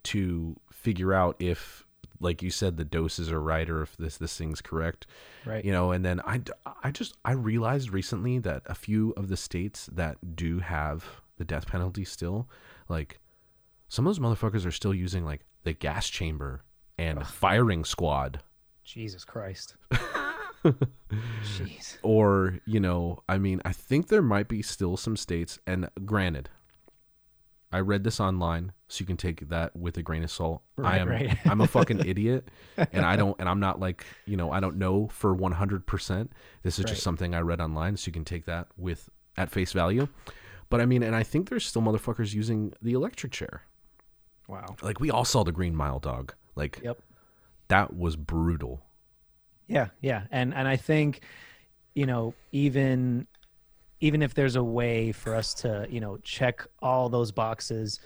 [0.06, 1.84] to figure out if
[2.18, 5.06] like you said the doses are right or if this this thing's correct
[5.44, 5.64] Right.
[5.64, 6.40] you know and then i
[6.82, 11.04] i just i realized recently that a few of the states that do have
[11.36, 12.48] the death penalty still
[12.88, 13.18] like
[13.88, 16.62] some of those motherfuckers are still using like the gas chamber
[16.98, 18.40] and firing squad
[18.84, 19.74] Jesus Christ.
[21.44, 21.98] Jeez.
[22.02, 26.48] or you know i mean i think there might be still some states and granted
[27.72, 30.98] i read this online so you can take that with a grain of salt i
[30.98, 31.36] am right.
[31.46, 32.48] i'm a fucking idiot
[32.92, 36.28] and i don't and i'm not like you know i don't know for 100%
[36.62, 36.90] this is Right.
[36.90, 40.08] just something i read online so you can take that with at face value
[40.70, 43.62] but i mean and i think there's still motherfuckers using the electric chair
[44.48, 44.76] Wow.
[44.82, 47.00] like we all saw the green mile dog like Yep.
[47.68, 48.82] that was brutal
[49.68, 51.22] Yeah, yeah, and and I think,
[51.96, 53.26] you know, even
[54.00, 58.00] even if there's a way for us to, you know, check all those boxes,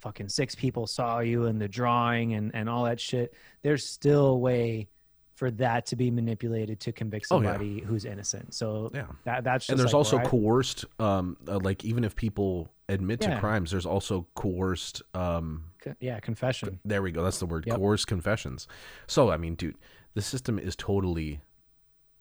[0.00, 3.34] fucking six people saw you in the drawing and and all that shit.
[3.62, 4.88] There's still a way
[5.34, 7.48] for that to be manipulated to convict Oh, yeah.
[7.50, 8.54] somebody who's innocent.
[8.54, 12.16] So yeah that that's just and there's like also coerced um uh, like even if
[12.16, 15.64] people admit to crimes there's also coerced um
[16.00, 16.78] yeah confession.
[16.84, 17.76] there we go that's the word Yep.
[17.76, 18.66] coerced confessions
[19.08, 19.76] so i mean dude
[20.14, 21.40] the system is totally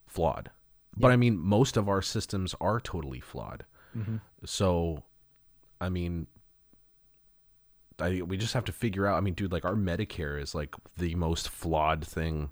[0.07, 0.49] flawed
[0.98, 3.66] but i mean most of our systems are totally flawed
[3.96, 4.22] Mhm.
[4.46, 5.04] so
[5.82, 6.28] i mean
[7.98, 10.76] I, we just have to figure out i mean dude like our medicare is like
[10.98, 12.52] the most flawed thing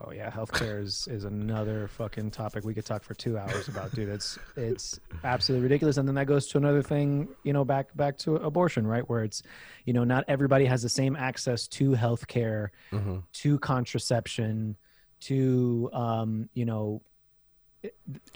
[0.00, 3.94] Oh yeah, healthcare is is another fucking topic we could talk for two hours about,
[3.94, 4.08] dude.
[4.08, 8.16] It's it's absolutely ridiculous, and then that goes to another thing, you know, back back
[8.20, 9.06] to abortion, right?
[9.06, 9.42] Where it's,
[9.84, 13.18] you know, not everybody has the same access to healthcare, mm-hmm.
[13.34, 14.78] to contraception,
[15.20, 17.02] to um, you know,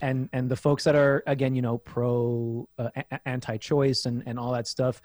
[0.01, 2.89] and and the folks that are again, you know, pro uh,
[3.24, 5.01] anti-choice and and all that stuff,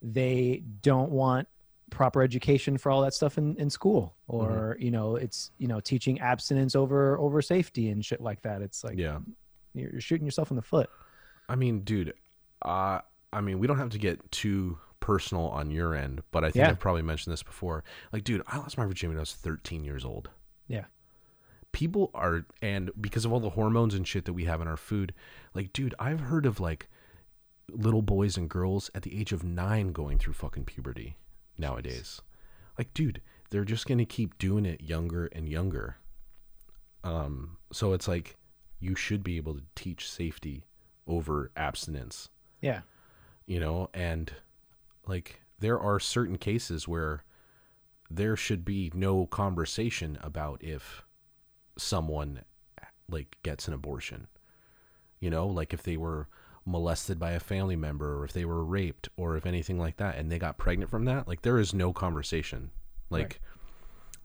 [0.00, 1.48] they don't want
[1.90, 5.78] proper education for all that stuff in, in school or you know it's you know
[5.78, 9.18] teaching abstinence over over safety and shit like that it's like yeah
[9.74, 10.88] you're, you're shooting yourself in the foot
[11.48, 12.14] I mean, dude,
[12.62, 13.00] uh,
[13.30, 16.64] I mean, we don't have to get too personal on your end, but I think
[16.64, 16.70] Yeah.
[16.70, 17.84] I've probably mentioned this before.
[18.12, 20.30] Like, dude, I lost my virginity when I was 13 years old.
[20.68, 20.84] yeah
[21.72, 24.76] People are, and because of all the hormones and shit that we have in our
[24.76, 25.14] food,
[25.54, 26.88] like, dude, I've heard of like
[27.70, 31.16] little boys and girls at the age of nine going through fucking puberty
[31.56, 32.20] nowadays.
[32.78, 33.20] Like, dude,
[33.50, 35.96] they're just gonna keep doing it younger and younger.
[37.04, 38.36] Um, so it's like
[38.82, 40.64] you should be able to teach safety
[41.06, 42.28] over abstinence
[42.60, 42.80] yeah
[43.46, 44.32] you know and
[45.06, 47.24] like there are certain cases where
[48.10, 51.04] there should be no conversation about if
[51.76, 52.42] someone
[53.08, 54.26] like gets an abortion.
[55.20, 56.28] You know like if they were
[56.64, 60.16] molested by a family member or if they were raped or if anything like that
[60.16, 62.70] and they got pregnant from that like there is no conversation.
[63.10, 63.38] Like Right.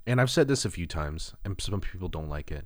[0.06, 2.65] and i've said this a few times and some people don't like it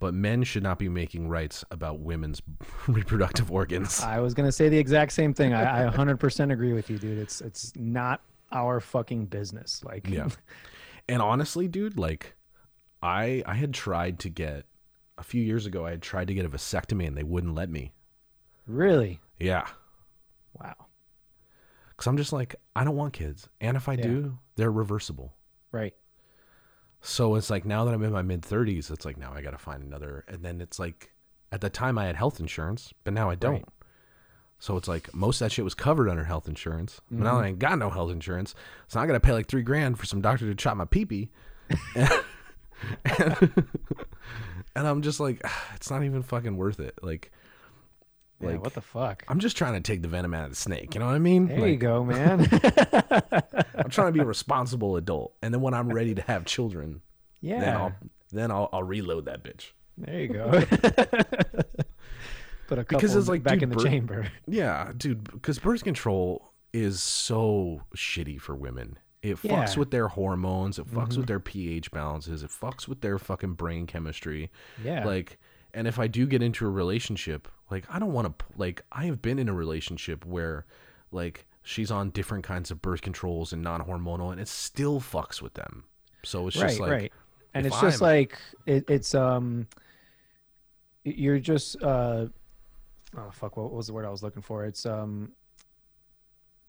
[0.00, 2.42] but men should not be making rights about women's
[2.88, 4.02] reproductive organs.
[4.02, 5.54] I was gonna say the exact same thing.
[5.54, 7.16] I, I 100% agree with you dude.
[7.18, 8.20] It's it's not
[8.52, 9.82] our fucking business.
[9.84, 10.28] Like Yeah.
[11.08, 12.34] And honestly, dude, like
[13.04, 14.64] I I had tried to get
[15.18, 17.68] a few years ago I had tried to get a vasectomy and they wouldn't let
[17.70, 17.92] me.
[18.66, 19.66] really Yeah.
[20.58, 20.86] wow
[21.96, 23.48] Cuz I'm just like I don't want kids.
[23.60, 24.02] And if I Yeah.
[24.02, 25.34] do, they're reversible.
[25.70, 25.94] right
[27.00, 29.50] So it's like now that I'm in my mid 30s, it's like now I got
[29.50, 31.12] to find another and then it's like
[31.52, 33.52] at the time I had health insurance, but now I don't.
[33.52, 33.68] Right.
[34.58, 37.00] So it's like most of that shit was covered under health insurance.
[37.10, 37.24] But Mm-hmm.
[37.24, 38.54] now that I ain't got no health insurance,
[38.88, 41.30] so I got to pay like 3 grand for some doctor to chop my pee-pee.
[43.04, 43.64] and,
[44.76, 45.42] and I'm just like
[45.74, 46.98] it's not even fucking worth it.
[47.02, 47.30] Like
[48.40, 50.56] yeah, like what the fuck I'm just trying to take the venom out of the
[50.56, 51.46] snake, you know what I mean?
[51.46, 52.48] there Like, you go man
[53.74, 55.34] I'm trying to be a responsible adult.
[55.42, 57.00] And then when I'm ready to have children,
[57.40, 57.92] yeah then I'll
[58.32, 59.70] then I'll, I'll reload that bitch.
[59.96, 60.50] there you go
[62.66, 65.58] put a couple Because it's like, back dude, in the birth- chamber Yeah, dude, because
[65.58, 68.98] birth control is so shitty for women.
[69.24, 73.18] It fucks with their hormones, it fucks with their pH balances, it fucks with their
[73.18, 74.50] fucking brain chemistry.
[74.82, 75.04] yeah.
[75.04, 75.38] Like,
[75.72, 79.06] and if I do get into a relationship, like, I don't want to, like, I
[79.06, 80.66] have been in a relationship where,
[81.10, 85.40] like, she's on different kinds of birth controls and non hormonal, and it still fucks
[85.42, 85.84] with them.
[86.22, 87.12] So it's right just like, right.
[87.54, 89.66] And it's just I'm- like it, it's um
[91.04, 92.26] you're just uh
[93.16, 94.64] oh fuck what was the word i was looking for?
[94.64, 95.32] It's um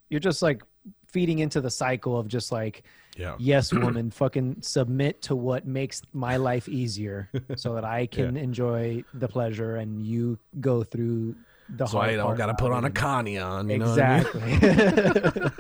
[0.10, 0.64] you're just like
[1.08, 2.84] feeding into the cycle of just like
[3.18, 3.36] yeah.
[3.40, 9.04] yes woman fucking submit to what makes my life easier so that i can enjoy
[9.14, 11.36] the pleasure and you go through
[11.70, 13.94] the So hard I don't part got to put on a connie on, you know
[13.98, 14.58] I mean?
[14.58, 15.52] exactly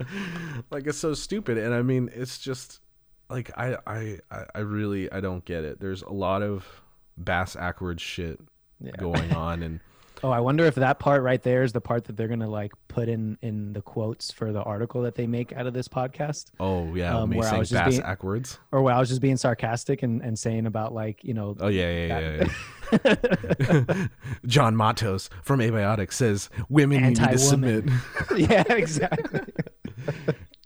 [0.70, 2.80] like it's so stupid and i mean it's just
[3.30, 5.80] like I, I I I really I don't get it.
[5.80, 6.64] There's a lot of
[7.18, 8.40] bass awkward shit
[8.80, 8.92] Yeah.
[8.98, 9.80] going on, and
[10.24, 12.72] Oh, I wonder if that part right there is the part that they're gonna like
[12.88, 16.46] put in in the quotes for the article that they make out of this podcast,
[16.58, 18.58] oh yeah, Um, where I was just being- ackwards.
[18.72, 21.56] or where I was just being sarcastic and, and saying about like you know.
[21.60, 22.48] Oh yeah, yeah, yeah.
[23.04, 24.06] yeah.
[24.46, 27.84] John Matos from Abiotic says women you need to submit.
[28.36, 29.40] Yeah, exactly.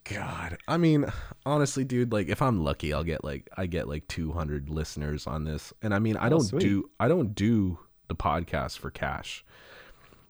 [0.05, 1.07] God, I mean,
[1.47, 5.45] honestly, dude, like if I'm lucky, I'll get like I get like 200 listeners on
[5.45, 6.61] this, and I mean, I Oh, don't sweet.
[6.61, 7.79] do I don't do
[8.13, 9.45] the podcast for cash.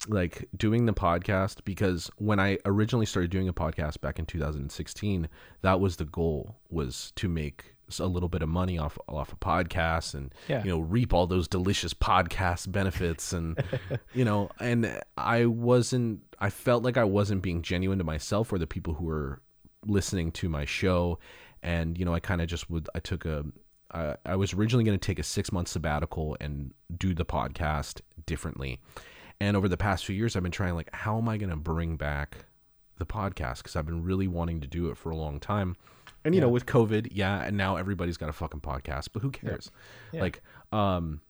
[0.09, 5.29] Like doing the podcast because when I originally started doing a podcast back in 2016,
[5.63, 9.37] that was the goal was to make a little bit of money off off a
[9.37, 10.65] podcast and Yeah.
[10.65, 13.63] you know reap all those delicious podcast benefits and
[14.15, 18.59] you know and I wasn't I felt like I wasn't being genuine to myself or
[18.59, 19.43] the people who were
[19.87, 21.19] listening to my show
[21.63, 23.45] and you know i kind of just would i took a
[23.93, 28.01] I, I was originally going to take a six month sabbatical and do the podcast
[28.27, 28.81] differently.
[29.41, 31.57] And over the past few years i've been trying like how am i going to
[31.57, 32.47] bring back
[32.99, 33.59] the podcast?
[33.59, 35.77] Because i've been really wanting to do it for a long time.
[36.25, 39.31] And you know with covid yeah and now everybody's got a fucking podcast but who
[39.31, 39.71] cares?
[40.13, 40.21] Yeah.
[40.21, 41.21] like um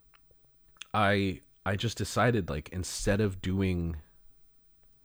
[0.92, 3.96] i i just decided like instead of doing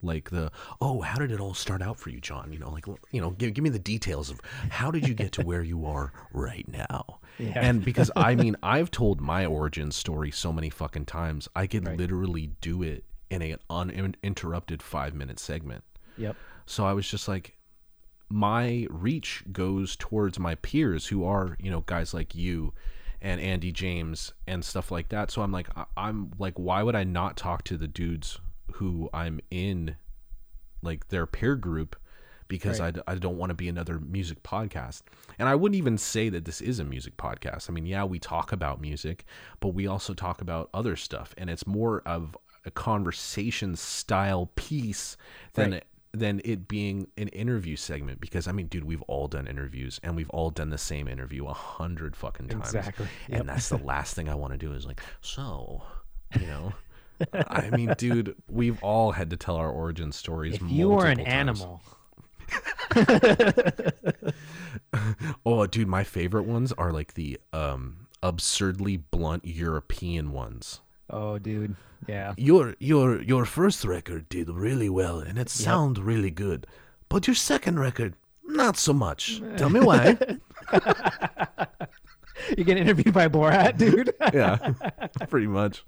[0.01, 0.51] like the
[0.81, 3.31] oh how did it all start out for you john you know like you know
[3.31, 6.67] give, give me the details of how did you get to where you are right
[6.67, 7.53] now Yeah.
[7.55, 11.87] and because i mean i've told my origin story so many fucking times i could
[11.87, 11.97] Right.
[11.97, 15.83] literally do it in an uninterrupted five minute segment
[16.17, 16.35] Yep.
[16.65, 17.57] so I was just like,
[18.29, 22.73] my reach goes towards my peers who are, you know, guys like you
[23.21, 25.31] and Andy James and stuff like that.
[25.31, 28.39] So I'm like, I- I'm like, why would I not talk to the dudes
[28.73, 29.95] who I'm in,
[30.81, 31.95] like their peer group?
[32.47, 32.97] Because Right.
[33.07, 35.01] I, I don't want to be another music podcast.
[35.37, 37.69] And I wouldn't even say that this is a music podcast.
[37.69, 39.25] I mean, yeah, we talk about music,
[39.59, 41.33] but we also talk about other stuff.
[41.37, 45.17] And it's more of a conversation style piece
[45.53, 45.83] than Right.
[46.13, 50.15] than it being an interview segment because I mean, dude, we've all done interviews and
[50.15, 52.73] we've all done the same interview a hundred fucking times.
[52.73, 53.07] Exactly.
[53.27, 53.39] Yep.
[53.41, 55.83] And that's the last thing I want to do is like, so,
[56.39, 56.73] you know.
[57.33, 60.55] I mean, dude, we've all had to tell our origin stories.
[60.55, 61.27] If you were an times.
[61.27, 61.81] animal,
[65.45, 70.81] oh, dude, my favorite ones are like the um absurdly blunt European ones.
[71.09, 71.75] oh, dude,
[72.07, 72.33] yeah.
[72.37, 76.67] Your your your first record did really well and it sounded really good,
[77.09, 78.15] but your second record
[78.45, 79.41] not so much.
[79.57, 80.17] Tell me why.
[82.55, 84.13] You get interviewed by Borat, dude.
[84.33, 84.73] yeah,
[85.27, 85.83] pretty much.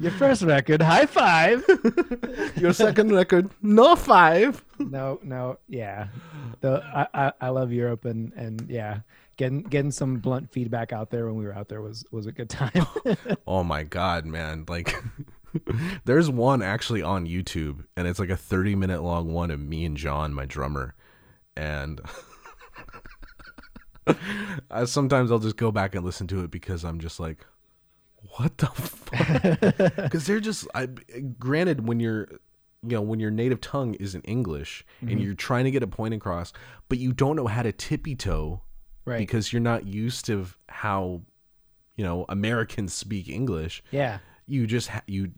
[0.00, 1.64] Your first record, high five.
[2.56, 4.62] Your second record, no five.
[4.78, 6.08] no, no, yeah.
[6.60, 9.00] The I, I, I love Europe and and yeah,
[9.36, 12.32] getting getting some blunt feedback out there when we were out there was was a
[12.32, 12.86] good time.
[13.46, 14.64] Oh my god, man!
[14.68, 14.94] Like,
[16.04, 19.84] there's one actually on YouTube, and it's like a 30 minute long one of me
[19.84, 20.94] and John, my drummer,
[21.56, 22.00] and
[24.70, 27.46] I sometimes I'll just go back and listen to it because I'm just like,
[28.36, 29.94] what the fuck?
[29.96, 30.88] Because they're just, I
[31.38, 32.28] granted when you're.
[32.86, 35.18] You know, when your native tongue isn't English and mm-hmm.
[35.20, 36.52] you're trying to get a point across,
[36.90, 38.60] but you don't know how to tippy toe
[39.06, 39.16] right.
[39.16, 41.22] because you're not used to how
[41.96, 43.82] you know Americans speak English.
[43.90, 44.18] yeah.
[44.46, 45.30] You just ha- you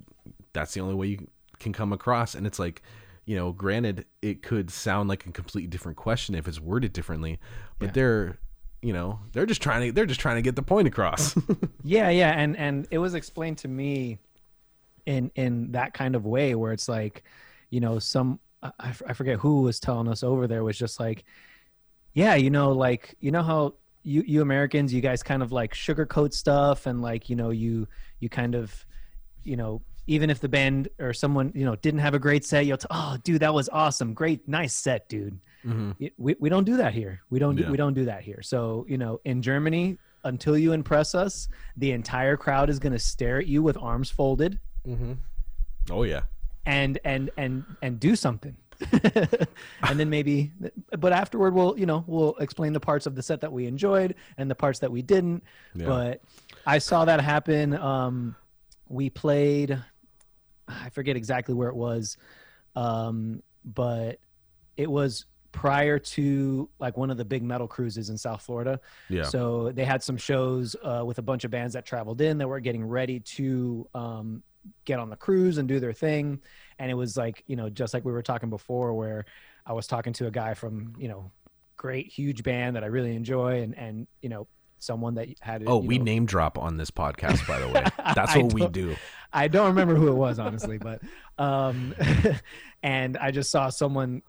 [0.55, 1.29] that's the only way you
[1.61, 2.83] can come across and it's like
[3.27, 7.39] you know granted it could sound like a completely different question if it's worded differently
[7.79, 7.93] but Yeah.
[7.93, 8.39] they're
[8.83, 11.37] you know they're just trying to they're just trying to get the point across.
[11.85, 14.19] Yeah, yeah, and and it was explained to me
[15.07, 17.23] in in that kind of way where it's like,
[17.71, 18.41] you know, some
[18.81, 21.25] I, forget who was telling us over there was just like,
[22.15, 25.75] yeah, you know, like you know how you you Americans you guys kind of like
[25.75, 27.87] sugarcoat stuff and like you know you
[28.21, 28.85] you kind of
[29.43, 32.67] you know even if the band or someone you know didn't have a great set
[32.67, 34.15] you'll t- oh dude that was awesome.
[34.15, 35.39] Great nice set dude.
[35.65, 36.07] Mm-hmm.
[36.17, 37.21] We, we don't do that here.
[37.31, 37.71] We don't do, Yeah.
[37.71, 38.41] we don't do that here.
[38.43, 42.99] So you know in germany until you impress us the entire crowd is going to
[42.99, 44.59] stare at you with arms folded.
[44.87, 45.13] Mm-hmm.
[45.91, 46.23] oh yeah.
[46.67, 48.57] And and and and do something.
[49.83, 50.53] And then maybe
[50.99, 54.15] but afterward we'll you know we'll explain the parts of the set that we enjoyed
[54.37, 55.43] and the parts that we didn't.
[55.75, 55.87] Yeah.
[55.87, 56.21] but
[56.67, 57.75] i saw that happen.
[57.75, 58.37] Um
[58.89, 59.83] we played
[60.69, 62.17] i forget exactly where it was
[62.75, 64.19] um but
[64.77, 68.79] it was prior to like one of the big metal cruises in south florida
[69.09, 72.37] yeah so they had some shows uh, with a bunch of bands that traveled in
[72.39, 74.43] that were getting ready to um,
[74.85, 76.41] get on the cruise and do their thing.
[76.79, 79.25] And it was like, you know, just like we were talking before, where
[79.65, 81.31] I was talking to a guy from, you know,
[81.77, 84.47] great huge band that I really enjoy and and you know
[84.79, 87.85] someone that had Oh, we know, name drop on this podcast, by the way.
[88.15, 88.97] That's what we don't-
[89.33, 91.01] I don't remember who it was honestly, but
[91.39, 91.95] um,
[92.83, 94.23] and I just saw someone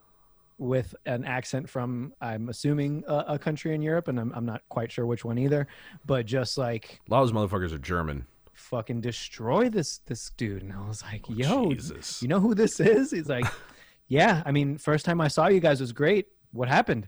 [0.59, 4.61] with an accent from I'm assuming a, a country in Europe, and I'm I'm not
[4.69, 5.67] quite sure which one either,
[6.05, 8.25] but just like A lot of those motherfuckers are German.
[8.53, 12.21] fucking destroy this this dude, and I was like, yo, Oh, Jesus.
[12.21, 13.11] you know who this is?
[13.11, 13.45] He's like,
[14.07, 16.27] yeah, I mean, first time I saw you guys was great.
[16.51, 17.07] What happened?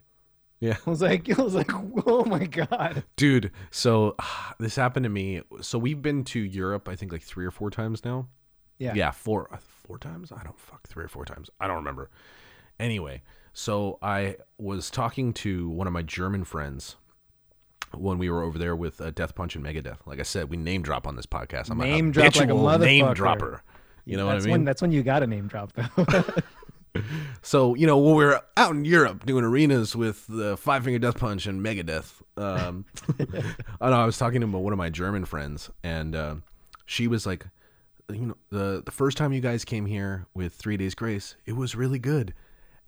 [0.59, 0.77] Yeah.
[0.85, 1.71] I was like, I was like,
[2.05, 3.03] oh my god.
[3.15, 4.15] Dude, so
[4.59, 5.41] this happened to me.
[5.61, 8.27] So we've been to Europe, I think like three or four times now.
[8.77, 8.93] Yeah.
[8.95, 10.31] Yeah, four uh, four times?
[10.31, 11.49] I don't fuck, three or four times.
[11.59, 12.09] I don't remember.
[12.79, 16.95] Anyway, so I was talking to one of my German friends
[17.97, 19.97] when we were over there with uh, Death Punch and Megadeth.
[20.05, 21.69] Like I said, we name drop on this podcast.
[21.69, 23.15] I'm Name a drop like a habitual name motherfucker.
[23.15, 23.63] dropper.
[24.05, 24.65] You know that's what I when mean?
[24.65, 26.05] that's when you got a name drop though.
[27.41, 30.99] So you know when we were out in Europe doing arenas with the Five Finger
[30.99, 32.85] Death Punch and Megadeth, um,
[33.81, 36.35] I know I was talking to one of my German friends, and uh,
[36.85, 37.45] she was like,
[38.11, 41.55] you know, the the first time you guys came here with Three Days Grace, it
[41.55, 42.33] was really good,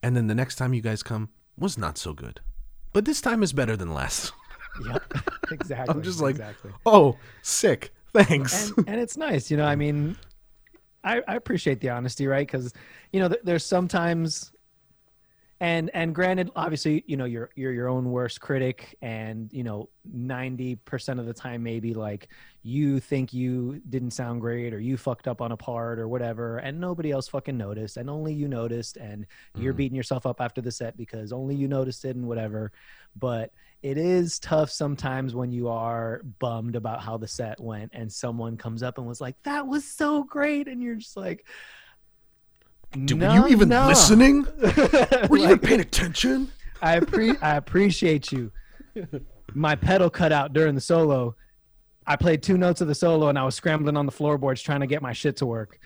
[0.02, 2.41] and then the next time you guys come was not so good,
[2.94, 4.34] but this time is better than last.
[4.86, 5.03] yep.
[5.52, 5.94] Exactly.
[5.94, 6.72] I'm just like, exactly.
[6.86, 8.69] oh, sick, thanks.
[8.69, 9.65] and, and it's nice, you know.
[9.65, 10.15] I mean,
[11.03, 12.45] I, I appreciate the honesty, right?
[12.48, 12.73] Because
[13.11, 14.52] you know, th- there's sometimes,
[15.60, 19.90] and and granted, obviously, you know, you're you're your own worst critic, and you know,
[20.03, 22.30] ninety percent of the time, maybe like
[22.64, 26.57] you think you didn't sound great, or you fucked up on a part, or whatever,
[26.60, 29.26] and nobody else fucking noticed, and only you noticed, and
[29.56, 29.78] you're Mhm.
[29.78, 32.72] beating yourself up after the set because only you noticed it, and whatever.
[33.15, 33.52] But
[33.84, 38.56] it is tough sometimes when you are bummed about how the set went and someone
[38.58, 41.45] comes up and was like that was so great and you're just like
[43.06, 44.45] Dude, "No, were you even no." listening?
[45.30, 46.52] Were you even paying attention?
[46.82, 48.52] I, appre- I appreciate you
[49.53, 51.34] my pedal cut out during the solo
[52.08, 54.80] i played two notes of the solo and i was scrambling on the floorboards trying
[54.82, 55.80] to get my shit to work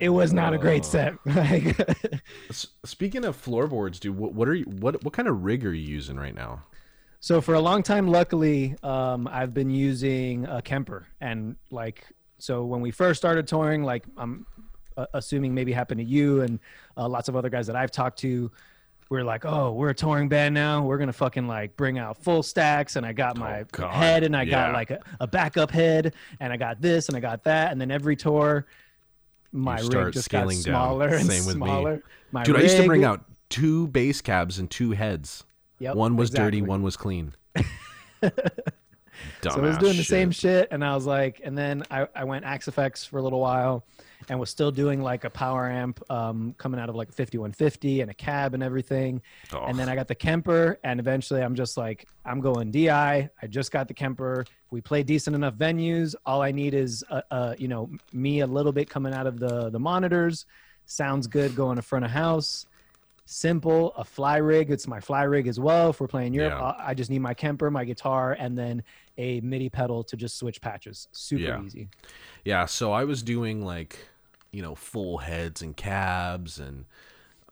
[0.00, 0.88] it was not a great Oh.
[0.88, 1.76] set Like,
[2.84, 4.64] Speaking of floorboards, dude, what, what are you?
[4.64, 6.64] What what kind of rig are you using right now?
[7.22, 12.04] So for a long time, luckily, um, I've been using a Kemper, and like,
[12.38, 14.46] so when we first started touring, like I'm
[14.96, 16.58] uh, assuming maybe happened to you and
[16.96, 18.50] uh, lots of other guys that I've talked to,
[19.10, 20.82] we're like, oh, we're a touring band now.
[20.82, 24.34] We're gonna fucking like bring out full stacks, and I got my Oh, head, and
[24.34, 24.68] I Yeah.
[24.68, 27.78] got like a, a backup head, and I got this, and I got that, and
[27.78, 28.66] then every tour,
[29.52, 30.72] my rig just got scaling down.
[30.72, 32.00] smaller and Same with me.
[32.32, 35.44] My Dude, I used to bring out two bass cabs and two heads.
[35.80, 37.34] Yep, one was dirty, one was clean.
[39.42, 42.24] So I was doing the same shit, and I was like, and then I, I
[42.24, 42.68] went Axe
[43.04, 43.84] for a little while,
[44.28, 48.02] and was still doing like a power amp um, coming out of like a 5150
[48.02, 49.22] and a cab and everything.
[49.52, 52.90] Oh, And then I got the Kemper, and eventually I'm just like, I'm going DI.
[52.90, 54.44] I just got the Kemper.
[54.70, 56.14] We play decent enough venues.
[56.26, 59.38] All I need is, uh, uh, you know, me a little bit coming out of
[59.38, 60.46] the the monitors.
[60.86, 62.66] Sounds good going in front of house.
[63.32, 64.72] Simple, a fly rig.
[64.72, 65.90] It's my fly rig as well.
[65.90, 66.74] If we're playing Europe, Yeah.
[66.84, 68.82] I just need my Kemper, my guitar, and then
[69.18, 71.06] a MIDI pedal to just switch patches.
[71.12, 71.62] Super Yeah.
[71.62, 71.88] easy.
[72.44, 72.66] yeah.
[72.66, 73.96] So I was doing like,
[74.50, 76.86] you know, full heads and cabs and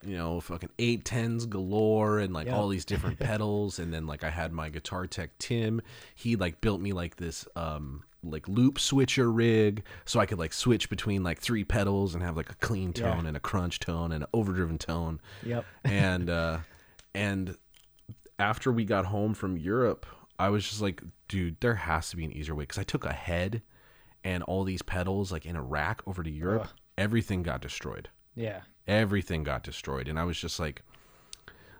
[0.05, 2.55] you know, fucking eight tens galore and like Yep.
[2.57, 3.79] all these different pedals.
[3.79, 5.81] And then like I had my guitar tech Tim.
[6.15, 10.53] He like built me like this um like loop switcher rig so I could like
[10.53, 13.15] switch between like three pedals and have like a clean Yeah.
[13.15, 15.21] tone and a crunch tone and an overdriven tone.
[15.45, 15.65] Yep.
[15.85, 16.59] and uh
[17.15, 17.57] and
[18.39, 20.07] after we got home from Europe,
[20.39, 23.05] I was just like, dude, there has to be an easier way because I took
[23.05, 23.63] a head
[24.25, 26.63] and all these pedals like in a rack over to Europe.
[26.67, 26.71] Ugh.
[26.97, 28.09] Everything got destroyed.
[28.35, 28.61] Yeah.
[28.89, 30.83] Everything got destroyed, and I was just like,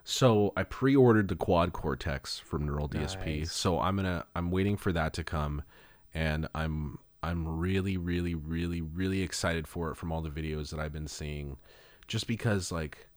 [0.03, 3.39] so I pre-ordered the Quad Cortex from Neural DSP.
[3.39, 3.51] Nice.
[3.51, 5.63] So I'm gonna, I'm waiting for that to come,
[6.13, 10.79] and I'm, I'm really, really, really, really excited for it from all the videos that
[10.79, 11.57] I've been seeing,
[12.07, 13.09] just because like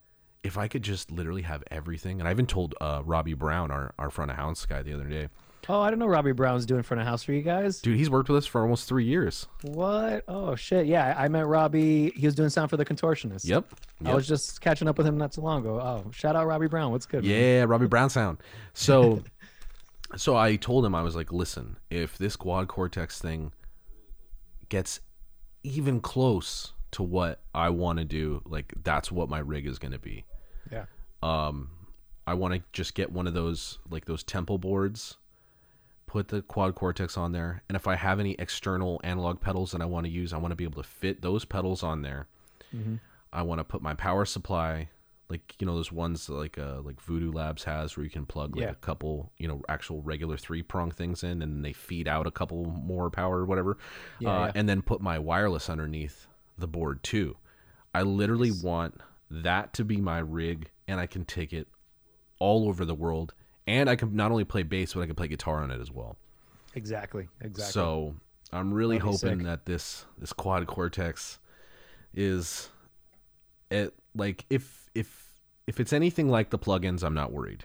[0.43, 3.94] if I could just literally have everything, and I even told uh, Robbie Brown, our,
[3.98, 5.28] our front of house guy, the other day,
[5.68, 6.06] Oh, I don't know.
[6.06, 7.80] Robbie Brown's doing front of house for you guys.
[7.80, 9.47] dude, he's worked with us for almost three years.
[9.62, 10.24] What?
[10.26, 10.86] Oh shit!
[10.86, 12.10] Yeah, I met Robbie.
[12.16, 13.44] He was doing sound for the Contortionist.
[13.44, 13.66] Yep.
[14.05, 15.80] I was just catching up with him not so long ago.
[15.80, 16.90] Oh, shout out Robbie Brown.
[16.90, 17.22] What's good?
[17.24, 17.30] man?
[17.32, 18.39] Yeah, Robbie Brown sound.
[18.74, 19.22] So,
[20.16, 23.52] so I told him I was like, listen, if this quad cortex thing
[24.68, 25.01] gets
[25.62, 29.93] even close to what I want to do, like that's what my rig is going
[29.93, 30.24] to be.
[30.70, 30.86] Yeah.
[31.22, 31.70] Um,
[32.26, 35.16] I want to just get one of those like those temple boards,
[36.12, 39.80] put the quad cortex on there, and if I have any external analog pedals that
[39.80, 42.26] I want to use, I want to be able to fit those pedals on there.
[42.74, 43.01] Mhm.
[43.32, 44.90] I want to put my power supply
[45.30, 48.55] like you know those ones like uh like Voodoo Labs has where you can plug
[48.55, 48.70] like Yeah.
[48.72, 52.30] a couple you know actual regular three prong things in and they feed out a
[52.30, 53.78] couple more power or whatever,
[54.18, 54.52] Yeah, uh, yeah.
[54.55, 56.26] and then put my wireless underneath
[56.59, 57.39] the board too.
[57.94, 61.68] I literally want that to be my rig, and I can take it
[62.39, 63.32] all over the world,
[63.66, 65.90] and I can not only play bass but I can play guitar on it as
[65.90, 66.16] well.
[66.74, 67.28] Exactly.
[67.40, 67.72] Exactly.
[67.72, 68.14] So
[68.52, 69.43] I'm really hoping sick.
[69.44, 71.39] that this this quad cortex
[72.14, 72.70] is
[73.70, 75.26] it like if if
[75.66, 77.64] if it's anything like the plugins, I'm not worried.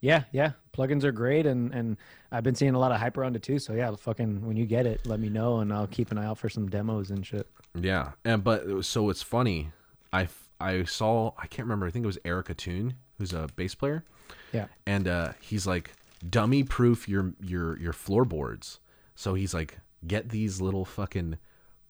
[0.00, 0.52] yeah, yeah.
[0.72, 1.96] Plugins are great, and and
[2.30, 3.58] I've been seeing a lot of hype around it too.
[3.58, 6.26] So yeah, fucking when you get it, let me know, and I'll keep an eye
[6.26, 7.48] out for some demos and shit.
[7.74, 9.72] Yeah, and but so it's funny.
[10.12, 10.28] I
[10.60, 11.86] I saw I can't remember.
[11.86, 14.04] I think it was Erica Toon, who's a bass player,
[14.52, 14.66] Yeah.
[14.86, 15.92] and uh, he's like
[16.28, 18.78] dummy proof your your your floorboards.
[19.14, 21.38] So he's like get these little fucking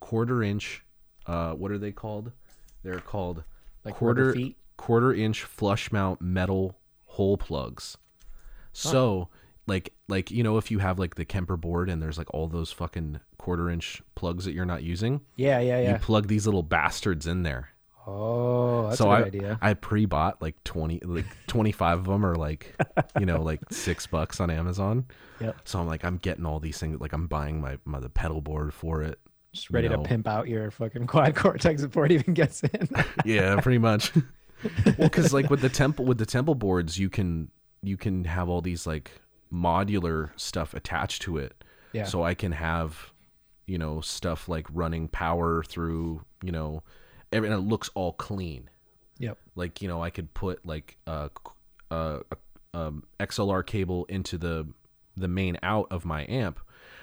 [0.01, 0.85] quarter inch.
[1.27, 2.33] Uh, what are they called?
[2.83, 3.45] They're called
[3.85, 4.57] Like rubber feet?
[4.77, 7.97] quarter inch flush mount metal hole plugs.
[8.73, 9.29] So
[9.67, 12.49] like like you know if you have like the Kemper board and there's like all
[12.49, 15.93] those fucking quarter inch plugs that you're not using, Yeah, yeah, yeah.
[15.93, 17.71] you plug these little bastards in there.
[18.09, 19.59] Oh, that's so a I good idea.
[19.61, 22.75] I pre-bought like 20 like 25 of them are like
[23.19, 25.07] you know like 6 bucks on Amazon.
[25.41, 25.57] Yep.
[25.65, 28.41] So I'm like I'm getting all these things like I'm buying my my the pedal
[28.41, 29.19] board for it.
[29.53, 30.03] Just ready know.
[30.03, 32.89] to pimp out your fucking quad cortex before it even gets in.
[33.25, 34.13] yeah, pretty much.
[34.15, 37.51] well, because like with the temple with the temple boards, you can
[37.83, 39.11] you can have all these like
[39.53, 41.65] modular stuff attached to it.
[41.93, 42.05] Yeah.
[42.05, 43.13] So I can have,
[43.67, 46.83] you know, stuff like running power through, you know,
[47.33, 48.71] every, and it looks all clean.
[49.19, 49.39] yep.
[49.55, 51.31] Like you know, I could put like a,
[51.91, 54.67] a, a um, XLR cable into the
[55.17, 56.61] the main out of my amp.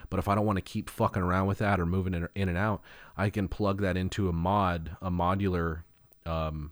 [0.10, 2.48] But if I don't want to keep fucking around with that or moving it in
[2.48, 2.82] and out,
[3.18, 5.82] I can plug that into a mod, a modular,
[6.28, 6.72] um,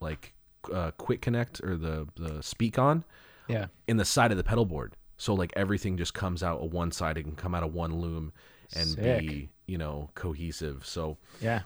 [0.00, 0.32] like
[0.72, 3.04] uh, quick connect or the the Speakon
[3.48, 3.66] Yeah.
[3.86, 4.96] in the side of the pedal board.
[5.18, 7.16] So like everything just comes out of one side.
[7.18, 8.32] It can come out of one loom
[8.74, 9.20] and Sick.
[9.20, 10.84] be you know cohesive.
[10.86, 11.62] So Yeah.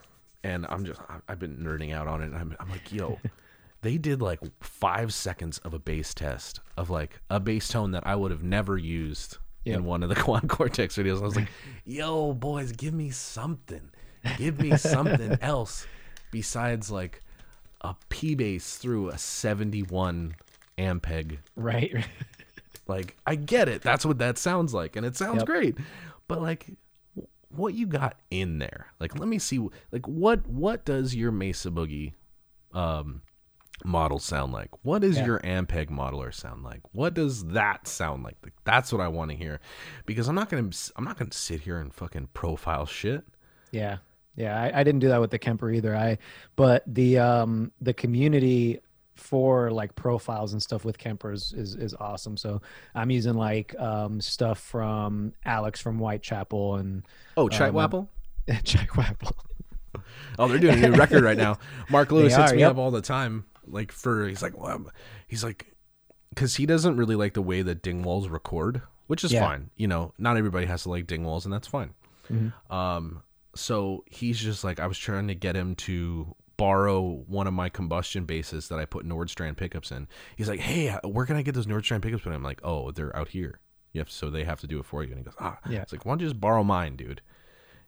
[0.47, 2.27] And I'm just I've been nerding out on it.
[2.27, 3.19] And I'm I'm like, yo,
[3.83, 8.07] they did like five seconds of a bass test of like a bass tone that
[8.07, 9.79] I would have never used Yep.
[9.79, 11.21] in one of the Quad Cortex videos.
[11.21, 11.49] I was like,
[11.85, 13.91] yo, boys, give me something,
[14.39, 15.87] give me something else
[16.31, 17.23] besides like
[17.81, 20.37] a P bass through a 71
[20.79, 21.39] Ampeg.
[21.57, 22.07] Right.
[22.87, 25.47] Like I get it, that's what that sounds like, and it sounds Yep.
[25.47, 25.77] great,
[26.29, 26.67] but like
[27.51, 29.59] what you got in there like let me see
[29.93, 32.13] like what what does your mesa boogie
[32.73, 33.23] um
[33.85, 35.27] model sound like what does Yeah.
[35.27, 39.31] your ampeg modeler sound like what does that sound like Like, that's what i want
[39.31, 39.61] to hear
[40.07, 43.23] because i'm not gonna i'm not gonna sit here and fucking profile shit
[43.71, 43.99] Yeah.
[44.35, 44.59] Yeah.
[44.61, 45.97] I, I didn't do that with the Kemper either.
[45.97, 46.19] I
[46.57, 48.81] but the um the community
[49.17, 52.37] for like profiles and stuff with Kempers is is awesome.
[52.37, 52.61] So
[52.95, 57.03] I'm using like um stuff from Alex from Whitechapel and
[57.37, 58.09] oh chat Um, wapple
[58.63, 59.33] Jack Wapple.
[60.39, 61.59] oh they're doing a new record right now
[61.91, 62.73] mark lewis They hits me yep.
[62.73, 64.87] up all the time like for he's like well,
[65.27, 65.73] he's like
[66.31, 69.41] because he doesn't really like the way that dingwalls record which is Yeah.
[69.47, 71.95] fine you know not everybody has to like dingwalls and that's fine
[72.31, 72.53] Mhm.
[72.73, 73.23] Um,
[73.55, 77.69] so he's just like, I was trying to get him to borrow one of my
[77.69, 80.09] combustion bases that I put Nordstrand pickups in.
[80.37, 82.25] He's like, Hey, where can I get those Nordstrand pickups?
[82.25, 83.61] And I'm like, Oh, they're out here.
[83.93, 85.11] You have, so they have to do it for you.
[85.11, 85.83] And he goes, Ah, Yeah.
[85.83, 87.21] It's like, why don't you just borrow mine, dude?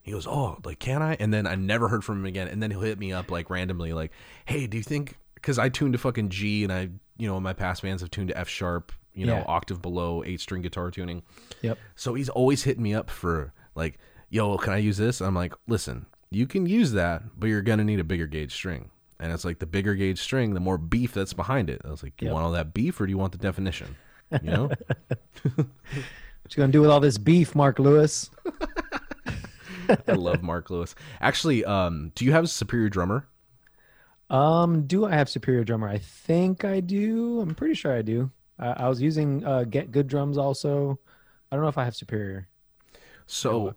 [0.03, 1.17] He goes, Oh, like, can I?
[1.21, 2.49] And then I never heard from him again.
[2.49, 4.13] And then he'll hit me up like randomly, like,
[4.45, 5.17] Hey, do you think?
[5.35, 8.29] Because I tuned to fucking G, and I, you know, my past bands have tuned
[8.29, 9.45] to F sharp, you know, Yeah.
[9.47, 11.23] octave below, eight string guitar tuning.
[11.63, 11.79] Yep.
[11.95, 13.99] So he's always hitting me up for like,
[14.31, 15.21] yo, can I use this?
[15.21, 18.91] I'm like, listen, you can use that, but you're gonna need a bigger gauge string.
[19.21, 21.81] And it's like the bigger gauge string, the more beef that's behind it.
[21.85, 22.35] I was like, you Yep.
[22.35, 23.97] want all that beef or do you want the definition?
[24.43, 24.71] You know?
[26.43, 28.31] What you gonna do with all this beef, Mark Lewis?
[30.09, 30.95] I love Mark Lewis.
[31.21, 33.27] Actually, um, do you have a superior drummer?
[34.31, 35.89] Um, do I have Superior Drummer?
[35.89, 37.41] I think I do.
[37.41, 38.31] I'm pretty sure I do.
[38.59, 40.99] I, I was using uh, Get Good Drums also.
[41.51, 42.47] I don't know if I have Superior.
[43.27, 43.75] So.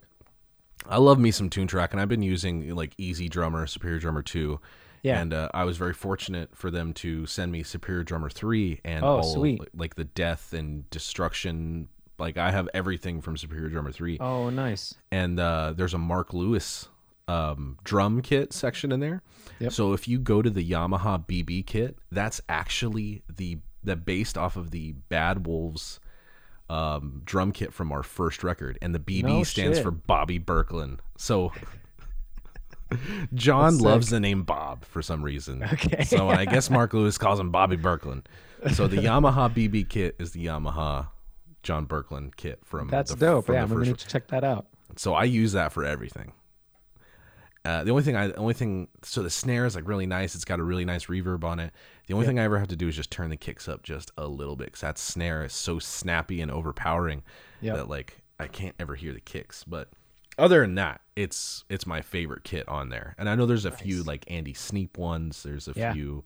[0.88, 4.60] I love me some Toontrack, and I've been using like EZdrummer, Superior Drummer 2.
[5.04, 5.20] Yeah.
[5.20, 9.04] And uh, I was very fortunate for them to send me Superior Drummer 3 and
[9.04, 9.62] Oh, all sweet.
[9.76, 11.88] like the death and destruction.
[12.20, 14.18] Like I have everything from Superior Drummer 3.
[14.20, 14.94] Oh, nice.
[15.12, 16.88] and uh, there's a Mark Lewis
[17.28, 19.24] um, drum kit section in there.
[19.60, 19.72] Yep.
[19.72, 24.56] So if you go to the Yamaha BB kit, that's actually the that based off
[24.58, 26.00] of the Bad Wolves
[26.72, 29.84] um, drum kit from our first record, and the BB No stands shit.
[29.84, 31.00] for Bobby Boecklin.
[31.18, 31.52] So
[33.34, 34.12] John That's loves sick.
[34.16, 35.64] the name Bob for some reason.
[35.64, 36.04] Okay.
[36.04, 38.24] So I guess Mark Lewis calls him Bobby Boecklin.
[38.74, 41.08] So the Yamaha BB kit is the Yamaha
[41.64, 43.46] John Boecklin kit from That's the, dope.
[43.46, 44.68] from Yeah, I'm gonna first need to check that out.
[44.98, 46.34] So I use that for everything.
[47.64, 50.34] Uh, the only thing I, the only thing, so the snare is like really nice.
[50.36, 51.72] It's got a really nice reverb on it.
[52.12, 54.12] The only thing I ever have to do is just turn the kicks up just
[54.18, 57.24] a little bit because that snare is so snappy and overpowering
[57.62, 57.76] Yep.
[57.78, 59.64] that like I can't ever hear the kicks.
[59.64, 59.88] But
[60.38, 63.16] other than that, it's it's my favorite kit on there.
[63.18, 65.44] And I know there's a few like Andy Sneap ones.
[65.44, 65.94] There's a Yeah.
[65.94, 66.26] few,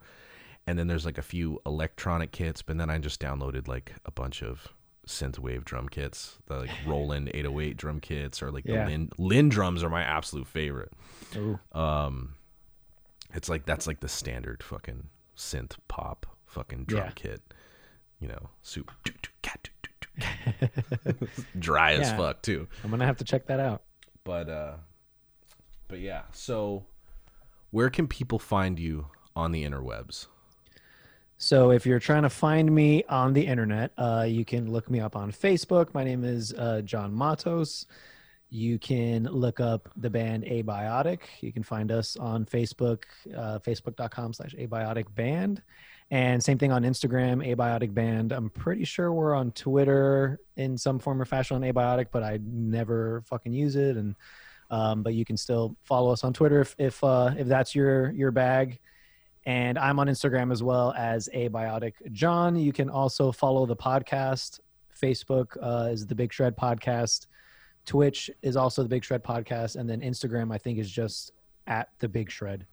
[0.66, 2.64] and then there's like a few electronic kits.
[2.64, 4.70] But then I just downloaded like a bunch of
[5.06, 8.86] synthwave drum kits, the like Roland 808 drum kits, or like Yeah.
[8.86, 9.10] the Lin
[9.52, 10.94] LinnDrums are my absolute favorite.
[11.36, 11.60] Ooh.
[11.74, 12.34] Um,
[13.36, 17.12] it's like that's like the standard fucking synth pop fucking drum Yeah.
[17.16, 17.42] kit.
[18.20, 18.92] You know, soup,
[21.60, 22.68] dry as fuck too.
[22.84, 23.84] I'm gonna have to check that out.
[24.24, 24.74] But uh,
[25.88, 26.24] but yeah.
[26.32, 26.86] So,
[27.72, 30.28] where can people find you on the interwebs?
[31.38, 35.02] So if you're trying to find me on the internet, uh, you can look me
[35.02, 35.94] up on Facebook.
[35.94, 37.86] My name is uh, John Matos.
[38.50, 41.22] You can look up the band Abiotic.
[41.42, 43.04] You can find us on Facebook,
[43.36, 45.62] uh, facebook.com slash abiotic band.
[46.12, 48.32] And same thing on Instagram, abiotic band.
[48.32, 52.40] I'm pretty sure we're on Twitter in some form or fashion on abiotic, but I
[52.44, 53.98] never fucking use it.
[53.98, 54.16] And
[54.72, 58.12] um, but you can still follow us on Twitter if if uh, if that's your
[58.12, 58.80] your bag
[59.46, 62.56] and I'm on Instagram as well as Abiotic John.
[62.56, 64.60] You can also follow the podcast.
[65.00, 67.28] Facebook uh, is the Big Shred Podcast.
[67.86, 71.32] Twitch is also the Big Shred Podcast, and then Instagram I think is just
[71.68, 72.66] at the Big Shred.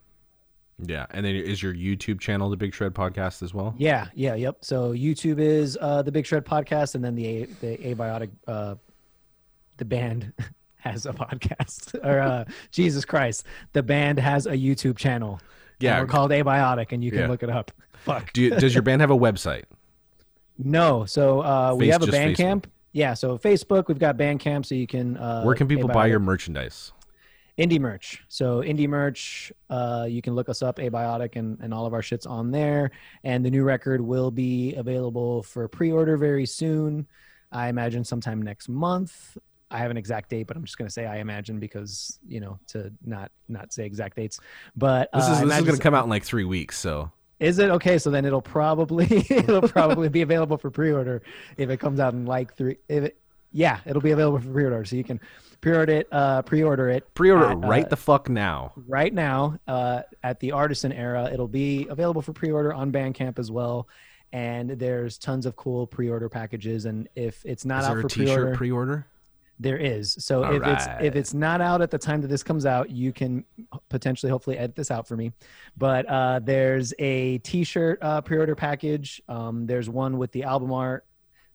[0.84, 3.74] Yeah, and then is your YouTube channel the Big Shred Podcast as well?
[3.78, 4.58] Yeah, yeah, yep.
[4.62, 8.74] So YouTube is uh, the Big Shred Podcast, and then the the Abiotic uh,
[9.76, 10.32] the band
[10.76, 11.94] has a podcast.
[12.04, 15.40] or uh, Jesus Christ, the band has a YouTube channel.
[15.78, 16.00] Yeah.
[16.00, 17.28] we're called Abiotic, and you can Yeah.
[17.28, 17.70] look it up.
[17.92, 18.32] Fuck.
[18.32, 19.64] Do you, does your band have a website?
[20.58, 22.64] No, so uh, we Face- have a Bandcamp.
[22.92, 25.16] Yeah, so Facebook, we've got Bandcamp, so you can.
[25.16, 26.92] Uh, Where can people Abiotic- buy your merchandise?
[27.58, 28.22] indie merch?
[28.28, 32.02] So indie merch, uh, you can look us up, Abiotic, and and all of our
[32.02, 32.90] shits on there.
[33.24, 37.06] And the new record will be available for pre-order very soon.
[37.50, 39.36] I imagine sometime next month.
[39.70, 42.58] I have an exact date, but I'm just gonna say I imagine because you know
[42.68, 44.38] to not not say exact dates.
[44.76, 46.78] But This uh, is this is going to come out in like three weeks.
[46.78, 47.10] So
[47.42, 47.98] is it okay?
[47.98, 51.22] So then it'll probably it'll probably be available for pre-order
[51.56, 52.76] if it comes out in like three.
[52.88, 53.18] If it,
[53.50, 55.20] yeah, it'll be available for pre-order, so you can
[55.60, 56.08] pre-order it.
[56.12, 58.72] Uh, pre-order it pre-order at, right uh, the fuck now.
[58.86, 61.28] right now uh, at the Artisan Era.
[61.32, 63.88] It'll be available for pre-order on Bandcamp as well.
[64.34, 66.86] And there's tons of cool pre-order packages.
[66.86, 69.06] And if it's not Is out there a for T-shirt pre-order, pre-order?
[69.60, 70.16] There is.
[70.18, 72.90] So All if it's if it's not out at the time that this comes out,
[72.90, 73.44] you can
[73.88, 75.32] potentially hopefully edit this out for me.
[75.76, 79.22] But uh, there's a T-shirt uh, pre-order package.
[79.28, 81.06] Um, there's one with the album art.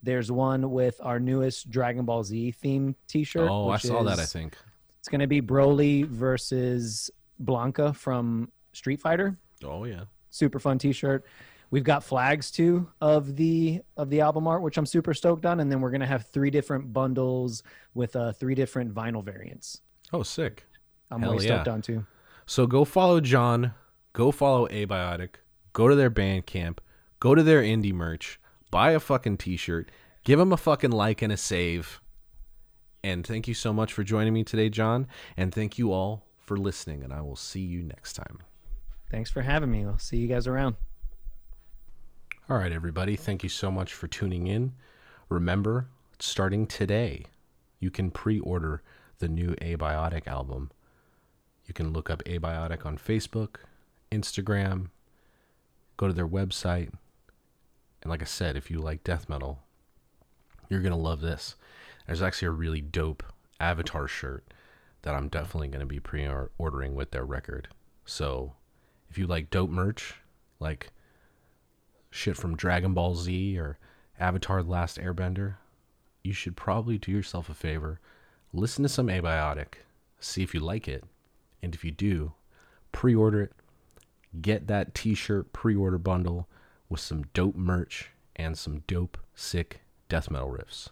[0.04, 3.50] There's one with our newest Dragon Ball Z theme T-shirt.
[3.50, 4.20] Oh, I saw that.
[4.20, 4.58] I think.
[5.00, 7.10] It's going to be Broly versus
[7.44, 9.38] Blanka from Street Fighter.
[9.64, 10.04] Oh yeah.
[10.30, 11.26] Super fun T-shirt.
[11.70, 15.60] We've got flags too of the of the album art, which I'm super stoked on,
[15.60, 17.64] and then we're gonna have three different bundles
[17.94, 19.82] with uh, three different vinyl variants.
[20.14, 20.66] Oh, sick.
[21.12, 22.06] I'm Hell really stoked on too.
[22.46, 23.74] So go follow John.
[24.14, 25.36] Go follow Abiotic.
[25.74, 26.80] Go to their Bandcamp.
[27.20, 28.40] Go to their indie merch.
[28.72, 29.92] Buy a fucking T-shirt.
[30.24, 32.02] Give them a fucking like and a save.
[33.04, 35.08] And thank you so much for joining me today, John.
[35.36, 37.04] And thank you all for listening.
[37.04, 38.40] And I will see you next time.
[39.10, 39.86] Thanks for having me.
[39.86, 40.76] I'll see you guys around.
[42.50, 43.18] All right, everybody.
[43.18, 44.72] Thank you so much for tuning in.
[45.28, 47.26] Remember, starting today,
[47.82, 48.82] you can pre order
[49.20, 50.72] the new Abiotic album.
[51.66, 53.58] You can look up Abiotic on Facebook,
[54.14, 54.92] Instagram,
[55.98, 56.94] go to their website.
[58.02, 59.60] And like I said, if you like death metal,
[60.70, 61.58] you're going to love this.
[62.06, 63.24] There's actually a really dope
[63.60, 64.46] Avatar shirt
[65.02, 66.26] that I'm definitely going to be pre
[66.58, 67.68] ordering with their record.
[68.06, 68.54] So
[69.10, 70.16] if you like dope merch,
[70.62, 70.94] like
[72.10, 73.78] shit from Dragon Ball Z or
[74.20, 75.56] Avatar The Last Airbender,
[76.24, 78.00] you should probably do yourself a favor.
[78.54, 79.76] Listen to some Abiotic,
[80.20, 81.04] see if you like it,
[81.62, 82.34] and if you do,
[82.92, 83.54] pre order it.
[84.42, 86.48] Get that t shirt pre order bundle
[86.90, 90.90] with some dope merch and some dope, sick death metal riffs.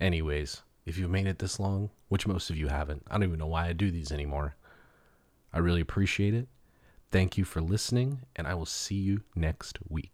[0.00, 3.38] Anyways, if you've made it this long, which most of you haven't, I don't even
[3.38, 4.56] know why I do these anymore.
[5.52, 6.48] I really appreciate it.
[7.10, 10.12] Thank you for listening, and I will see you next week.